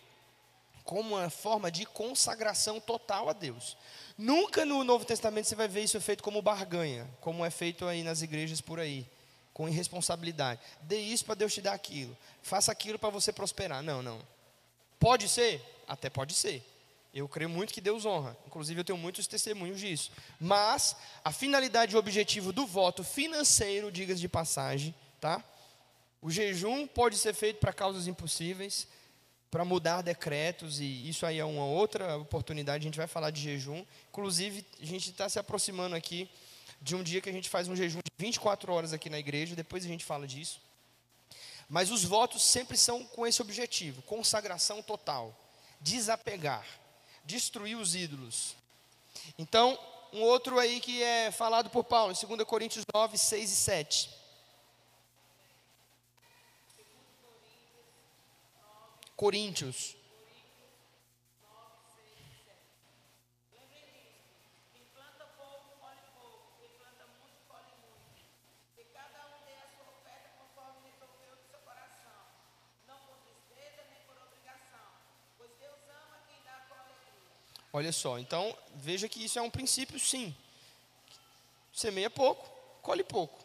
Como 0.82 1.16
uma 1.16 1.28
forma 1.28 1.70
de 1.70 1.84
consagração 1.84 2.80
total 2.80 3.28
a 3.28 3.32
Deus. 3.32 3.76
Nunca 4.16 4.64
no 4.64 4.84
Novo 4.84 5.04
Testamento 5.04 5.46
você 5.46 5.54
vai 5.54 5.68
ver 5.68 5.82
isso 5.82 6.00
feito 6.00 6.22
como 6.22 6.40
barganha, 6.40 7.08
como 7.20 7.44
é 7.44 7.50
feito 7.50 7.86
aí 7.86 8.02
nas 8.02 8.22
igrejas 8.22 8.60
por 8.60 8.78
aí, 8.78 9.06
com 9.52 9.68
irresponsabilidade. 9.68 10.60
Dê 10.82 11.00
isso 11.00 11.24
para 11.24 11.34
Deus 11.34 11.52
te 11.52 11.60
dar 11.60 11.72
aquilo. 11.74 12.16
Faça 12.42 12.72
aquilo 12.72 12.98
para 12.98 13.10
você 13.10 13.32
prosperar. 13.32 13.82
Não, 13.82 14.02
não. 14.02 14.20
Pode 14.98 15.28
ser? 15.28 15.62
Até 15.86 16.08
pode 16.08 16.34
ser. 16.34 16.64
Eu 17.14 17.28
creio 17.28 17.48
muito 17.48 17.72
que 17.72 17.80
Deus 17.80 18.04
honra. 18.04 18.36
Inclusive, 18.44 18.80
eu 18.80 18.84
tenho 18.84 18.98
muitos 18.98 19.28
testemunhos 19.28 19.78
disso. 19.78 20.10
Mas 20.40 20.96
a 21.24 21.30
finalidade 21.30 21.92
e 21.92 21.96
o 21.96 21.98
objetivo 22.00 22.52
do 22.52 22.66
voto 22.66 23.04
financeiro, 23.04 23.92
digas 23.92 24.18
de 24.18 24.28
passagem, 24.28 24.92
tá? 25.20 25.42
O 26.20 26.28
jejum 26.28 26.88
pode 26.88 27.16
ser 27.16 27.32
feito 27.32 27.60
para 27.60 27.72
causas 27.72 28.08
impossíveis, 28.08 28.88
para 29.48 29.64
mudar 29.64 30.02
decretos, 30.02 30.80
e 30.80 31.08
isso 31.08 31.24
aí 31.24 31.38
é 31.38 31.44
uma 31.44 31.64
outra 31.64 32.16
oportunidade. 32.16 32.82
A 32.82 32.88
gente 32.88 32.98
vai 32.98 33.06
falar 33.06 33.30
de 33.30 33.40
jejum. 33.40 33.86
Inclusive, 34.08 34.66
a 34.82 34.84
gente 34.84 35.10
está 35.10 35.28
se 35.28 35.38
aproximando 35.38 35.94
aqui 35.94 36.28
de 36.82 36.96
um 36.96 37.02
dia 37.04 37.20
que 37.20 37.30
a 37.30 37.32
gente 37.32 37.48
faz 37.48 37.68
um 37.68 37.76
jejum 37.76 38.00
de 38.00 38.10
24 38.18 38.72
horas 38.72 38.92
aqui 38.92 39.08
na 39.08 39.20
igreja. 39.20 39.54
Depois 39.54 39.84
a 39.84 39.88
gente 39.88 40.04
fala 40.04 40.26
disso. 40.26 40.60
Mas 41.68 41.92
os 41.92 42.02
votos 42.02 42.42
sempre 42.42 42.76
são 42.76 43.04
com 43.04 43.24
esse 43.24 43.40
objetivo: 43.40 44.02
consagração 44.02 44.82
total, 44.82 45.32
desapegar 45.80 46.82
destruir 47.24 47.76
os 47.76 47.94
ídolos. 47.94 48.54
Então, 49.38 49.78
um 50.12 50.22
outro 50.22 50.58
aí 50.58 50.80
que 50.80 51.02
é 51.02 51.30
falado 51.30 51.70
por 51.70 51.84
Paulo, 51.84 52.12
em 52.12 52.26
2 52.26 52.46
Coríntios 52.46 52.84
9, 52.92 53.18
6 53.18 53.50
e 53.50 53.56
7. 53.56 54.10
Coríntios 59.16 59.96
Olha 77.76 77.90
só, 77.90 78.20
então 78.20 78.56
veja 78.76 79.08
que 79.08 79.24
isso 79.24 79.36
é 79.36 79.42
um 79.42 79.50
princípio 79.50 79.98
sim. 79.98 80.32
Semeia 81.72 82.08
pouco, 82.08 82.48
colhe 82.80 83.02
pouco. 83.02 83.44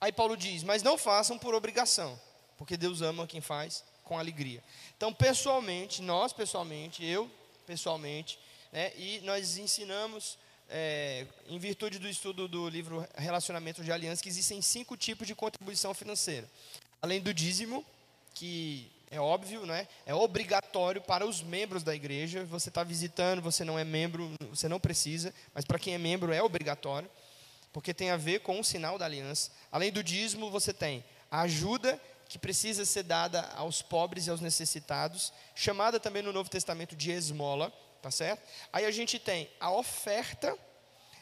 Aí 0.00 0.10
Paulo 0.10 0.36
diz: 0.36 0.64
Mas 0.64 0.82
não 0.82 0.98
façam 0.98 1.38
por 1.38 1.54
obrigação, 1.54 2.20
porque 2.58 2.76
Deus 2.76 3.00
ama 3.00 3.28
quem 3.28 3.40
faz 3.40 3.84
com 4.02 4.18
alegria. 4.18 4.60
Então, 4.96 5.14
pessoalmente, 5.14 6.02
nós 6.02 6.32
pessoalmente, 6.32 7.04
eu 7.04 7.30
pessoalmente, 7.64 8.40
né, 8.72 8.92
e 8.96 9.20
nós 9.20 9.56
ensinamos, 9.56 10.36
é, 10.68 11.28
em 11.46 11.60
virtude 11.60 12.00
do 12.00 12.08
estudo 12.08 12.48
do 12.48 12.68
livro 12.68 13.06
Relacionamento 13.14 13.84
de 13.84 13.92
Aliança, 13.92 14.20
que 14.20 14.28
existem 14.28 14.60
cinco 14.60 14.96
tipos 14.96 15.28
de 15.28 15.34
contribuição 15.36 15.94
financeira. 15.94 16.50
Além 17.00 17.20
do 17.20 17.32
dízimo, 17.32 17.86
que 18.34 18.90
é 19.10 19.20
óbvio, 19.20 19.64
né? 19.64 19.86
é 20.04 20.14
obrigatório 20.14 21.00
para 21.00 21.26
os 21.26 21.42
membros 21.42 21.82
da 21.82 21.94
igreja. 21.94 22.44
Você 22.46 22.68
está 22.68 22.82
visitando, 22.82 23.40
você 23.40 23.64
não 23.64 23.78
é 23.78 23.84
membro, 23.84 24.32
você 24.50 24.68
não 24.68 24.80
precisa, 24.80 25.32
mas 25.54 25.64
para 25.64 25.78
quem 25.78 25.94
é 25.94 25.98
membro 25.98 26.32
é 26.32 26.42
obrigatório, 26.42 27.08
porque 27.72 27.94
tem 27.94 28.10
a 28.10 28.16
ver 28.16 28.40
com 28.40 28.58
o 28.58 28.64
sinal 28.64 28.98
da 28.98 29.04
aliança. 29.04 29.50
Além 29.70 29.92
do 29.92 30.02
dízimo, 30.02 30.50
você 30.50 30.72
tem 30.72 31.04
a 31.30 31.42
ajuda 31.42 32.00
que 32.28 32.38
precisa 32.38 32.84
ser 32.84 33.04
dada 33.04 33.48
aos 33.54 33.82
pobres 33.82 34.26
e 34.26 34.30
aos 34.30 34.40
necessitados, 34.40 35.32
chamada 35.54 36.00
também 36.00 36.22
no 36.22 36.32
Novo 36.32 36.50
Testamento 36.50 36.96
de 36.96 37.12
esmola, 37.12 37.72
tá 38.02 38.10
certo? 38.10 38.42
Aí 38.72 38.84
a 38.84 38.90
gente 38.90 39.18
tem 39.18 39.48
a 39.60 39.70
oferta, 39.70 40.56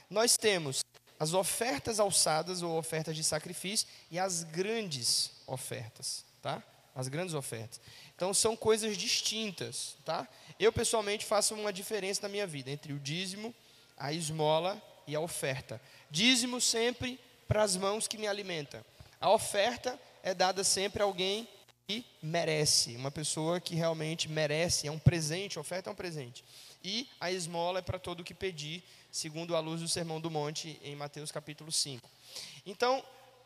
nós 0.09 0.37
temos 0.39 0.83
as 1.19 1.35
ofertas 1.35 2.01
alçadas 2.01 2.63
ou 2.63 2.77
ofertas 2.79 3.15
de 3.15 3.23
sacrifício 3.23 3.87
e 4.11 4.19
as 4.19 4.43
grandes 4.45 5.31
ofertas, 5.47 6.25
tá? 6.41 6.63
As 6.95 7.09
grandes 7.09 7.35
ofertas. 7.35 7.81
Então 8.15 8.33
são 8.33 8.57
coisas 8.57 8.97
distintas, 8.97 9.97
tá? 10.05 10.29
Eu 10.59 10.73
pessoalmente 10.73 11.25
faço 11.25 11.55
uma 11.55 11.73
diferença 11.73 12.23
na 12.23 12.29
minha 12.29 12.47
vida 12.47 12.71
entre 12.71 12.93
o 12.93 12.99
dízimo, 12.99 13.55
a 13.97 14.13
esmola 14.13 14.81
e 15.07 15.15
a 15.15 15.21
oferta. 15.21 15.81
Dízimo 16.11 16.61
sempre 16.61 17.19
para 17.49 17.63
as 17.63 17.77
mãos 17.77 18.07
que 18.07 18.17
me 18.17 18.27
alimentam. 18.27 18.85
A 19.21 19.31
oferta 19.31 19.99
é 20.23 20.33
dada 20.33 20.63
sempre 20.63 21.03
a 21.03 21.07
alguém 21.07 21.49
que 21.87 22.05
merece, 22.23 22.97
uma 22.97 23.11
pessoa 23.11 23.61
que 23.61 23.75
realmente 23.75 24.29
merece, 24.29 24.87
é 24.87 24.91
um 24.91 24.99
presente, 24.99 25.59
a 25.59 25.61
oferta 25.61 25.91
é 25.91 25.93
um 25.93 25.97
presente. 25.97 26.45
E 26.83 27.09
a 27.21 27.31
esmola 27.31 27.79
é 27.79 27.83
para 27.83 27.99
todo 27.99 28.21
o 28.21 28.25
que 28.25 28.35
pedir, 28.35 28.83
segundo 29.11 29.57
a 29.57 29.61
luz 29.61 29.81
do 29.81 29.89
Sermão 29.89 30.21
do 30.21 30.31
Monte 30.31 30.79
em 30.83 30.97
Mateus 30.97 31.31
capítulo 31.31 31.71
5. 31.71 32.09
Então, 32.67 33.05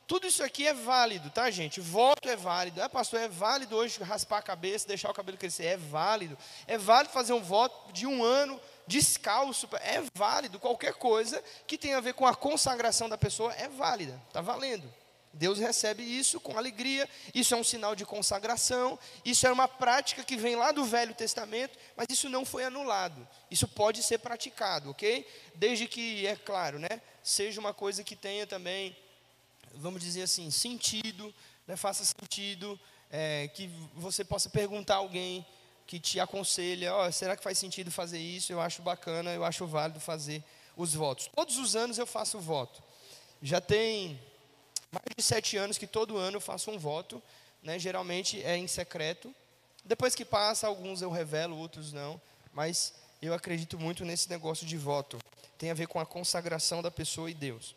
tudo 0.09 0.27
isso 0.27 0.43
aqui 0.43 0.67
é 0.67 0.73
válido, 0.73 1.29
tá, 1.29 1.51
gente? 1.51 1.83
Voto 1.83 2.31
é 2.31 2.35
válido. 2.35 2.83
Ah, 2.83 2.89
pastor, 2.89 3.21
é 3.21 3.29
válido 3.29 3.77
hoje 3.77 4.03
raspar 4.03 4.39
a 4.39 4.43
cabeça, 4.43 4.89
deixar 4.89 5.11
o 5.11 5.15
cabelo 5.15 5.37
crescer. 5.37 5.67
É 5.67 5.77
válido. 5.77 6.37
É 6.67 6.79
válido 6.79 7.13
fazer 7.13 7.35
um 7.35 7.43
voto 7.43 7.93
de 7.93 8.07
um 8.07 8.25
ano 8.25 8.59
descalço. 8.87 9.69
É 9.83 10.03
válido. 10.17 10.59
Qualquer 10.59 10.95
coisa 10.95 11.45
que 11.67 11.77
tenha 11.77 11.99
a 11.99 12.01
ver 12.01 12.15
com 12.15 12.27
a 12.27 12.35
consagração 12.35 13.07
da 13.07 13.19
pessoa 13.19 13.53
é 13.53 13.69
válida. 13.69 14.19
Está 14.29 14.41
valendo. 14.41 14.91
Deus 15.31 15.59
recebe 15.59 16.03
isso 16.03 16.41
com 16.41 16.57
alegria. 16.57 17.07
Isso 17.35 17.53
é 17.53 17.57
um 17.59 17.63
sinal 17.63 17.95
de 17.95 18.07
consagração. 18.07 18.99
Isso 19.23 19.47
é 19.47 19.53
uma 19.53 19.69
prática 19.69 20.25
que 20.25 20.39
vem 20.39 20.57
lá 20.57 20.73
do 20.73 20.87
Velho 20.87 21.15
Testamento, 21.15 21.79
mas 21.95 22.07
isso 22.11 22.31
não 22.31 22.47
foi 22.47 22.65
anulado. 22.65 23.29
Isso 23.51 23.69
pode 23.69 24.03
ser 24.03 24.17
praticado, 24.21 24.89
ok? 24.89 25.29
Desde 25.55 25.87
que, 25.87 26.27
é 26.27 26.35
claro, 26.35 26.79
né, 26.79 27.03
seja 27.23 27.61
uma 27.61 27.75
coisa 27.75 28.03
que 28.03 28.17
tenha 28.17 28.47
também 28.47 28.97
vamos 29.79 30.03
dizer 30.03 30.23
assim, 30.23 30.51
sentido, 30.51 31.35
né, 31.67 31.77
faça 31.77 32.05
sentido, 32.05 32.79
é, 33.11 33.49
que 33.49 33.69
você 33.95 34.25
possa 34.25 34.51
perguntar 34.51 34.95
a 34.95 34.99
alguém 34.99 35.47
que 35.87 35.99
te 35.99 36.21
aconselha, 36.21 36.95
oh, 36.95 37.11
será 37.11 37.37
que 37.37 37.43
faz 37.43 37.57
sentido 37.59 37.91
fazer 37.91 38.19
isso? 38.19 38.53
Eu 38.53 38.61
acho 38.61 38.83
bacana, 38.83 39.33
eu 39.33 39.45
acho 39.45 39.67
válido 39.67 40.01
fazer 40.01 40.45
os 40.77 40.95
votos. 40.95 41.31
Todos 41.35 41.57
os 41.57 41.75
anos 41.75 41.97
eu 41.97 42.07
faço 42.07 42.39
voto. 42.39 42.83
Já 43.41 43.61
tem 43.61 44.21
mais 44.93 45.07
de 45.17 45.23
sete 45.23 45.57
anos 45.57 45.79
que 45.79 45.87
todo 45.87 46.19
ano 46.19 46.37
eu 46.37 46.41
faço 46.41 46.71
um 46.71 46.79
voto, 46.79 47.23
né, 47.63 47.79
geralmente 47.79 48.43
é 48.43 48.57
em 48.57 48.67
secreto. 48.67 49.35
Depois 49.85 50.15
que 50.15 50.25
passa, 50.25 50.67
alguns 50.67 51.01
eu 51.01 51.11
revelo, 51.11 51.57
outros 51.57 51.93
não, 51.93 52.21
mas 52.53 52.93
eu 53.23 53.33
acredito 53.33 53.79
muito 53.79 54.05
nesse 54.05 54.29
negócio 54.29 54.67
de 54.67 54.77
voto. 54.77 55.19
Tem 55.57 55.71
a 55.71 55.75
ver 55.75 55.89
com 55.89 55.99
a 55.99 56.07
consagração 56.07 56.83
da 56.83 56.91
pessoa 56.91 57.31
e 57.31 57.35
Deus. 57.35 57.75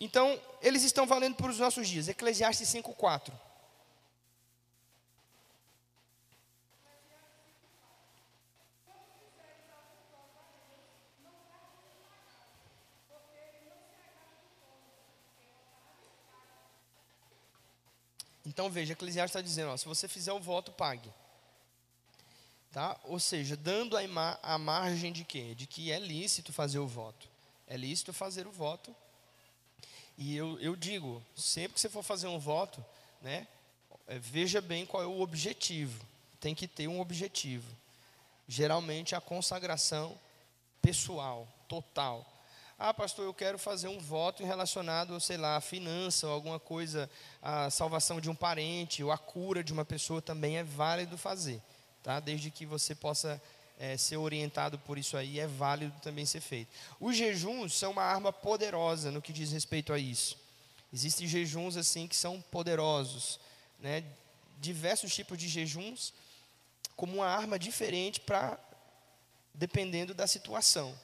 Então, 0.00 0.40
eles 0.60 0.82
estão 0.82 1.06
valendo 1.06 1.36
para 1.36 1.50
os 1.50 1.58
nossos 1.58 1.88
dias. 1.88 2.08
Eclesiastes 2.08 2.68
5,4. 2.68 3.32
Então 18.56 18.70
veja, 18.70 18.94
Eclesiastes 18.94 19.36
está 19.36 19.42
dizendo, 19.42 19.72
ó, 19.72 19.76
se 19.76 19.84
você 19.84 20.08
fizer 20.08 20.32
o 20.32 20.40
voto, 20.40 20.72
pague. 20.72 21.12
Tá? 22.72 22.98
Ou 23.04 23.18
seja, 23.18 23.56
dando 23.56 23.98
a, 23.98 24.38
a 24.42 24.56
margem 24.56 25.12
de 25.12 25.24
quê? 25.24 25.54
De 25.54 25.66
que 25.66 25.92
é 25.92 25.98
lícito 25.98 26.54
fazer 26.54 26.78
o 26.78 26.86
voto. 26.86 27.28
É 27.66 27.76
lícito 27.76 28.14
fazer 28.14 28.46
o 28.46 28.52
voto 28.52 28.96
e 30.16 30.36
eu, 30.36 30.58
eu 30.60 30.74
digo, 30.74 31.22
sempre 31.34 31.74
que 31.74 31.80
você 31.80 31.88
for 31.88 32.02
fazer 32.02 32.26
um 32.26 32.38
voto, 32.38 32.84
né, 33.20 33.46
é, 34.06 34.18
veja 34.18 34.60
bem 34.60 34.86
qual 34.86 35.02
é 35.02 35.06
o 35.06 35.20
objetivo. 35.20 36.04
Tem 36.40 36.54
que 36.54 36.66
ter 36.66 36.88
um 36.88 37.00
objetivo. 37.00 37.66
Geralmente 38.48 39.14
a 39.14 39.20
consagração 39.20 40.18
pessoal, 40.80 41.48
total. 41.68 42.24
Ah, 42.78 42.94
pastor, 42.94 43.24
eu 43.24 43.34
quero 43.34 43.58
fazer 43.58 43.88
um 43.88 43.98
voto 43.98 44.44
relacionado, 44.44 45.18
sei 45.18 45.36
lá, 45.36 45.56
à 45.56 45.60
finança 45.60 46.26
ou 46.26 46.32
alguma 46.32 46.60
coisa, 46.60 47.10
à 47.40 47.70
salvação 47.70 48.20
de 48.20 48.30
um 48.30 48.34
parente 48.34 49.02
ou 49.02 49.10
à 49.10 49.18
cura 49.18 49.64
de 49.64 49.72
uma 49.72 49.84
pessoa 49.84 50.20
também 50.20 50.58
é 50.58 50.62
válido 50.62 51.16
fazer, 51.16 51.62
tá? 52.02 52.20
Desde 52.20 52.50
que 52.50 52.66
você 52.66 52.94
possa 52.94 53.42
é, 53.78 53.96
ser 53.96 54.16
orientado 54.16 54.78
por 54.78 54.98
isso 54.98 55.16
aí, 55.16 55.38
é 55.38 55.46
válido 55.46 55.94
também 56.00 56.24
ser 56.24 56.40
feito. 56.40 56.70
Os 57.00 57.16
jejuns 57.16 57.74
são 57.74 57.92
uma 57.92 58.02
arma 58.02 58.32
poderosa 58.32 59.10
no 59.10 59.22
que 59.22 59.32
diz 59.32 59.52
respeito 59.52 59.92
a 59.92 59.98
isso. 59.98 60.38
Existem 60.92 61.26
jejuns 61.26 61.76
assim 61.76 62.06
que 62.06 62.16
são 62.16 62.40
poderosos, 62.40 63.38
né? 63.78 64.02
diversos 64.58 65.14
tipos 65.14 65.36
de 65.36 65.48
jejuns, 65.48 66.12
como 66.94 67.16
uma 67.16 67.26
arma 67.26 67.58
diferente 67.58 68.20
para 68.20 68.58
dependendo 69.52 70.14
da 70.14 70.26
situação. 70.26 70.94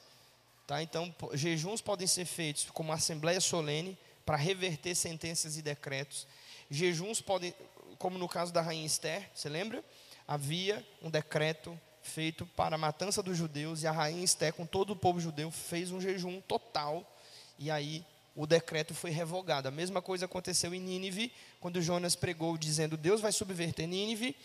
Tá? 0.65 0.81
Então, 0.81 1.13
jejuns 1.33 1.81
podem 1.81 2.07
ser 2.07 2.25
feitos 2.25 2.65
como 2.71 2.91
assembleia 2.91 3.41
solene 3.41 3.97
para 4.25 4.37
reverter 4.37 4.95
sentenças 4.95 5.57
e 5.57 5.61
decretos. 5.61 6.25
Jejuns 6.69 7.21
podem, 7.21 7.53
como 7.97 8.17
no 8.17 8.27
caso 8.27 8.53
da 8.53 8.61
rainha 8.61 8.85
Esther, 8.85 9.29
você 9.33 9.49
lembra? 9.49 9.83
Havia 10.27 10.85
um 11.01 11.09
decreto 11.09 11.79
feito 12.03 12.45
para 12.45 12.75
a 12.75 12.77
matança 12.77 13.23
dos 13.23 13.37
judeus, 13.37 13.81
e 13.81 13.87
a 13.87 13.91
rainha 13.91 14.23
Esté, 14.23 14.51
com 14.51 14.65
todo 14.65 14.91
o 14.91 14.95
povo 14.95 15.19
judeu, 15.19 15.49
fez 15.49 15.91
um 15.91 15.99
jejum 15.99 16.41
total, 16.41 17.09
e 17.57 17.71
aí 17.71 18.05
o 18.35 18.45
decreto 18.45 18.93
foi 18.93 19.11
revogado. 19.11 19.67
A 19.67 19.71
mesma 19.71 20.01
coisa 20.01 20.25
aconteceu 20.25 20.73
em 20.73 20.79
Nínive, 20.79 21.31
quando 21.59 21.81
Jonas 21.81 22.15
pregou 22.15 22.57
dizendo: 22.57 22.97
Deus 22.97 23.21
vai 23.21 23.31
subverter 23.31 23.87
Nínive. 23.87 24.35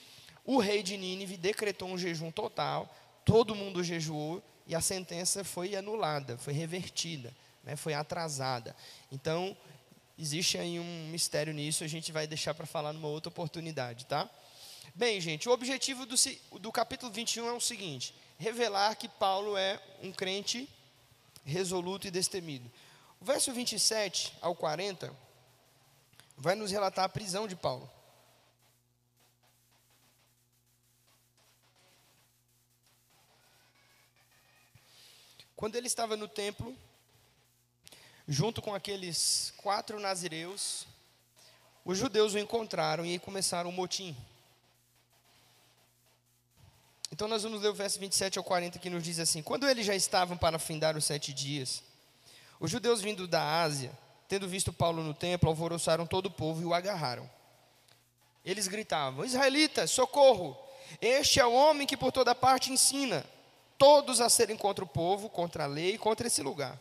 O 0.44 0.58
rei 0.58 0.82
de 0.82 0.96
Nínive 0.96 1.36
decretou 1.36 1.88
um 1.88 1.98
jejum 1.98 2.30
total, 2.30 2.94
todo 3.24 3.54
mundo 3.54 3.84
jejuou, 3.84 4.42
e 4.66 4.74
a 4.74 4.80
sentença 4.80 5.44
foi 5.44 5.76
anulada, 5.76 6.38
foi 6.38 6.54
revertida, 6.54 7.34
né, 7.62 7.76
foi 7.76 7.92
atrasada. 7.92 8.74
Então, 9.12 9.56
existe 10.18 10.56
aí 10.56 10.78
um 10.78 11.08
mistério 11.10 11.52
nisso, 11.52 11.84
a 11.84 11.86
gente 11.86 12.10
vai 12.12 12.26
deixar 12.26 12.54
para 12.54 12.66
falar 12.66 12.92
numa 12.92 13.08
outra 13.08 13.28
oportunidade, 13.28 14.06
tá? 14.06 14.28
Bem, 14.94 15.20
gente, 15.20 15.48
o 15.48 15.52
objetivo 15.52 16.06
do, 16.06 16.16
do 16.58 16.72
capítulo 16.72 17.12
21 17.12 17.48
é 17.48 17.52
o 17.52 17.60
seguinte: 17.60 18.14
revelar 18.38 18.96
que 18.96 19.08
Paulo 19.08 19.56
é 19.56 19.80
um 20.02 20.12
crente 20.12 20.68
resoluto 21.44 22.06
e 22.06 22.10
destemido. 22.10 22.70
O 23.20 23.24
verso 23.24 23.52
27 23.52 24.32
ao 24.40 24.54
40 24.54 25.14
vai 26.36 26.54
nos 26.54 26.70
relatar 26.70 27.04
a 27.04 27.08
prisão 27.08 27.48
de 27.48 27.56
Paulo. 27.56 27.90
Quando 35.56 35.74
ele 35.74 35.88
estava 35.88 36.16
no 36.16 36.28
templo, 36.28 36.76
junto 38.28 38.62
com 38.62 38.72
aqueles 38.72 39.52
quatro 39.56 39.98
nazireus, 39.98 40.86
os 41.84 41.98
judeus 41.98 42.34
o 42.34 42.38
encontraram 42.38 43.04
e 43.04 43.18
começaram 43.18 43.70
um 43.70 43.72
motim. 43.72 44.16
Então 47.18 47.26
nós 47.26 47.42
vamos 47.42 47.60
ler 47.60 47.70
o 47.70 47.74
verso 47.74 47.98
27 47.98 48.38
ao 48.38 48.44
40 48.44 48.78
que 48.78 48.88
nos 48.88 49.02
diz 49.02 49.18
assim: 49.18 49.42
Quando 49.42 49.68
eles 49.68 49.84
já 49.84 49.92
estavam 49.92 50.36
para 50.36 50.56
findar 50.56 50.96
os 50.96 51.04
sete 51.04 51.32
dias, 51.32 51.82
os 52.60 52.70
judeus 52.70 53.00
vindo 53.00 53.26
da 53.26 53.60
Ásia, 53.60 53.90
tendo 54.28 54.46
visto 54.46 54.72
Paulo 54.72 55.02
no 55.02 55.12
templo, 55.12 55.48
alvoroçaram 55.48 56.06
todo 56.06 56.26
o 56.26 56.30
povo 56.30 56.62
e 56.62 56.64
o 56.64 56.72
agarraram. 56.72 57.28
Eles 58.44 58.68
gritavam: 58.68 59.24
Israelitas, 59.24 59.90
socorro! 59.90 60.56
Este 61.02 61.40
é 61.40 61.44
o 61.44 61.52
homem 61.52 61.88
que 61.88 61.96
por 61.96 62.12
toda 62.12 62.36
parte 62.36 62.70
ensina 62.70 63.26
todos 63.76 64.20
a 64.20 64.28
serem 64.28 64.56
contra 64.56 64.84
o 64.84 64.88
povo, 64.88 65.28
contra 65.28 65.64
a 65.64 65.66
lei 65.66 65.94
e 65.94 65.98
contra 65.98 66.28
esse 66.28 66.40
lugar. 66.40 66.78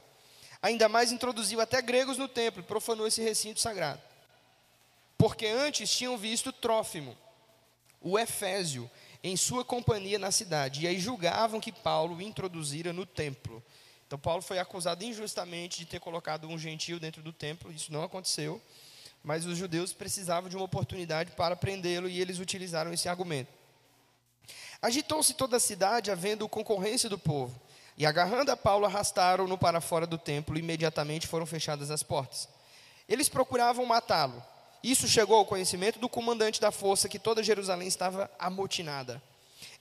Ainda 0.61 0.87
mais 0.87 1.11
introduziu 1.11 1.59
até 1.61 1.81
gregos 1.81 2.19
no 2.19 2.27
templo 2.27 2.61
e 2.61 2.63
profanou 2.63 3.07
esse 3.07 3.23
recinto 3.23 3.59
sagrado. 3.59 4.03
Porque 5.17 5.47
antes 5.47 5.89
tinham 5.89 6.15
visto 6.15 6.53
Trófimo, 6.53 7.17
o 7.99 8.19
Efésio, 8.19 8.87
em 9.23 9.35
sua 9.35 9.65
companhia 9.65 10.19
na 10.19 10.31
cidade, 10.31 10.81
e 10.83 10.87
aí 10.87 10.99
julgavam 10.99 11.59
que 11.59 11.71
Paulo 11.71 12.21
introduzira 12.21 12.93
no 12.93 13.05
templo. 13.05 13.63
Então, 14.05 14.17
Paulo 14.17 14.41
foi 14.41 14.57
acusado 14.57 15.03
injustamente 15.03 15.79
de 15.79 15.85
ter 15.85 15.99
colocado 15.99 16.47
um 16.47 16.57
gentio 16.57 16.99
dentro 16.99 17.21
do 17.21 17.33
templo, 17.33 17.71
isso 17.71 17.91
não 17.91 18.03
aconteceu, 18.03 18.61
mas 19.23 19.45
os 19.45 19.57
judeus 19.57 19.91
precisavam 19.91 20.49
de 20.49 20.55
uma 20.55 20.63
oportunidade 20.63 21.31
para 21.31 21.55
prendê-lo 21.55 22.07
e 22.07 22.21
eles 22.21 22.39
utilizaram 22.39 22.93
esse 22.93 23.09
argumento. 23.09 23.51
Agitou-se 24.81 25.33
toda 25.33 25.57
a 25.57 25.59
cidade, 25.59 26.11
havendo 26.11 26.47
concorrência 26.47 27.09
do 27.09 27.17
povo, 27.17 27.59
e 27.97 28.05
agarrando 28.05 28.51
a 28.51 28.55
Paulo, 28.55 28.85
arrastaram-no 28.85 29.57
para 29.57 29.81
fora 29.81 30.05
do 30.05 30.17
templo, 30.17 30.55
e 30.55 30.59
imediatamente 30.59 31.27
foram 31.27 31.45
fechadas 31.45 31.89
as 31.89 32.03
portas. 32.03 32.47
Eles 33.09 33.27
procuravam 33.27 33.85
matá-lo, 33.85 34.41
isso 34.83 35.07
chegou 35.07 35.37
ao 35.37 35.45
conhecimento 35.45 35.99
do 35.99 36.09
comandante 36.09 36.61
da 36.61 36.71
força 36.71 37.09
que 37.09 37.19
toda 37.19 37.43
Jerusalém 37.43 37.87
estava 37.87 38.29
amotinada. 38.39 39.21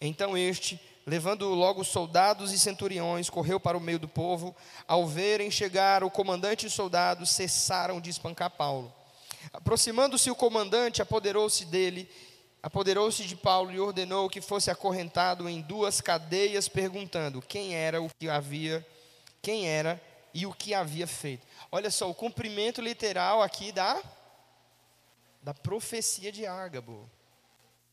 Então 0.01 0.37
este, 0.37 0.81
levando 1.07 1.49
logo 1.49 1.85
soldados 1.85 2.53
e 2.53 2.59
centuriões, 2.59 3.31
correu 3.31 3.61
para 3.61 3.77
o 3.77 3.81
meio 3.81 3.99
do 3.99 4.09
povo. 4.09 4.55
Ao 4.87 5.07
verem 5.07 5.51
chegar 5.51 6.03
o 6.03 6.11
comandante 6.11 6.65
e 6.65 6.67
os 6.67 6.75
soldados, 6.75 7.31
cessaram 7.31 8.01
de 8.01 8.11
espancar 8.11 8.51
Paulo. 8.51 8.93
Aproximando-se 9.53 10.31
o 10.31 10.35
comandante, 10.35 11.01
apoderou-se 11.01 11.65
dele, 11.67 12.11
apoderou-se 12.63 13.25
de 13.25 13.37
Paulo 13.37 13.73
e 13.73 13.79
ordenou 13.79 14.29
que 14.29 14.41
fosse 14.41 14.71
acorrentado 14.71 15.49
em 15.49 15.61
duas 15.61 16.01
cadeias, 16.01 16.69
perguntando 16.69 17.41
quem 17.41 17.75
era 17.75 18.03
o 18.03 18.11
que 18.19 18.29
havia, 18.29 18.85
quem 19.41 19.69
era 19.69 20.03
e 20.35 20.45
o 20.45 20.53
que 20.53 20.75
havia 20.75 21.07
feito. 21.07 21.47
Olha 21.71 21.91
só, 21.91 22.11
o 22.11 22.15
cumprimento 22.15 22.81
literal 22.81 23.43
aqui 23.43 23.71
da 23.71 24.03
da 25.47 25.55
profecia 25.55 26.33
de 26.33 26.45
Ágabo, 26.45 27.09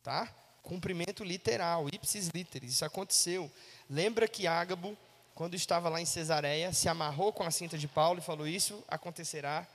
tá? 0.01 0.27
Cumprimento 0.63 1.23
literal, 1.23 1.87
ipsis 1.87 2.29
literis, 2.29 2.73
isso 2.73 2.83
aconteceu. 2.83 3.51
Lembra 3.87 4.27
que 4.27 4.47
Ágabo, 4.47 4.97
quando 5.35 5.53
estava 5.53 5.87
lá 5.87 6.01
em 6.01 6.05
Cesareia, 6.05 6.73
se 6.73 6.89
amarrou 6.89 7.31
com 7.31 7.43
a 7.43 7.51
cinta 7.51 7.77
de 7.77 7.87
Paulo 7.87 8.17
e 8.17 8.23
falou: 8.23 8.47
Isso 8.47 8.83
acontecerá 8.87 9.67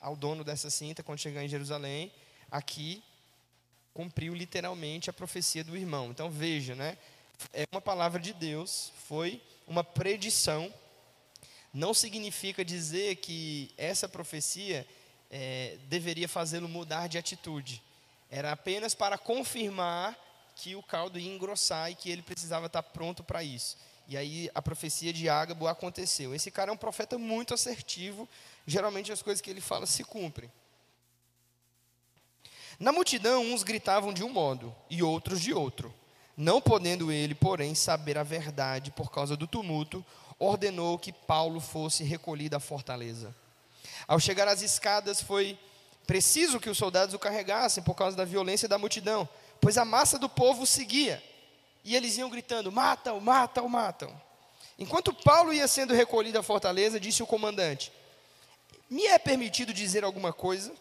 ao 0.00 0.16
dono 0.16 0.42
dessa 0.42 0.70
cinta 0.70 1.04
quando 1.04 1.20
chegar 1.20 1.44
em 1.44 1.48
Jerusalém. 1.48 2.12
Aqui 2.50 3.00
cumpriu 3.94 4.34
literalmente 4.34 5.08
a 5.08 5.12
profecia 5.12 5.62
do 5.62 5.76
irmão. 5.76 6.10
Então 6.10 6.28
veja, 6.32 6.74
né? 6.74 6.98
É 7.52 7.62
uma 7.70 7.80
palavra 7.80 8.18
de 8.18 8.32
Deus, 8.32 8.92
foi 9.06 9.40
uma 9.68 9.84
predição. 9.84 10.74
Não 11.72 11.94
significa 11.94 12.64
dizer 12.64 13.16
que 13.16 13.72
essa 13.78 14.08
profecia 14.08 14.84
é, 15.32 15.78
deveria 15.88 16.28
fazê-lo 16.28 16.68
mudar 16.68 17.08
de 17.08 17.16
atitude. 17.16 17.82
Era 18.30 18.52
apenas 18.52 18.94
para 18.94 19.16
confirmar 19.16 20.16
que 20.54 20.76
o 20.76 20.82
caldo 20.82 21.18
ia 21.18 21.34
engrossar 21.34 21.90
e 21.90 21.94
que 21.94 22.10
ele 22.10 22.20
precisava 22.20 22.66
estar 22.66 22.82
pronto 22.82 23.24
para 23.24 23.42
isso. 23.42 23.78
E 24.06 24.16
aí 24.16 24.50
a 24.54 24.60
profecia 24.60 25.12
de 25.12 25.28
Ágabo 25.28 25.66
aconteceu. 25.66 26.34
Esse 26.34 26.50
cara 26.50 26.70
é 26.70 26.74
um 26.74 26.76
profeta 26.76 27.16
muito 27.16 27.54
assertivo, 27.54 28.28
geralmente 28.66 29.10
as 29.10 29.22
coisas 29.22 29.40
que 29.40 29.48
ele 29.48 29.60
fala 29.60 29.86
se 29.86 30.04
cumprem. 30.04 30.52
Na 32.78 32.92
multidão, 32.92 33.42
uns 33.42 33.62
gritavam 33.62 34.12
de 34.12 34.22
um 34.22 34.28
modo 34.28 34.74
e 34.90 35.02
outros 35.02 35.40
de 35.40 35.54
outro. 35.54 35.94
Não 36.36 36.60
podendo 36.60 37.12
ele, 37.12 37.34
porém, 37.34 37.74
saber 37.74 38.18
a 38.18 38.22
verdade 38.22 38.90
por 38.90 39.10
causa 39.10 39.36
do 39.36 39.46
tumulto, 39.46 40.04
ordenou 40.38 40.98
que 40.98 41.12
Paulo 41.12 41.60
fosse 41.60 42.02
recolhido 42.02 42.56
à 42.56 42.60
fortaleza. 42.60 43.34
Ao 44.06 44.18
chegar 44.20 44.48
às 44.48 44.62
escadas, 44.62 45.20
foi 45.20 45.58
preciso 46.06 46.60
que 46.60 46.70
os 46.70 46.78
soldados 46.78 47.14
o 47.14 47.18
carregassem 47.18 47.82
por 47.82 47.94
causa 47.94 48.16
da 48.16 48.24
violência 48.24 48.68
da 48.68 48.78
multidão, 48.78 49.28
pois 49.60 49.78
a 49.78 49.84
massa 49.84 50.18
do 50.18 50.28
povo 50.28 50.66
seguia. 50.66 51.22
E 51.84 51.96
eles 51.96 52.16
iam 52.16 52.30
gritando: 52.30 52.70
matam, 52.70 53.20
matam, 53.20 53.68
matam. 53.68 54.22
Enquanto 54.78 55.12
Paulo 55.12 55.52
ia 55.52 55.68
sendo 55.68 55.94
recolhido 55.94 56.38
à 56.38 56.42
fortaleza, 56.42 57.00
disse 57.00 57.22
o 57.22 57.26
comandante: 57.26 57.92
Me 58.90 59.06
é 59.06 59.18
permitido 59.18 59.72
dizer 59.72 60.04
alguma 60.04 60.32
coisa? 60.32 60.72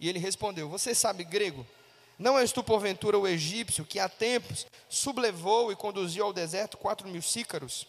E 0.00 0.08
ele 0.08 0.18
respondeu: 0.18 0.68
Você 0.68 0.94
sabe 0.94 1.24
grego? 1.24 1.66
Não 2.18 2.38
és 2.38 2.50
tu, 2.50 2.64
porventura, 2.64 3.18
o 3.18 3.28
egípcio 3.28 3.84
que 3.84 4.00
há 4.00 4.08
tempos 4.08 4.66
sublevou 4.88 5.70
e 5.70 5.76
conduziu 5.76 6.24
ao 6.24 6.32
deserto 6.32 6.76
quatro 6.76 7.08
mil 7.08 7.22
sícaros? 7.22 7.86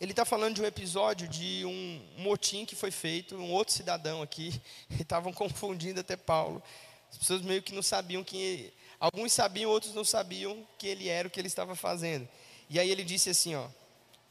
Ele 0.00 0.12
está 0.12 0.24
falando 0.24 0.54
de 0.54 0.62
um 0.62 0.64
episódio 0.64 1.28
de 1.28 1.62
um 1.66 2.02
motim 2.16 2.64
que 2.64 2.74
foi 2.74 2.90
feito, 2.90 3.36
um 3.36 3.52
outro 3.52 3.74
cidadão 3.74 4.22
aqui, 4.22 4.60
e 4.88 5.02
estavam 5.02 5.32
confundindo 5.32 6.00
até 6.00 6.16
Paulo. 6.16 6.62
As 7.10 7.18
pessoas 7.18 7.42
meio 7.42 7.62
que 7.62 7.74
não 7.74 7.82
sabiam 7.82 8.24
que. 8.24 8.72
Alguns 8.98 9.32
sabiam, 9.32 9.70
outros 9.70 9.94
não 9.94 10.04
sabiam 10.04 10.66
que 10.78 10.86
ele 10.86 11.08
era 11.08 11.28
o 11.28 11.30
que 11.30 11.40
ele 11.40 11.48
estava 11.48 11.74
fazendo. 11.74 12.28
E 12.68 12.80
aí 12.80 12.90
ele 12.90 13.04
disse 13.04 13.28
assim: 13.28 13.54
ó, 13.54 13.66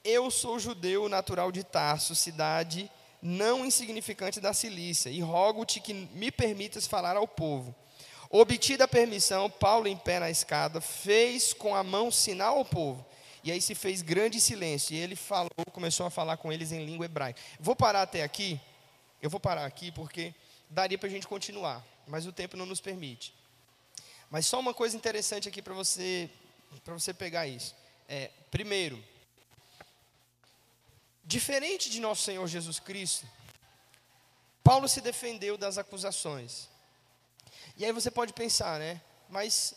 Eu 0.04 0.32
sou 0.32 0.58
judeu 0.60 1.08
natural 1.08 1.52
de 1.52 1.64
Tarso, 1.64 2.16
cidade 2.16 2.90
não 3.22 3.66
insignificante 3.66 4.40
da 4.40 4.54
Cilícia, 4.54 5.10
e 5.10 5.20
rogo-te 5.20 5.80
que 5.80 5.94
me 5.94 6.32
permitas 6.32 6.88
falar 6.88 7.18
ao 7.18 7.28
povo. 7.28 7.76
Obtida 8.30 8.86
a 8.86 8.88
permissão, 8.88 9.50
Paulo, 9.50 9.88
em 9.88 9.98
pé 9.98 10.20
na 10.20 10.30
escada, 10.30 10.80
fez 10.80 11.52
com 11.52 11.76
a 11.76 11.84
mão 11.84 12.12
sinal 12.12 12.58
ao 12.58 12.66
povo. 12.66 13.06
E 13.44 13.52
aí 13.52 13.62
se 13.62 13.74
fez 13.76 14.02
grande 14.02 14.40
silêncio. 14.40 14.96
E 14.96 15.00
ele 15.00 15.16
falou, 15.16 15.50
começou 15.72 16.06
a 16.06 16.10
falar 16.10 16.38
com 16.38 16.52
eles 16.52 16.72
em 16.72 16.86
língua 16.86 17.06
hebraica. 17.06 17.40
Vou 17.60 17.76
parar 17.76 18.02
até 18.02 18.24
aqui. 18.24 18.60
Eu 19.22 19.30
vou 19.30 19.40
parar 19.40 19.66
aqui 19.66 19.92
porque 19.92 20.34
daria 20.70 20.98
para 20.98 21.08
a 21.08 21.12
gente 21.12 21.28
continuar, 21.28 21.86
mas 22.08 22.26
o 22.26 22.32
tempo 22.32 22.56
não 22.56 22.66
nos 22.66 22.80
permite. 22.80 23.34
Mas 24.30 24.46
só 24.46 24.60
uma 24.60 24.74
coisa 24.74 24.96
interessante 24.96 25.50
aqui 25.50 25.62
para 25.62 25.74
você, 25.74 26.30
para 26.84 26.94
você 26.94 27.14
pegar 27.14 27.48
isso. 27.48 27.76
É, 28.08 28.30
primeiro, 28.52 29.04
diferente 31.24 31.90
de 31.90 32.00
nosso 32.00 32.24
Senhor 32.24 32.48
Jesus 32.48 32.80
Cristo, 32.80 33.28
Paulo 34.64 34.88
se 34.88 35.02
defendeu 35.02 35.58
das 35.58 35.78
acusações. 35.78 36.70
E 37.76 37.84
aí 37.84 37.92
você 37.92 38.12
pode 38.12 38.34
pensar, 38.34 38.78
né? 38.78 39.02
Mas 39.30 39.74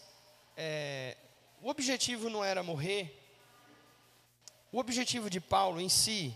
é, 0.56 1.16
o 1.62 1.68
objetivo 1.68 2.28
não 2.28 2.44
era 2.44 2.62
morrer, 2.62 3.21
o 4.72 4.78
objetivo 4.78 5.28
de 5.28 5.38
Paulo 5.38 5.80
em 5.80 5.88
si 5.88 6.34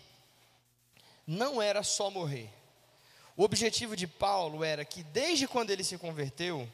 não 1.26 1.60
era 1.60 1.82
só 1.82 2.10
morrer. 2.10 2.50
O 3.36 3.42
objetivo 3.42 3.96
de 3.96 4.06
Paulo 4.06 4.62
era 4.62 4.84
que 4.84 5.02
desde 5.02 5.48
quando 5.48 5.70
ele 5.70 5.82
se 5.82 5.98
converteu, 5.98 6.70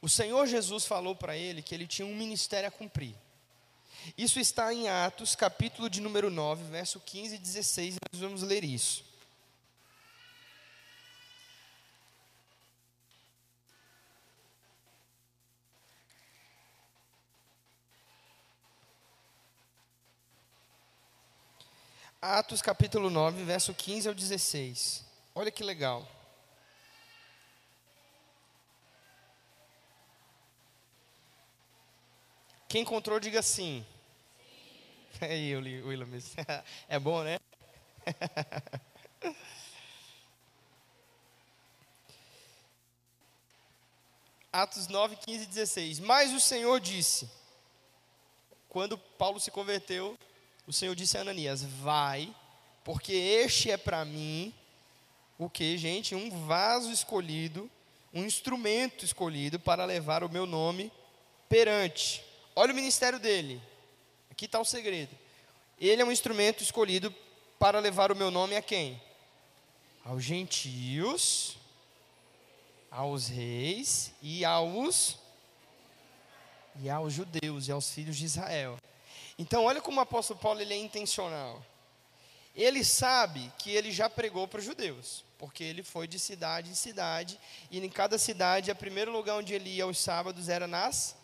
o 0.00 0.08
Senhor 0.08 0.46
Jesus 0.46 0.84
falou 0.84 1.14
para 1.14 1.36
ele 1.36 1.62
que 1.62 1.74
ele 1.74 1.86
tinha 1.86 2.06
um 2.06 2.16
ministério 2.16 2.68
a 2.68 2.72
cumprir. 2.72 3.14
Isso 4.18 4.40
está 4.40 4.74
em 4.74 4.88
Atos, 4.88 5.36
capítulo 5.36 5.88
de 5.88 6.00
número 6.00 6.30
9, 6.30 6.64
verso 6.64 6.98
15 6.98 7.36
e 7.36 7.38
16, 7.38 7.96
nós 8.12 8.20
vamos 8.20 8.42
ler 8.42 8.64
isso. 8.64 9.04
Atos 22.24 22.62
capítulo 22.62 23.10
9, 23.10 23.42
verso 23.42 23.74
15 23.74 24.06
ao 24.06 24.14
16. 24.14 25.04
Olha 25.34 25.50
que 25.50 25.64
legal. 25.64 26.06
Quem 32.68 32.82
encontrou, 32.82 33.18
diga 33.18 33.42
sim. 33.42 33.84
sim. 35.18 35.24
Aí, 35.26 35.56
William. 35.56 36.06
É 36.88 36.96
bom, 36.96 37.24
né? 37.24 37.40
Atos 44.52 44.86
9, 44.86 45.16
15 45.16 45.42
e 45.42 45.46
16. 45.46 45.98
Mas 45.98 46.32
o 46.32 46.38
Senhor 46.38 46.78
disse, 46.78 47.28
quando 48.68 48.96
Paulo 48.96 49.40
se 49.40 49.50
converteu, 49.50 50.16
o 50.72 50.74
Senhor 50.74 50.96
disse 50.96 51.18
a 51.18 51.20
Ananias: 51.20 51.62
Vai, 51.62 52.34
porque 52.82 53.12
este 53.12 53.70
é 53.70 53.76
para 53.76 54.06
mim 54.06 54.54
o 55.38 55.50
que, 55.50 55.76
gente? 55.76 56.14
Um 56.14 56.46
vaso 56.46 56.90
escolhido, 56.90 57.70
um 58.12 58.24
instrumento 58.24 59.04
escolhido 59.04 59.60
para 59.60 59.84
levar 59.84 60.24
o 60.24 60.30
meu 60.30 60.46
nome 60.46 60.90
perante. 61.46 62.24
Olha 62.56 62.72
o 62.72 62.74
ministério 62.74 63.18
dele. 63.18 63.60
Aqui 64.30 64.46
está 64.46 64.58
o 64.58 64.64
segredo. 64.64 65.14
Ele 65.78 66.00
é 66.00 66.04
um 66.06 66.12
instrumento 66.12 66.62
escolhido 66.62 67.14
para 67.58 67.78
levar 67.78 68.10
o 68.10 68.16
meu 68.16 68.30
nome 68.30 68.56
a 68.56 68.62
quem? 68.62 69.00
Aos 70.02 70.24
gentios, 70.24 71.58
aos 72.90 73.28
reis 73.28 74.10
e 74.22 74.42
aos 74.42 75.18
e 76.80 76.88
aos 76.88 77.12
judeus 77.12 77.68
e 77.68 77.72
aos 77.72 77.90
filhos 77.90 78.16
de 78.16 78.24
Israel. 78.24 78.78
Então, 79.42 79.64
olha 79.64 79.80
como 79.80 79.98
o 79.98 80.00
apóstolo 80.00 80.38
Paulo 80.38 80.60
ele 80.60 80.72
é 80.72 80.76
intencional. 80.76 81.66
Ele 82.54 82.84
sabe 82.84 83.52
que 83.58 83.72
ele 83.72 83.90
já 83.90 84.08
pregou 84.08 84.46
para 84.46 84.60
os 84.60 84.64
judeus, 84.64 85.24
porque 85.36 85.64
ele 85.64 85.82
foi 85.82 86.06
de 86.06 86.16
cidade 86.16 86.70
em 86.70 86.76
cidade, 86.76 87.40
e 87.68 87.80
em 87.80 87.88
cada 87.88 88.18
cidade, 88.18 88.70
o 88.70 88.76
primeiro 88.76 89.10
lugar 89.10 89.34
onde 89.34 89.52
ele 89.52 89.68
ia 89.68 89.82
aos 89.82 89.98
sábados 89.98 90.48
era 90.48 90.68
nas 90.68 91.16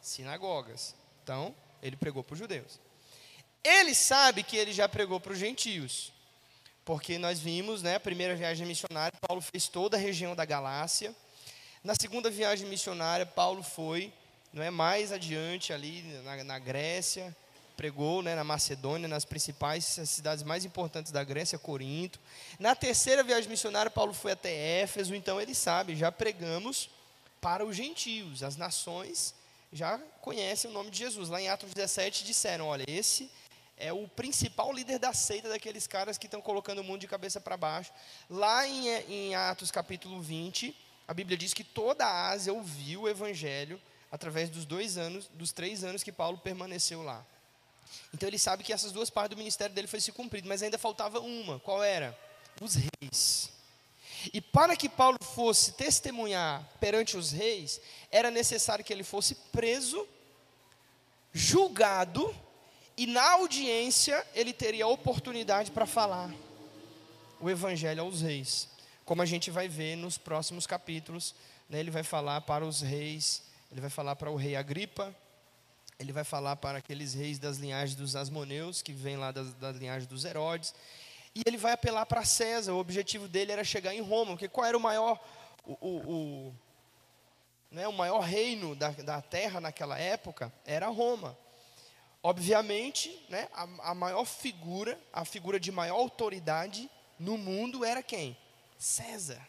sinagogas. 0.00 0.94
Então, 1.22 1.54
ele 1.82 1.98
pregou 1.98 2.24
para 2.24 2.32
os 2.32 2.38
judeus. 2.38 2.80
Ele 3.62 3.94
sabe 3.94 4.42
que 4.42 4.56
ele 4.56 4.72
já 4.72 4.88
pregou 4.88 5.20
para 5.20 5.34
os 5.34 5.38
gentios, 5.38 6.14
porque 6.82 7.18
nós 7.18 7.40
vimos, 7.40 7.82
né, 7.82 7.96
a 7.96 8.00
primeira 8.00 8.34
viagem 8.34 8.66
missionária, 8.66 9.18
Paulo 9.20 9.42
fez 9.42 9.68
toda 9.68 9.98
a 9.98 10.00
região 10.00 10.34
da 10.34 10.46
Galácia. 10.46 11.14
Na 11.82 11.94
segunda 11.94 12.30
viagem 12.30 12.66
missionária, 12.66 13.26
Paulo 13.26 13.62
foi 13.62 14.14
não 14.54 14.62
é 14.62 14.70
mais 14.70 15.10
adiante 15.10 15.72
ali 15.72 16.02
na, 16.24 16.44
na 16.44 16.58
Grécia, 16.60 17.36
pregou 17.76 18.22
né, 18.22 18.36
na 18.36 18.44
Macedônia, 18.44 19.08
nas 19.08 19.24
principais 19.24 19.84
cidades 19.84 20.44
mais 20.44 20.64
importantes 20.64 21.10
da 21.10 21.24
Grécia, 21.24 21.58
Corinto. 21.58 22.20
Na 22.60 22.76
terceira 22.76 23.24
viagem 23.24 23.50
missionária, 23.50 23.90
Paulo 23.90 24.14
foi 24.14 24.30
até 24.30 24.80
Éfeso, 24.80 25.12
então 25.12 25.40
ele 25.40 25.56
sabe, 25.56 25.96
já 25.96 26.12
pregamos 26.12 26.88
para 27.40 27.64
os 27.66 27.76
gentios, 27.76 28.44
as 28.44 28.56
nações 28.56 29.34
já 29.72 29.98
conhecem 30.20 30.70
o 30.70 30.72
nome 30.72 30.88
de 30.88 30.98
Jesus. 30.98 31.28
Lá 31.28 31.42
em 31.42 31.48
Atos 31.48 31.74
17 31.74 32.24
disseram: 32.24 32.68
olha, 32.68 32.84
esse 32.86 33.28
é 33.76 33.92
o 33.92 34.06
principal 34.06 34.72
líder 34.72 35.00
da 35.00 35.12
seita 35.12 35.48
daqueles 35.48 35.88
caras 35.88 36.16
que 36.16 36.26
estão 36.26 36.40
colocando 36.40 36.78
o 36.78 36.84
mundo 36.84 37.00
de 37.00 37.08
cabeça 37.08 37.40
para 37.40 37.56
baixo. 37.56 37.92
Lá 38.30 38.64
em, 38.68 38.88
em 39.10 39.34
Atos 39.34 39.72
capítulo 39.72 40.22
20, 40.22 40.74
a 41.08 41.12
Bíblia 41.12 41.36
diz 41.36 41.52
que 41.52 41.64
toda 41.64 42.06
a 42.06 42.28
Ásia 42.30 42.52
ouviu 42.52 43.02
o 43.02 43.08
evangelho 43.08 43.80
através 44.14 44.48
dos 44.48 44.64
dois 44.64 44.96
anos, 44.96 45.28
dos 45.34 45.50
três 45.50 45.82
anos 45.82 46.04
que 46.04 46.12
Paulo 46.12 46.38
permaneceu 46.38 47.02
lá. 47.02 47.26
Então 48.14 48.28
ele 48.28 48.38
sabe 48.38 48.62
que 48.62 48.72
essas 48.72 48.92
duas 48.92 49.10
partes 49.10 49.34
do 49.34 49.36
ministério 49.36 49.74
dele 49.74 49.88
foi 49.88 50.00
se 50.00 50.12
cumprido, 50.12 50.48
mas 50.48 50.62
ainda 50.62 50.78
faltava 50.78 51.18
uma. 51.18 51.58
Qual 51.58 51.82
era? 51.82 52.16
Os 52.60 52.76
reis. 52.76 53.50
E 54.32 54.40
para 54.40 54.76
que 54.76 54.88
Paulo 54.88 55.18
fosse 55.20 55.72
testemunhar 55.72 56.64
perante 56.78 57.16
os 57.16 57.32
reis, 57.32 57.80
era 58.08 58.30
necessário 58.30 58.84
que 58.84 58.92
ele 58.92 59.02
fosse 59.02 59.34
preso, 59.50 60.06
julgado, 61.32 62.32
e 62.96 63.08
na 63.08 63.32
audiência 63.32 64.24
ele 64.32 64.52
teria 64.52 64.84
a 64.84 64.88
oportunidade 64.88 65.72
para 65.72 65.86
falar 65.86 66.32
o 67.40 67.50
evangelho 67.50 68.02
aos 68.02 68.20
reis. 68.20 68.68
Como 69.04 69.20
a 69.22 69.26
gente 69.26 69.50
vai 69.50 69.66
ver 69.66 69.96
nos 69.96 70.16
próximos 70.16 70.68
capítulos, 70.68 71.34
né, 71.68 71.80
ele 71.80 71.90
vai 71.90 72.04
falar 72.04 72.42
para 72.42 72.64
os 72.64 72.80
reis 72.80 73.42
ele 73.74 73.80
vai 73.80 73.90
falar 73.90 74.14
para 74.14 74.30
o 74.30 74.36
rei 74.36 74.54
Agripa, 74.54 75.12
ele 75.98 76.12
vai 76.12 76.22
falar 76.22 76.54
para 76.54 76.78
aqueles 76.78 77.12
reis 77.12 77.40
das 77.40 77.56
linhagens 77.56 77.96
dos 77.96 78.14
Asmoneus, 78.14 78.80
que 78.80 78.92
vêm 78.92 79.16
lá 79.16 79.32
das, 79.32 79.52
da 79.54 79.72
linhagem 79.72 80.08
dos 80.08 80.24
Herodes, 80.24 80.72
e 81.34 81.42
ele 81.44 81.56
vai 81.56 81.72
apelar 81.72 82.06
para 82.06 82.24
César. 82.24 82.72
O 82.72 82.78
objetivo 82.78 83.26
dele 83.26 83.50
era 83.50 83.64
chegar 83.64 83.92
em 83.92 84.00
Roma, 84.00 84.30
porque 84.30 84.46
qual 84.46 84.64
era 84.64 84.78
o 84.78 84.80
maior, 84.80 85.18
o, 85.66 85.72
o, 85.72 85.96
o, 86.12 86.54
né, 87.68 87.88
o 87.88 87.92
maior 87.92 88.20
reino 88.20 88.76
da, 88.76 88.90
da 88.90 89.20
terra 89.20 89.60
naquela 89.60 89.98
época? 89.98 90.52
Era 90.64 90.86
Roma. 90.86 91.36
Obviamente, 92.22 93.26
né, 93.28 93.48
a, 93.52 93.90
a 93.90 93.94
maior 93.94 94.24
figura, 94.24 94.96
a 95.12 95.24
figura 95.24 95.58
de 95.58 95.72
maior 95.72 95.96
autoridade 95.96 96.88
no 97.18 97.36
mundo 97.36 97.84
era 97.84 98.04
quem? 98.04 98.36
César. 98.78 99.44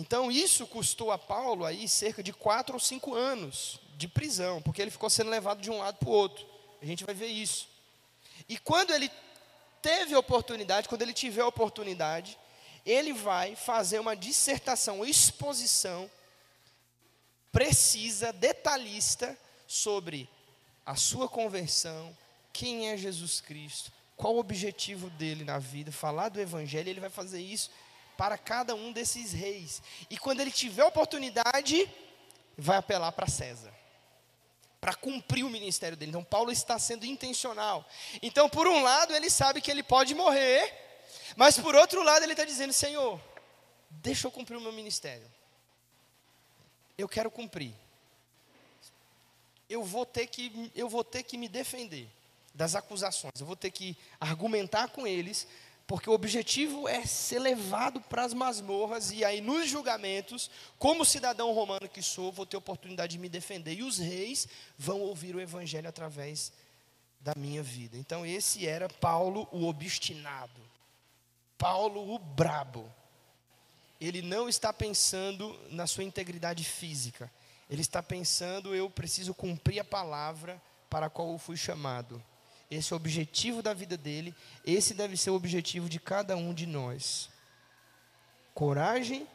Então 0.00 0.32
isso 0.32 0.66
custou 0.66 1.12
a 1.12 1.18
Paulo 1.18 1.62
aí 1.62 1.86
cerca 1.86 2.22
de 2.22 2.32
quatro 2.32 2.72
ou 2.72 2.80
cinco 2.80 3.14
anos 3.14 3.78
de 3.98 4.08
prisão, 4.08 4.62
porque 4.62 4.80
ele 4.80 4.90
ficou 4.90 5.10
sendo 5.10 5.28
levado 5.28 5.60
de 5.60 5.70
um 5.70 5.76
lado 5.76 5.98
para 5.98 6.08
o 6.08 6.12
outro. 6.12 6.46
A 6.80 6.86
gente 6.86 7.04
vai 7.04 7.14
ver 7.14 7.26
isso. 7.26 7.68
E 8.48 8.56
quando 8.56 8.94
ele 8.94 9.10
teve 9.82 10.14
a 10.14 10.18
oportunidade, 10.18 10.88
quando 10.88 11.02
ele 11.02 11.12
tiver 11.12 11.42
a 11.42 11.46
oportunidade, 11.46 12.38
ele 12.86 13.12
vai 13.12 13.54
fazer 13.54 13.98
uma 13.98 14.16
dissertação, 14.16 14.96
uma 14.96 15.08
exposição 15.08 16.10
precisa, 17.52 18.32
detalhista 18.32 19.38
sobre 19.66 20.30
a 20.86 20.96
sua 20.96 21.28
conversão, 21.28 22.16
quem 22.54 22.88
é 22.88 22.96
Jesus 22.96 23.42
Cristo, 23.42 23.92
qual 24.16 24.34
o 24.34 24.38
objetivo 24.38 25.10
dele 25.10 25.44
na 25.44 25.58
vida, 25.58 25.92
falar 25.92 26.30
do 26.30 26.40
evangelho, 26.40 26.88
ele 26.88 27.00
vai 27.00 27.10
fazer 27.10 27.42
isso 27.42 27.70
para 28.20 28.36
cada 28.36 28.74
um 28.74 28.92
desses 28.92 29.32
reis. 29.32 29.82
E 30.10 30.18
quando 30.18 30.40
ele 30.40 30.50
tiver 30.50 30.84
oportunidade, 30.84 31.90
vai 32.54 32.76
apelar 32.76 33.12
para 33.12 33.26
César. 33.26 33.72
Para 34.78 34.92
cumprir 34.92 35.42
o 35.42 35.48
ministério 35.48 35.96
dele. 35.96 36.10
Então, 36.10 36.22
Paulo 36.22 36.52
está 36.52 36.78
sendo 36.78 37.06
intencional. 37.06 37.82
Então, 38.20 38.46
por 38.46 38.68
um 38.68 38.82
lado, 38.82 39.16
ele 39.16 39.30
sabe 39.30 39.62
que 39.62 39.70
ele 39.70 39.82
pode 39.82 40.14
morrer, 40.14 40.70
mas 41.34 41.58
por 41.58 41.74
outro 41.74 42.02
lado, 42.02 42.22
ele 42.22 42.34
está 42.34 42.44
dizendo: 42.44 42.74
Senhor, 42.74 43.18
deixa 43.88 44.26
eu 44.26 44.30
cumprir 44.30 44.58
o 44.58 44.60
meu 44.60 44.72
ministério. 44.72 45.26
Eu 46.98 47.08
quero 47.08 47.30
cumprir. 47.30 47.72
Eu 49.66 49.82
vou 49.82 50.04
ter 50.04 50.26
que, 50.26 50.70
eu 50.74 50.90
vou 50.90 51.02
ter 51.02 51.22
que 51.22 51.38
me 51.38 51.48
defender 51.48 52.06
das 52.54 52.74
acusações. 52.74 53.40
Eu 53.40 53.46
vou 53.46 53.56
ter 53.56 53.70
que 53.70 53.96
argumentar 54.20 54.88
com 54.88 55.06
eles 55.06 55.48
porque 55.90 56.08
o 56.08 56.12
objetivo 56.12 56.86
é 56.86 57.04
ser 57.04 57.40
levado 57.40 58.00
para 58.00 58.24
as 58.24 58.32
masmorras, 58.32 59.10
e 59.10 59.24
aí 59.24 59.40
nos 59.40 59.68
julgamentos, 59.68 60.48
como 60.78 61.04
cidadão 61.04 61.52
romano 61.52 61.88
que 61.88 62.00
sou, 62.00 62.30
vou 62.30 62.46
ter 62.46 62.56
oportunidade 62.56 63.14
de 63.14 63.18
me 63.18 63.28
defender, 63.28 63.74
e 63.74 63.82
os 63.82 63.98
reis 63.98 64.46
vão 64.78 65.00
ouvir 65.00 65.34
o 65.34 65.40
evangelho 65.40 65.88
através 65.88 66.52
da 67.18 67.32
minha 67.36 67.60
vida. 67.60 67.98
Então, 67.98 68.24
esse 68.24 68.68
era 68.68 68.88
Paulo 68.88 69.48
o 69.50 69.66
obstinado, 69.66 70.60
Paulo 71.58 72.14
o 72.14 72.20
brabo. 72.20 72.88
Ele 74.00 74.22
não 74.22 74.48
está 74.48 74.72
pensando 74.72 75.58
na 75.70 75.88
sua 75.88 76.04
integridade 76.04 76.62
física, 76.62 77.28
ele 77.68 77.80
está 77.80 78.00
pensando, 78.00 78.76
eu 78.76 78.88
preciso 78.88 79.34
cumprir 79.34 79.80
a 79.80 79.84
palavra 79.84 80.62
para 80.88 81.06
a 81.06 81.10
qual 81.10 81.32
eu 81.32 81.38
fui 81.38 81.56
chamado. 81.56 82.22
Esse 82.70 82.92
é 82.92 82.94
o 82.94 82.96
objetivo 82.96 83.62
da 83.62 83.74
vida 83.74 83.96
dele, 83.96 84.34
esse 84.64 84.94
deve 84.94 85.16
ser 85.16 85.30
o 85.30 85.34
objetivo 85.34 85.88
de 85.88 85.98
cada 85.98 86.36
um 86.36 86.54
de 86.54 86.66
nós. 86.66 87.28
Coragem 88.54 89.26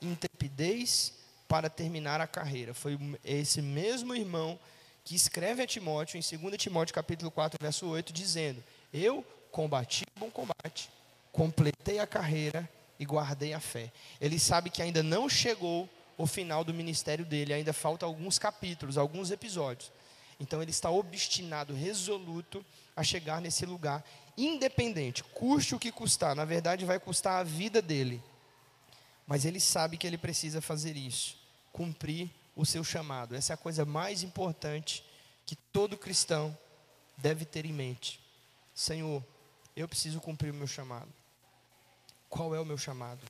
intrepidez 0.00 1.12
para 1.48 1.68
terminar 1.68 2.20
a 2.20 2.26
carreira. 2.26 2.72
Foi 2.74 2.98
esse 3.24 3.60
mesmo 3.60 4.14
irmão 4.14 4.58
que 5.04 5.14
escreve 5.14 5.62
a 5.62 5.66
Timóteo, 5.66 6.18
em 6.18 6.38
2 6.38 6.56
Timóteo 6.56 6.94
capítulo 6.94 7.30
4, 7.30 7.58
verso 7.60 7.86
8, 7.86 8.12
dizendo: 8.12 8.62
Eu 8.92 9.24
combati 9.50 10.04
o 10.16 10.20
bom 10.20 10.30
combate, 10.30 10.88
completei 11.32 11.98
a 11.98 12.06
carreira 12.06 12.68
e 12.98 13.04
guardei 13.04 13.52
a 13.54 13.60
fé. 13.60 13.92
Ele 14.20 14.38
sabe 14.38 14.70
que 14.70 14.82
ainda 14.82 15.02
não 15.02 15.28
chegou 15.28 15.88
o 16.16 16.26
final 16.26 16.62
do 16.64 16.72
ministério 16.72 17.24
dele, 17.24 17.52
ainda 17.52 17.72
falta 17.72 18.06
alguns 18.06 18.38
capítulos, 18.38 18.96
alguns 18.96 19.30
episódios. 19.30 19.90
Então 20.38 20.62
ele 20.62 20.70
está 20.70 20.90
obstinado, 20.90 21.74
resoluto 21.74 22.64
a 22.96 23.02
chegar 23.02 23.40
nesse 23.40 23.66
lugar, 23.66 24.04
independente, 24.36 25.24
custe 25.24 25.74
o 25.74 25.78
que 25.78 25.90
custar. 25.90 26.34
Na 26.34 26.44
verdade, 26.44 26.84
vai 26.84 26.98
custar 26.98 27.40
a 27.40 27.44
vida 27.44 27.82
dele. 27.82 28.22
Mas 29.26 29.44
ele 29.44 29.60
sabe 29.60 29.96
que 29.96 30.06
ele 30.06 30.18
precisa 30.18 30.60
fazer 30.60 30.96
isso, 30.96 31.36
cumprir 31.72 32.30
o 32.54 32.64
seu 32.64 32.84
chamado. 32.84 33.34
Essa 33.34 33.52
é 33.52 33.54
a 33.54 33.58
coisa 33.58 33.84
mais 33.84 34.22
importante 34.22 35.04
que 35.46 35.56
todo 35.56 35.96
cristão 35.96 36.56
deve 37.16 37.44
ter 37.44 37.64
em 37.64 37.72
mente. 37.72 38.20
Senhor, 38.74 39.24
eu 39.76 39.88
preciso 39.88 40.20
cumprir 40.20 40.50
o 40.50 40.54
meu 40.54 40.66
chamado. 40.66 41.12
Qual 42.28 42.54
é 42.54 42.60
o 42.60 42.64
meu 42.64 42.78
chamado? 42.78 43.20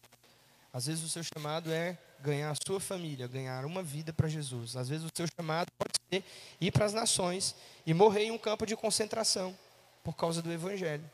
Às 0.74 0.86
vezes 0.86 1.02
o 1.02 1.08
seu 1.08 1.22
chamado 1.22 1.72
é 1.72 1.96
ganhar 2.20 2.50
a 2.50 2.56
sua 2.66 2.80
família, 2.80 3.26
ganhar 3.26 3.64
uma 3.64 3.82
vida 3.82 4.12
para 4.12 4.28
Jesus. 4.28 4.76
Às 4.76 4.90
vezes 4.90 5.06
o 5.06 5.10
seu 5.14 5.26
chamado 5.38 5.68
pode 5.78 5.94
ser 6.10 6.22
ir 6.60 6.70
para 6.70 6.84
as 6.84 6.92
nações 6.92 7.54
e 7.86 7.94
morrer 7.94 8.24
em 8.24 8.30
um 8.30 8.36
campo 8.36 8.66
de 8.66 8.76
concentração 8.76 9.56
por 10.02 10.14
causa 10.14 10.42
do 10.42 10.52
evangelho. 10.52 11.08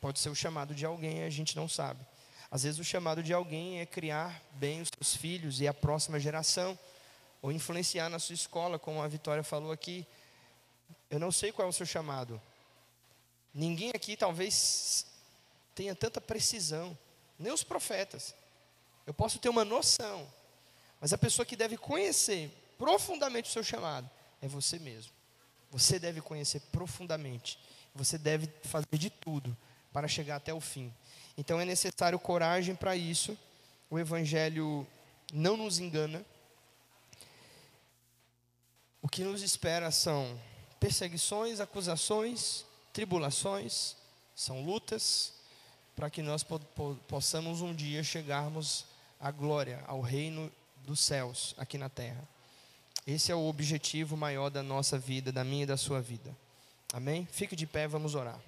Pode 0.00 0.20
ser 0.20 0.28
o 0.28 0.34
chamado 0.34 0.74
de 0.74 0.86
alguém, 0.86 1.24
a 1.24 1.30
gente 1.30 1.56
não 1.56 1.68
sabe. 1.68 2.06
Às 2.50 2.62
vezes 2.62 2.78
o 2.78 2.84
chamado 2.84 3.22
de 3.22 3.32
alguém 3.32 3.80
é 3.80 3.86
criar 3.86 4.40
bem 4.52 4.82
os 4.82 4.88
seus 4.94 5.16
filhos 5.16 5.60
e 5.60 5.66
a 5.66 5.74
próxima 5.74 6.20
geração, 6.20 6.78
ou 7.42 7.50
influenciar 7.50 8.08
na 8.08 8.18
sua 8.18 8.34
escola, 8.34 8.78
como 8.78 9.02
a 9.02 9.08
Vitória 9.08 9.42
falou 9.42 9.72
aqui. 9.72 10.06
Eu 11.10 11.18
não 11.18 11.32
sei 11.32 11.50
qual 11.50 11.66
é 11.66 11.68
o 11.68 11.72
seu 11.72 11.86
chamado, 11.86 12.40
Ninguém 13.52 13.90
aqui 13.90 14.16
talvez 14.16 15.06
tenha 15.74 15.94
tanta 15.94 16.20
precisão, 16.20 16.96
nem 17.38 17.52
os 17.52 17.64
profetas. 17.64 18.34
Eu 19.10 19.14
posso 19.14 19.40
ter 19.40 19.48
uma 19.48 19.64
noção, 19.64 20.24
mas 21.00 21.12
a 21.12 21.18
pessoa 21.18 21.44
que 21.44 21.56
deve 21.56 21.76
conhecer 21.76 22.48
profundamente 22.78 23.50
o 23.50 23.52
seu 23.52 23.64
chamado 23.64 24.08
é 24.40 24.46
você 24.46 24.78
mesmo. 24.78 25.10
Você 25.72 25.98
deve 25.98 26.20
conhecer 26.20 26.60
profundamente. 26.70 27.58
Você 27.92 28.16
deve 28.16 28.48
fazer 28.62 28.96
de 28.96 29.10
tudo 29.10 29.56
para 29.92 30.06
chegar 30.06 30.36
até 30.36 30.54
o 30.54 30.60
fim. 30.60 30.94
Então 31.36 31.60
é 31.60 31.64
necessário 31.64 32.20
coragem 32.20 32.76
para 32.76 32.94
isso. 32.94 33.36
O 33.90 33.98
Evangelho 33.98 34.86
não 35.32 35.56
nos 35.56 35.80
engana. 35.80 36.24
O 39.02 39.08
que 39.08 39.24
nos 39.24 39.42
espera 39.42 39.90
são 39.90 40.40
perseguições, 40.78 41.58
acusações, 41.58 42.64
tribulações, 42.92 43.96
são 44.36 44.64
lutas, 44.64 45.32
para 45.96 46.08
que 46.08 46.22
nós 46.22 46.44
po 46.44 46.60
po 46.60 46.94
possamos 47.08 47.60
um 47.60 47.74
dia 47.74 48.04
chegarmos 48.04 48.88
à 49.20 49.30
glória, 49.30 49.84
ao 49.86 50.00
reino 50.00 50.50
dos 50.84 51.00
céus 51.00 51.54
aqui 51.58 51.76
na 51.76 51.88
terra. 51.88 52.26
Esse 53.06 53.30
é 53.30 53.34
o 53.34 53.46
objetivo 53.46 54.16
maior 54.16 54.50
da 54.50 54.62
nossa 54.62 54.98
vida, 54.98 55.30
da 55.30 55.44
minha 55.44 55.64
e 55.64 55.66
da 55.66 55.76
sua 55.76 56.00
vida. 56.00 56.34
Amém? 56.92 57.26
Fique 57.30 57.54
de 57.54 57.66
pé, 57.66 57.86
vamos 57.86 58.14
orar. 58.14 58.40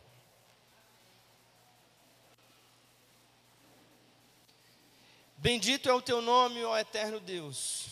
Bendito 5.36 5.88
é 5.88 5.92
o 5.92 6.00
teu 6.00 6.22
nome, 6.22 6.64
ó 6.64 6.78
eterno 6.78 7.18
Deus. 7.18 7.88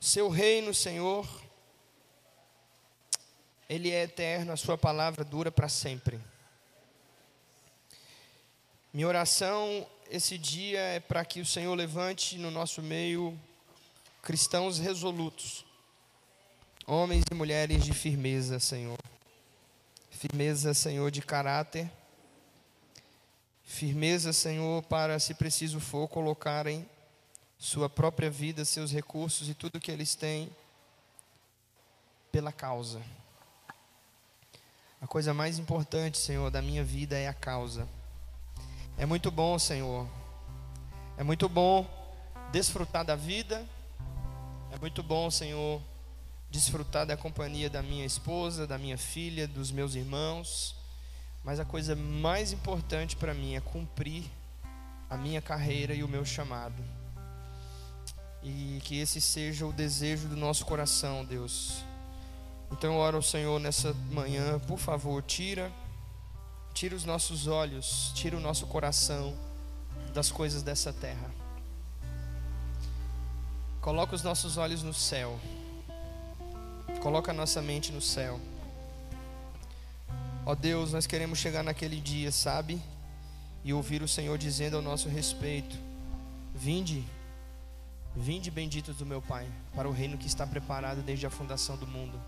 Seu 0.00 0.28
reino, 0.28 0.74
Senhor, 0.74 1.26
ele 3.68 3.90
é 3.90 4.02
eterno, 4.02 4.52
a 4.52 4.56
sua 4.56 4.76
palavra 4.76 5.24
dura 5.24 5.50
para 5.50 5.68
sempre. 5.68 6.20
Minha 8.96 9.08
oração 9.08 9.86
esse 10.10 10.38
dia 10.38 10.80
é 10.80 11.00
para 11.00 11.22
que 11.22 11.38
o 11.38 11.44
Senhor 11.44 11.74
levante 11.74 12.38
no 12.38 12.50
nosso 12.50 12.80
meio 12.80 13.38
cristãos 14.22 14.78
resolutos, 14.78 15.66
homens 16.86 17.22
e 17.30 17.34
mulheres 17.34 17.84
de 17.84 17.92
firmeza, 17.92 18.58
Senhor. 18.58 18.96
Firmeza, 20.10 20.72
Senhor, 20.72 21.10
de 21.10 21.20
caráter. 21.20 21.92
Firmeza, 23.66 24.32
Senhor, 24.32 24.82
para, 24.84 25.18
se 25.18 25.34
preciso 25.34 25.78
for, 25.78 26.08
colocarem 26.08 26.88
sua 27.58 27.90
própria 27.90 28.30
vida, 28.30 28.64
seus 28.64 28.90
recursos 28.90 29.46
e 29.46 29.52
tudo 29.52 29.78
que 29.78 29.92
eles 29.92 30.14
têm 30.14 30.50
pela 32.32 32.50
causa. 32.50 33.02
A 35.02 35.06
coisa 35.06 35.34
mais 35.34 35.58
importante, 35.58 36.16
Senhor, 36.16 36.50
da 36.50 36.62
minha 36.62 36.82
vida 36.82 37.14
é 37.18 37.28
a 37.28 37.34
causa. 37.34 37.86
É 38.98 39.04
muito 39.04 39.30
bom, 39.30 39.58
Senhor. 39.58 40.08
É 41.18 41.22
muito 41.22 41.50
bom 41.50 41.86
desfrutar 42.50 43.04
da 43.04 43.14
vida. 43.14 43.62
É 44.72 44.78
muito 44.78 45.02
bom, 45.02 45.30
Senhor, 45.30 45.82
desfrutar 46.50 47.04
da 47.04 47.14
companhia 47.14 47.68
da 47.68 47.82
minha 47.82 48.06
esposa, 48.06 48.66
da 48.66 48.78
minha 48.78 48.96
filha, 48.96 49.46
dos 49.46 49.70
meus 49.70 49.94
irmãos. 49.94 50.74
Mas 51.44 51.60
a 51.60 51.64
coisa 51.64 51.94
mais 51.94 52.52
importante 52.52 53.16
para 53.16 53.34
mim 53.34 53.54
é 53.54 53.60
cumprir 53.60 54.24
a 55.10 55.16
minha 55.16 55.42
carreira 55.42 55.92
e 55.92 56.02
o 56.02 56.08
meu 56.08 56.24
chamado. 56.24 56.82
E 58.42 58.80
que 58.82 58.98
esse 58.98 59.20
seja 59.20 59.66
o 59.66 59.72
desejo 59.74 60.26
do 60.26 60.36
nosso 60.36 60.64
coração, 60.64 61.22
Deus. 61.22 61.84
Então 62.72 62.94
eu 62.94 62.98
oro 62.98 63.18
ao 63.18 63.22
Senhor 63.22 63.60
nessa 63.60 63.92
manhã, 64.10 64.58
por 64.60 64.78
favor, 64.78 65.22
tira 65.22 65.70
Tira 66.76 66.94
os 66.94 67.06
nossos 67.06 67.46
olhos, 67.46 68.12
tira 68.14 68.36
o 68.36 68.40
nosso 68.40 68.66
coração 68.66 69.34
das 70.12 70.30
coisas 70.30 70.62
dessa 70.62 70.92
terra. 70.92 71.30
Coloca 73.80 74.14
os 74.14 74.22
nossos 74.22 74.58
olhos 74.58 74.82
no 74.82 74.92
céu. 74.92 75.40
Coloca 77.00 77.30
a 77.30 77.34
nossa 77.34 77.62
mente 77.62 77.90
no 77.90 78.02
céu. 78.02 78.38
Ó 80.44 80.54
Deus, 80.54 80.92
nós 80.92 81.06
queremos 81.06 81.38
chegar 81.38 81.62
naquele 81.62 81.98
dia, 81.98 82.30
sabe? 82.30 82.78
E 83.64 83.72
ouvir 83.72 84.02
o 84.02 84.08
Senhor 84.08 84.36
dizendo 84.36 84.76
ao 84.76 84.82
nosso 84.82 85.08
respeito: 85.08 85.74
Vinde, 86.54 87.02
vinde 88.14 88.50
benditos 88.50 88.96
do 88.96 89.06
meu 89.06 89.22
Pai, 89.22 89.48
para 89.74 89.88
o 89.88 89.92
reino 89.92 90.18
que 90.18 90.26
está 90.26 90.46
preparado 90.46 91.00
desde 91.00 91.26
a 91.26 91.30
fundação 91.30 91.78
do 91.78 91.86
mundo. 91.86 92.20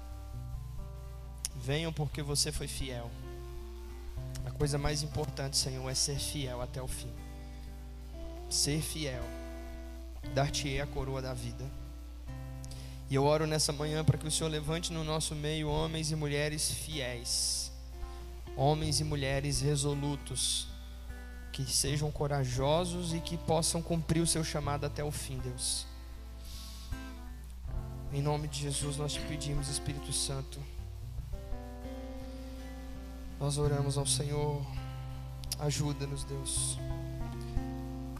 Venham 1.54 1.92
porque 1.92 2.22
você 2.22 2.50
foi 2.50 2.66
fiel. 2.66 3.10
Coisa 4.58 4.76
mais 4.76 5.04
importante, 5.04 5.56
Senhor, 5.56 5.88
é 5.88 5.94
ser 5.94 6.18
fiel 6.18 6.60
até 6.60 6.82
o 6.82 6.88
fim. 6.88 7.12
Ser 8.50 8.82
fiel. 8.82 9.22
Dar-te-ei 10.34 10.80
a 10.80 10.86
coroa 10.86 11.22
da 11.22 11.32
vida. 11.32 11.64
E 13.08 13.14
eu 13.14 13.24
oro 13.24 13.46
nessa 13.46 13.72
manhã 13.72 14.04
para 14.04 14.18
que 14.18 14.26
o 14.26 14.30
Senhor 14.30 14.50
levante 14.50 14.92
no 14.92 15.04
nosso 15.04 15.34
meio 15.34 15.70
homens 15.70 16.10
e 16.10 16.16
mulheres 16.16 16.72
fiéis, 16.72 17.72
homens 18.56 19.00
e 19.00 19.04
mulheres 19.04 19.60
resolutos, 19.60 20.66
que 21.52 21.64
sejam 21.64 22.10
corajosos 22.10 23.14
e 23.14 23.20
que 23.20 23.38
possam 23.38 23.80
cumprir 23.80 24.20
o 24.20 24.26
seu 24.26 24.42
chamado 24.42 24.84
até 24.84 25.04
o 25.04 25.10
fim, 25.12 25.38
Deus. 25.38 25.86
Em 28.12 28.20
nome 28.20 28.48
de 28.48 28.60
Jesus 28.60 28.96
nós 28.96 29.14
te 29.14 29.20
pedimos, 29.20 29.68
Espírito 29.68 30.12
Santo. 30.12 30.60
Nós 33.40 33.56
oramos 33.56 33.96
ao 33.96 34.04
Senhor, 34.04 34.60
ajuda-nos, 35.60 36.24
Deus. 36.24 36.78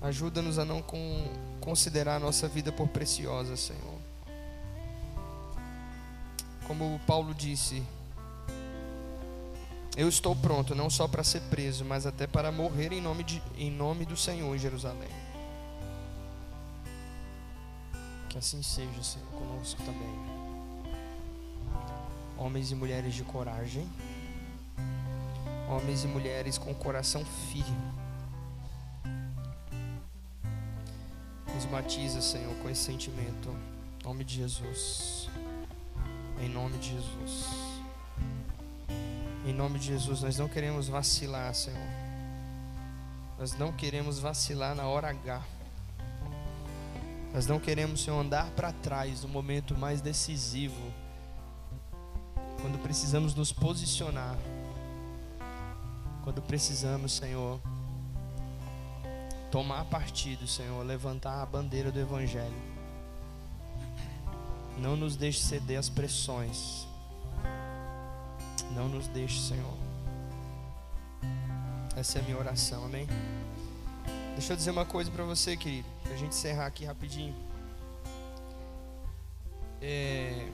Ajuda-nos 0.01 0.59
a 0.61 0.65
não 0.65 0.83
considerar 1.61 2.17
a 2.17 2.21
nossa 2.21 2.47
vida 2.47 2.71
por 2.71 2.87
preciosa, 2.89 3.57
Senhor. 3.57 3.99
Como 6.69 7.01
Paulo 7.05 7.35
disse, 7.35 7.83
eu 9.97 10.09
estou 10.09 10.37
pronto 10.37 10.77
não 10.77 10.89
só 10.89 11.09
para 11.09 11.25
ser 11.25 11.41
preso, 11.51 11.85
mas 11.85 12.07
até 12.07 12.25
para 12.25 12.53
morrer 12.53 12.93
em 12.93 13.01
nome, 13.01 13.25
de, 13.25 13.43
em 13.57 13.73
nome 13.73 14.05
do 14.05 14.17
Senhor 14.17 14.55
em 14.55 14.59
Jerusalém. 14.59 15.11
Que 18.29 18.39
assim 18.39 18.63
seja, 18.63 19.03
Senhor, 19.03 19.27
conosco 19.31 19.83
também. 19.83 20.39
Homens 22.37 22.71
e 22.71 22.77
mulheres 22.77 23.13
de 23.15 23.25
coragem 23.25 23.91
homens 25.69 26.05
e 26.05 26.07
mulheres 26.07 26.57
com 26.57 26.75
coração 26.75 27.25
firme. 27.25 27.93
Nos 31.55 31.65
batiza, 31.67 32.21
Senhor, 32.21 32.55
com 32.57 32.71
esse 32.71 32.83
sentimento. 32.83 33.55
Em 34.01 34.05
nome 34.05 34.25
de 34.25 34.37
Jesus. 34.37 35.29
Em 36.41 36.49
nome 36.49 36.79
de 36.79 36.91
Jesus. 36.91 37.47
Em 39.47 39.53
nome 39.53 39.79
de 39.79 39.87
Jesus, 39.87 40.23
nós 40.23 40.39
não 40.39 40.49
queremos 40.49 40.89
vacilar, 40.89 41.55
Senhor. 41.55 41.79
Nós 43.39 43.57
não 43.57 43.73
queremos 43.73 44.19
vacilar 44.19 44.75
na 44.75 44.87
hora 44.87 45.11
H. 45.11 45.43
Nós 47.33 47.47
não 47.47 47.61
queremos, 47.61 48.03
Senhor, 48.03 48.19
andar 48.19 48.51
para 48.51 48.73
trás 48.73 49.23
no 49.23 49.29
momento 49.29 49.77
mais 49.77 50.01
decisivo. 50.01 50.93
Quando 52.61 52.83
precisamos 52.83 53.35
nos 53.35 53.53
posicionar 53.53 54.37
quando 56.29 56.43
precisamos, 56.43 57.13
Senhor, 57.13 57.59
tomar 59.51 59.87
partido, 59.87 60.47
Senhor, 60.47 60.85
levantar 60.85 61.41
a 61.41 61.47
bandeira 61.47 61.91
do 61.91 61.99
Evangelho. 61.99 62.53
Não 64.77 64.95
nos 64.95 65.17
deixe 65.17 65.41
ceder 65.41 65.79
às 65.79 65.89
pressões. 65.89 66.87
Não 68.75 68.91
nos 68.91 69.09
deixe, 69.09 69.41
Senhor. 69.41 69.73
Essa 71.97 72.19
é 72.19 72.21
a 72.21 72.25
minha 72.25 72.37
oração, 72.37 72.85
amém? 72.85 73.07
Deixa 74.35 74.53
eu 74.53 74.57
dizer 74.59 74.71
uma 74.71 74.85
coisa 74.85 75.11
para 75.11 75.25
você, 75.25 75.57
querido, 75.57 75.89
para 76.03 76.13
a 76.13 76.17
gente 76.19 76.37
encerrar 76.37 76.67
aqui 76.67 76.85
rapidinho. 76.85 77.35
É, 79.81 80.47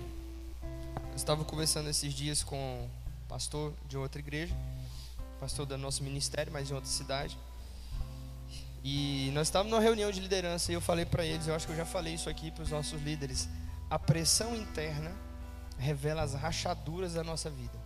eu 1.11 1.17
estava 1.17 1.45
conversando 1.45 1.89
esses 1.89 2.15
dias 2.15 2.45
com 2.45 2.57
um 2.57 2.89
pastor 3.27 3.75
de 3.89 3.99
outra 3.99 4.21
igreja 4.21 4.55
pastor 5.41 5.67
do 5.67 5.77
nosso 5.77 6.03
ministério, 6.03 6.53
mas 6.53 6.71
em 6.71 6.75
outra 6.75 6.91
cidade. 6.91 7.39
E 8.83 9.31
nós 9.33 9.49
estávamos 9.49 9.71
numa 9.71 9.83
reunião 9.83 10.11
de 10.11 10.21
liderança 10.21 10.71
e 10.71 10.75
eu 10.75 10.81
falei 10.81 11.07
para 11.07 11.25
eles, 11.25 11.47
eu 11.47 11.55
acho 11.55 11.67
que 11.67 11.73
eu 11.73 11.77
já 11.77 11.87
falei 11.87 12.15
isso 12.15 12.29
aqui 12.29 12.51
para 12.51 12.63
os 12.63 12.71
nossos 12.71 13.01
líderes. 13.01 13.49
A 13.89 13.99
pressão 13.99 14.55
interna 14.55 15.11
revela 15.79 16.23
as 16.23 16.35
rachaduras 16.35 17.15
da 17.15 17.25
nossa 17.25 17.49
vida. 17.49 17.79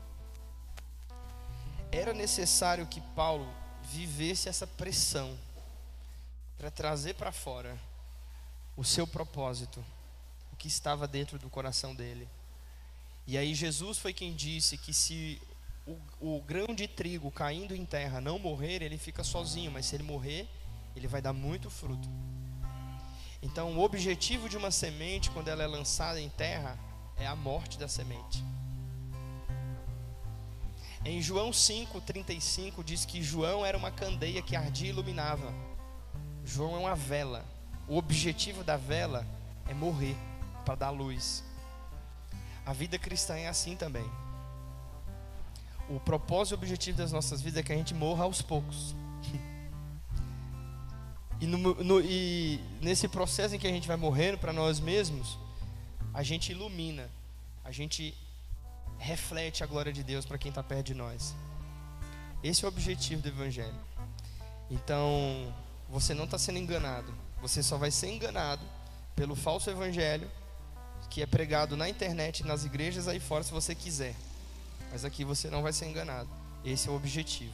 Era 1.92 2.12
necessário 2.12 2.86
que 2.86 3.00
Paulo 3.14 3.48
vivesse 3.84 4.48
essa 4.48 4.66
pressão 4.66 5.38
para 6.58 6.70
trazer 6.70 7.14
para 7.14 7.30
fora 7.30 7.78
o 8.76 8.84
seu 8.84 9.06
propósito, 9.06 9.84
o 10.52 10.56
que 10.56 10.68
estava 10.68 11.06
dentro 11.06 11.38
do 11.38 11.48
coração 11.48 11.94
dele. 11.94 12.28
E 13.26 13.38
aí 13.38 13.54
Jesus 13.54 13.98
foi 13.98 14.12
quem 14.12 14.34
disse 14.34 14.76
que 14.76 14.92
se 14.92 15.40
o, 16.20 16.36
o 16.36 16.42
grão 16.42 16.74
de 16.74 16.86
trigo 16.86 17.30
caindo 17.30 17.74
em 17.74 17.84
terra 17.86 18.20
não 18.20 18.38
morrer, 18.38 18.82
ele 18.82 18.98
fica 18.98 19.24
sozinho, 19.24 19.70
mas 19.70 19.86
se 19.86 19.96
ele 19.96 20.02
morrer, 20.02 20.46
ele 20.94 21.06
vai 21.06 21.22
dar 21.22 21.32
muito 21.32 21.70
fruto. 21.70 22.08
Então, 23.42 23.76
o 23.76 23.82
objetivo 23.82 24.48
de 24.48 24.56
uma 24.56 24.70
semente, 24.70 25.30
quando 25.30 25.48
ela 25.48 25.62
é 25.62 25.66
lançada 25.66 26.20
em 26.20 26.28
terra, 26.28 26.78
é 27.16 27.26
a 27.26 27.34
morte 27.34 27.78
da 27.78 27.88
semente. 27.88 28.44
Em 31.04 31.22
João 31.22 31.50
5,35 31.50 32.84
diz 32.84 33.04
que 33.04 33.22
João 33.22 33.64
era 33.64 33.78
uma 33.78 33.90
candeia 33.90 34.42
que 34.42 34.56
ardia 34.56 34.88
e 34.88 34.90
iluminava. 34.90 35.54
João 36.44 36.74
é 36.74 36.78
uma 36.80 36.96
vela. 36.96 37.44
O 37.86 37.96
objetivo 37.96 38.62
da 38.62 38.76
vela 38.76 39.26
é 39.66 39.72
morrer 39.72 40.16
para 40.64 40.74
dar 40.74 40.90
luz. 40.90 41.44
A 42.66 42.72
vida 42.72 42.98
cristã 42.98 43.36
é 43.36 43.48
assim 43.48 43.76
também. 43.76 44.04
O 45.88 45.98
propósito 45.98 46.54
e 46.54 46.56
objetivo 46.56 46.98
das 46.98 47.12
nossas 47.12 47.40
vidas 47.40 47.60
é 47.60 47.62
que 47.62 47.72
a 47.72 47.76
gente 47.76 47.94
morra 47.94 48.24
aos 48.24 48.42
poucos. 48.42 48.94
E, 51.40 51.46
no, 51.46 51.58
no, 51.58 52.00
e 52.00 52.60
nesse 52.80 53.06
processo 53.06 53.54
em 53.54 53.58
que 53.58 53.66
a 53.66 53.70
gente 53.70 53.86
vai 53.86 53.96
morrendo 53.96 54.38
para 54.38 54.52
nós 54.52 54.80
mesmos, 54.80 55.38
a 56.12 56.22
gente 56.22 56.50
ilumina, 56.50 57.08
a 57.64 57.70
gente 57.70 58.12
reflete 58.98 59.62
a 59.62 59.66
glória 59.66 59.92
de 59.92 60.02
Deus 60.02 60.26
para 60.26 60.36
quem 60.36 60.48
está 60.48 60.62
perto 60.62 60.86
de 60.86 60.94
nós. 60.94 61.34
Esse 62.42 62.64
é 62.64 62.66
o 62.66 62.68
objetivo 62.68 63.22
do 63.22 63.28
Evangelho. 63.28 63.78
Então, 64.68 65.54
você 65.88 66.12
não 66.12 66.24
está 66.24 66.38
sendo 66.38 66.58
enganado, 66.58 67.14
você 67.40 67.62
só 67.62 67.76
vai 67.78 67.90
ser 67.90 68.08
enganado 68.08 68.64
pelo 69.14 69.36
falso 69.36 69.70
Evangelho 69.70 70.28
que 71.08 71.22
é 71.22 71.26
pregado 71.26 71.76
na 71.76 71.88
internet, 71.88 72.44
nas 72.44 72.64
igrejas 72.64 73.08
aí 73.08 73.18
fora, 73.18 73.42
se 73.42 73.50
você 73.50 73.74
quiser. 73.74 74.14
Mas 74.90 75.04
aqui 75.04 75.24
você 75.24 75.50
não 75.50 75.62
vai 75.62 75.72
ser 75.72 75.86
enganado. 75.86 76.28
Esse 76.64 76.88
é 76.88 76.90
o 76.90 76.96
objetivo. 76.96 77.52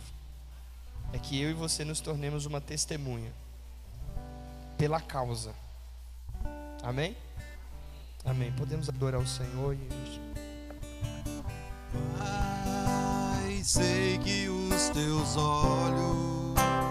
É 1.13 1.19
que 1.19 1.41
eu 1.41 1.51
e 1.51 1.55
você 1.55 1.85
nos 1.85 2.01
tornemos 2.01 2.47
uma 2.47 2.61
testemunha 2.61 3.33
pela 4.77 5.01
causa. 5.01 5.55
Amém? 6.83 7.17
Amém. 8.25 8.53
Podemos 8.53 8.89
adorar 8.89 9.21
o 9.21 9.27
Senhor 9.27 9.75
e 9.75 10.05
sei 13.65 14.19
que 14.19 14.47
os 14.49 14.91
teus 14.91 15.37
olhos 15.37 16.34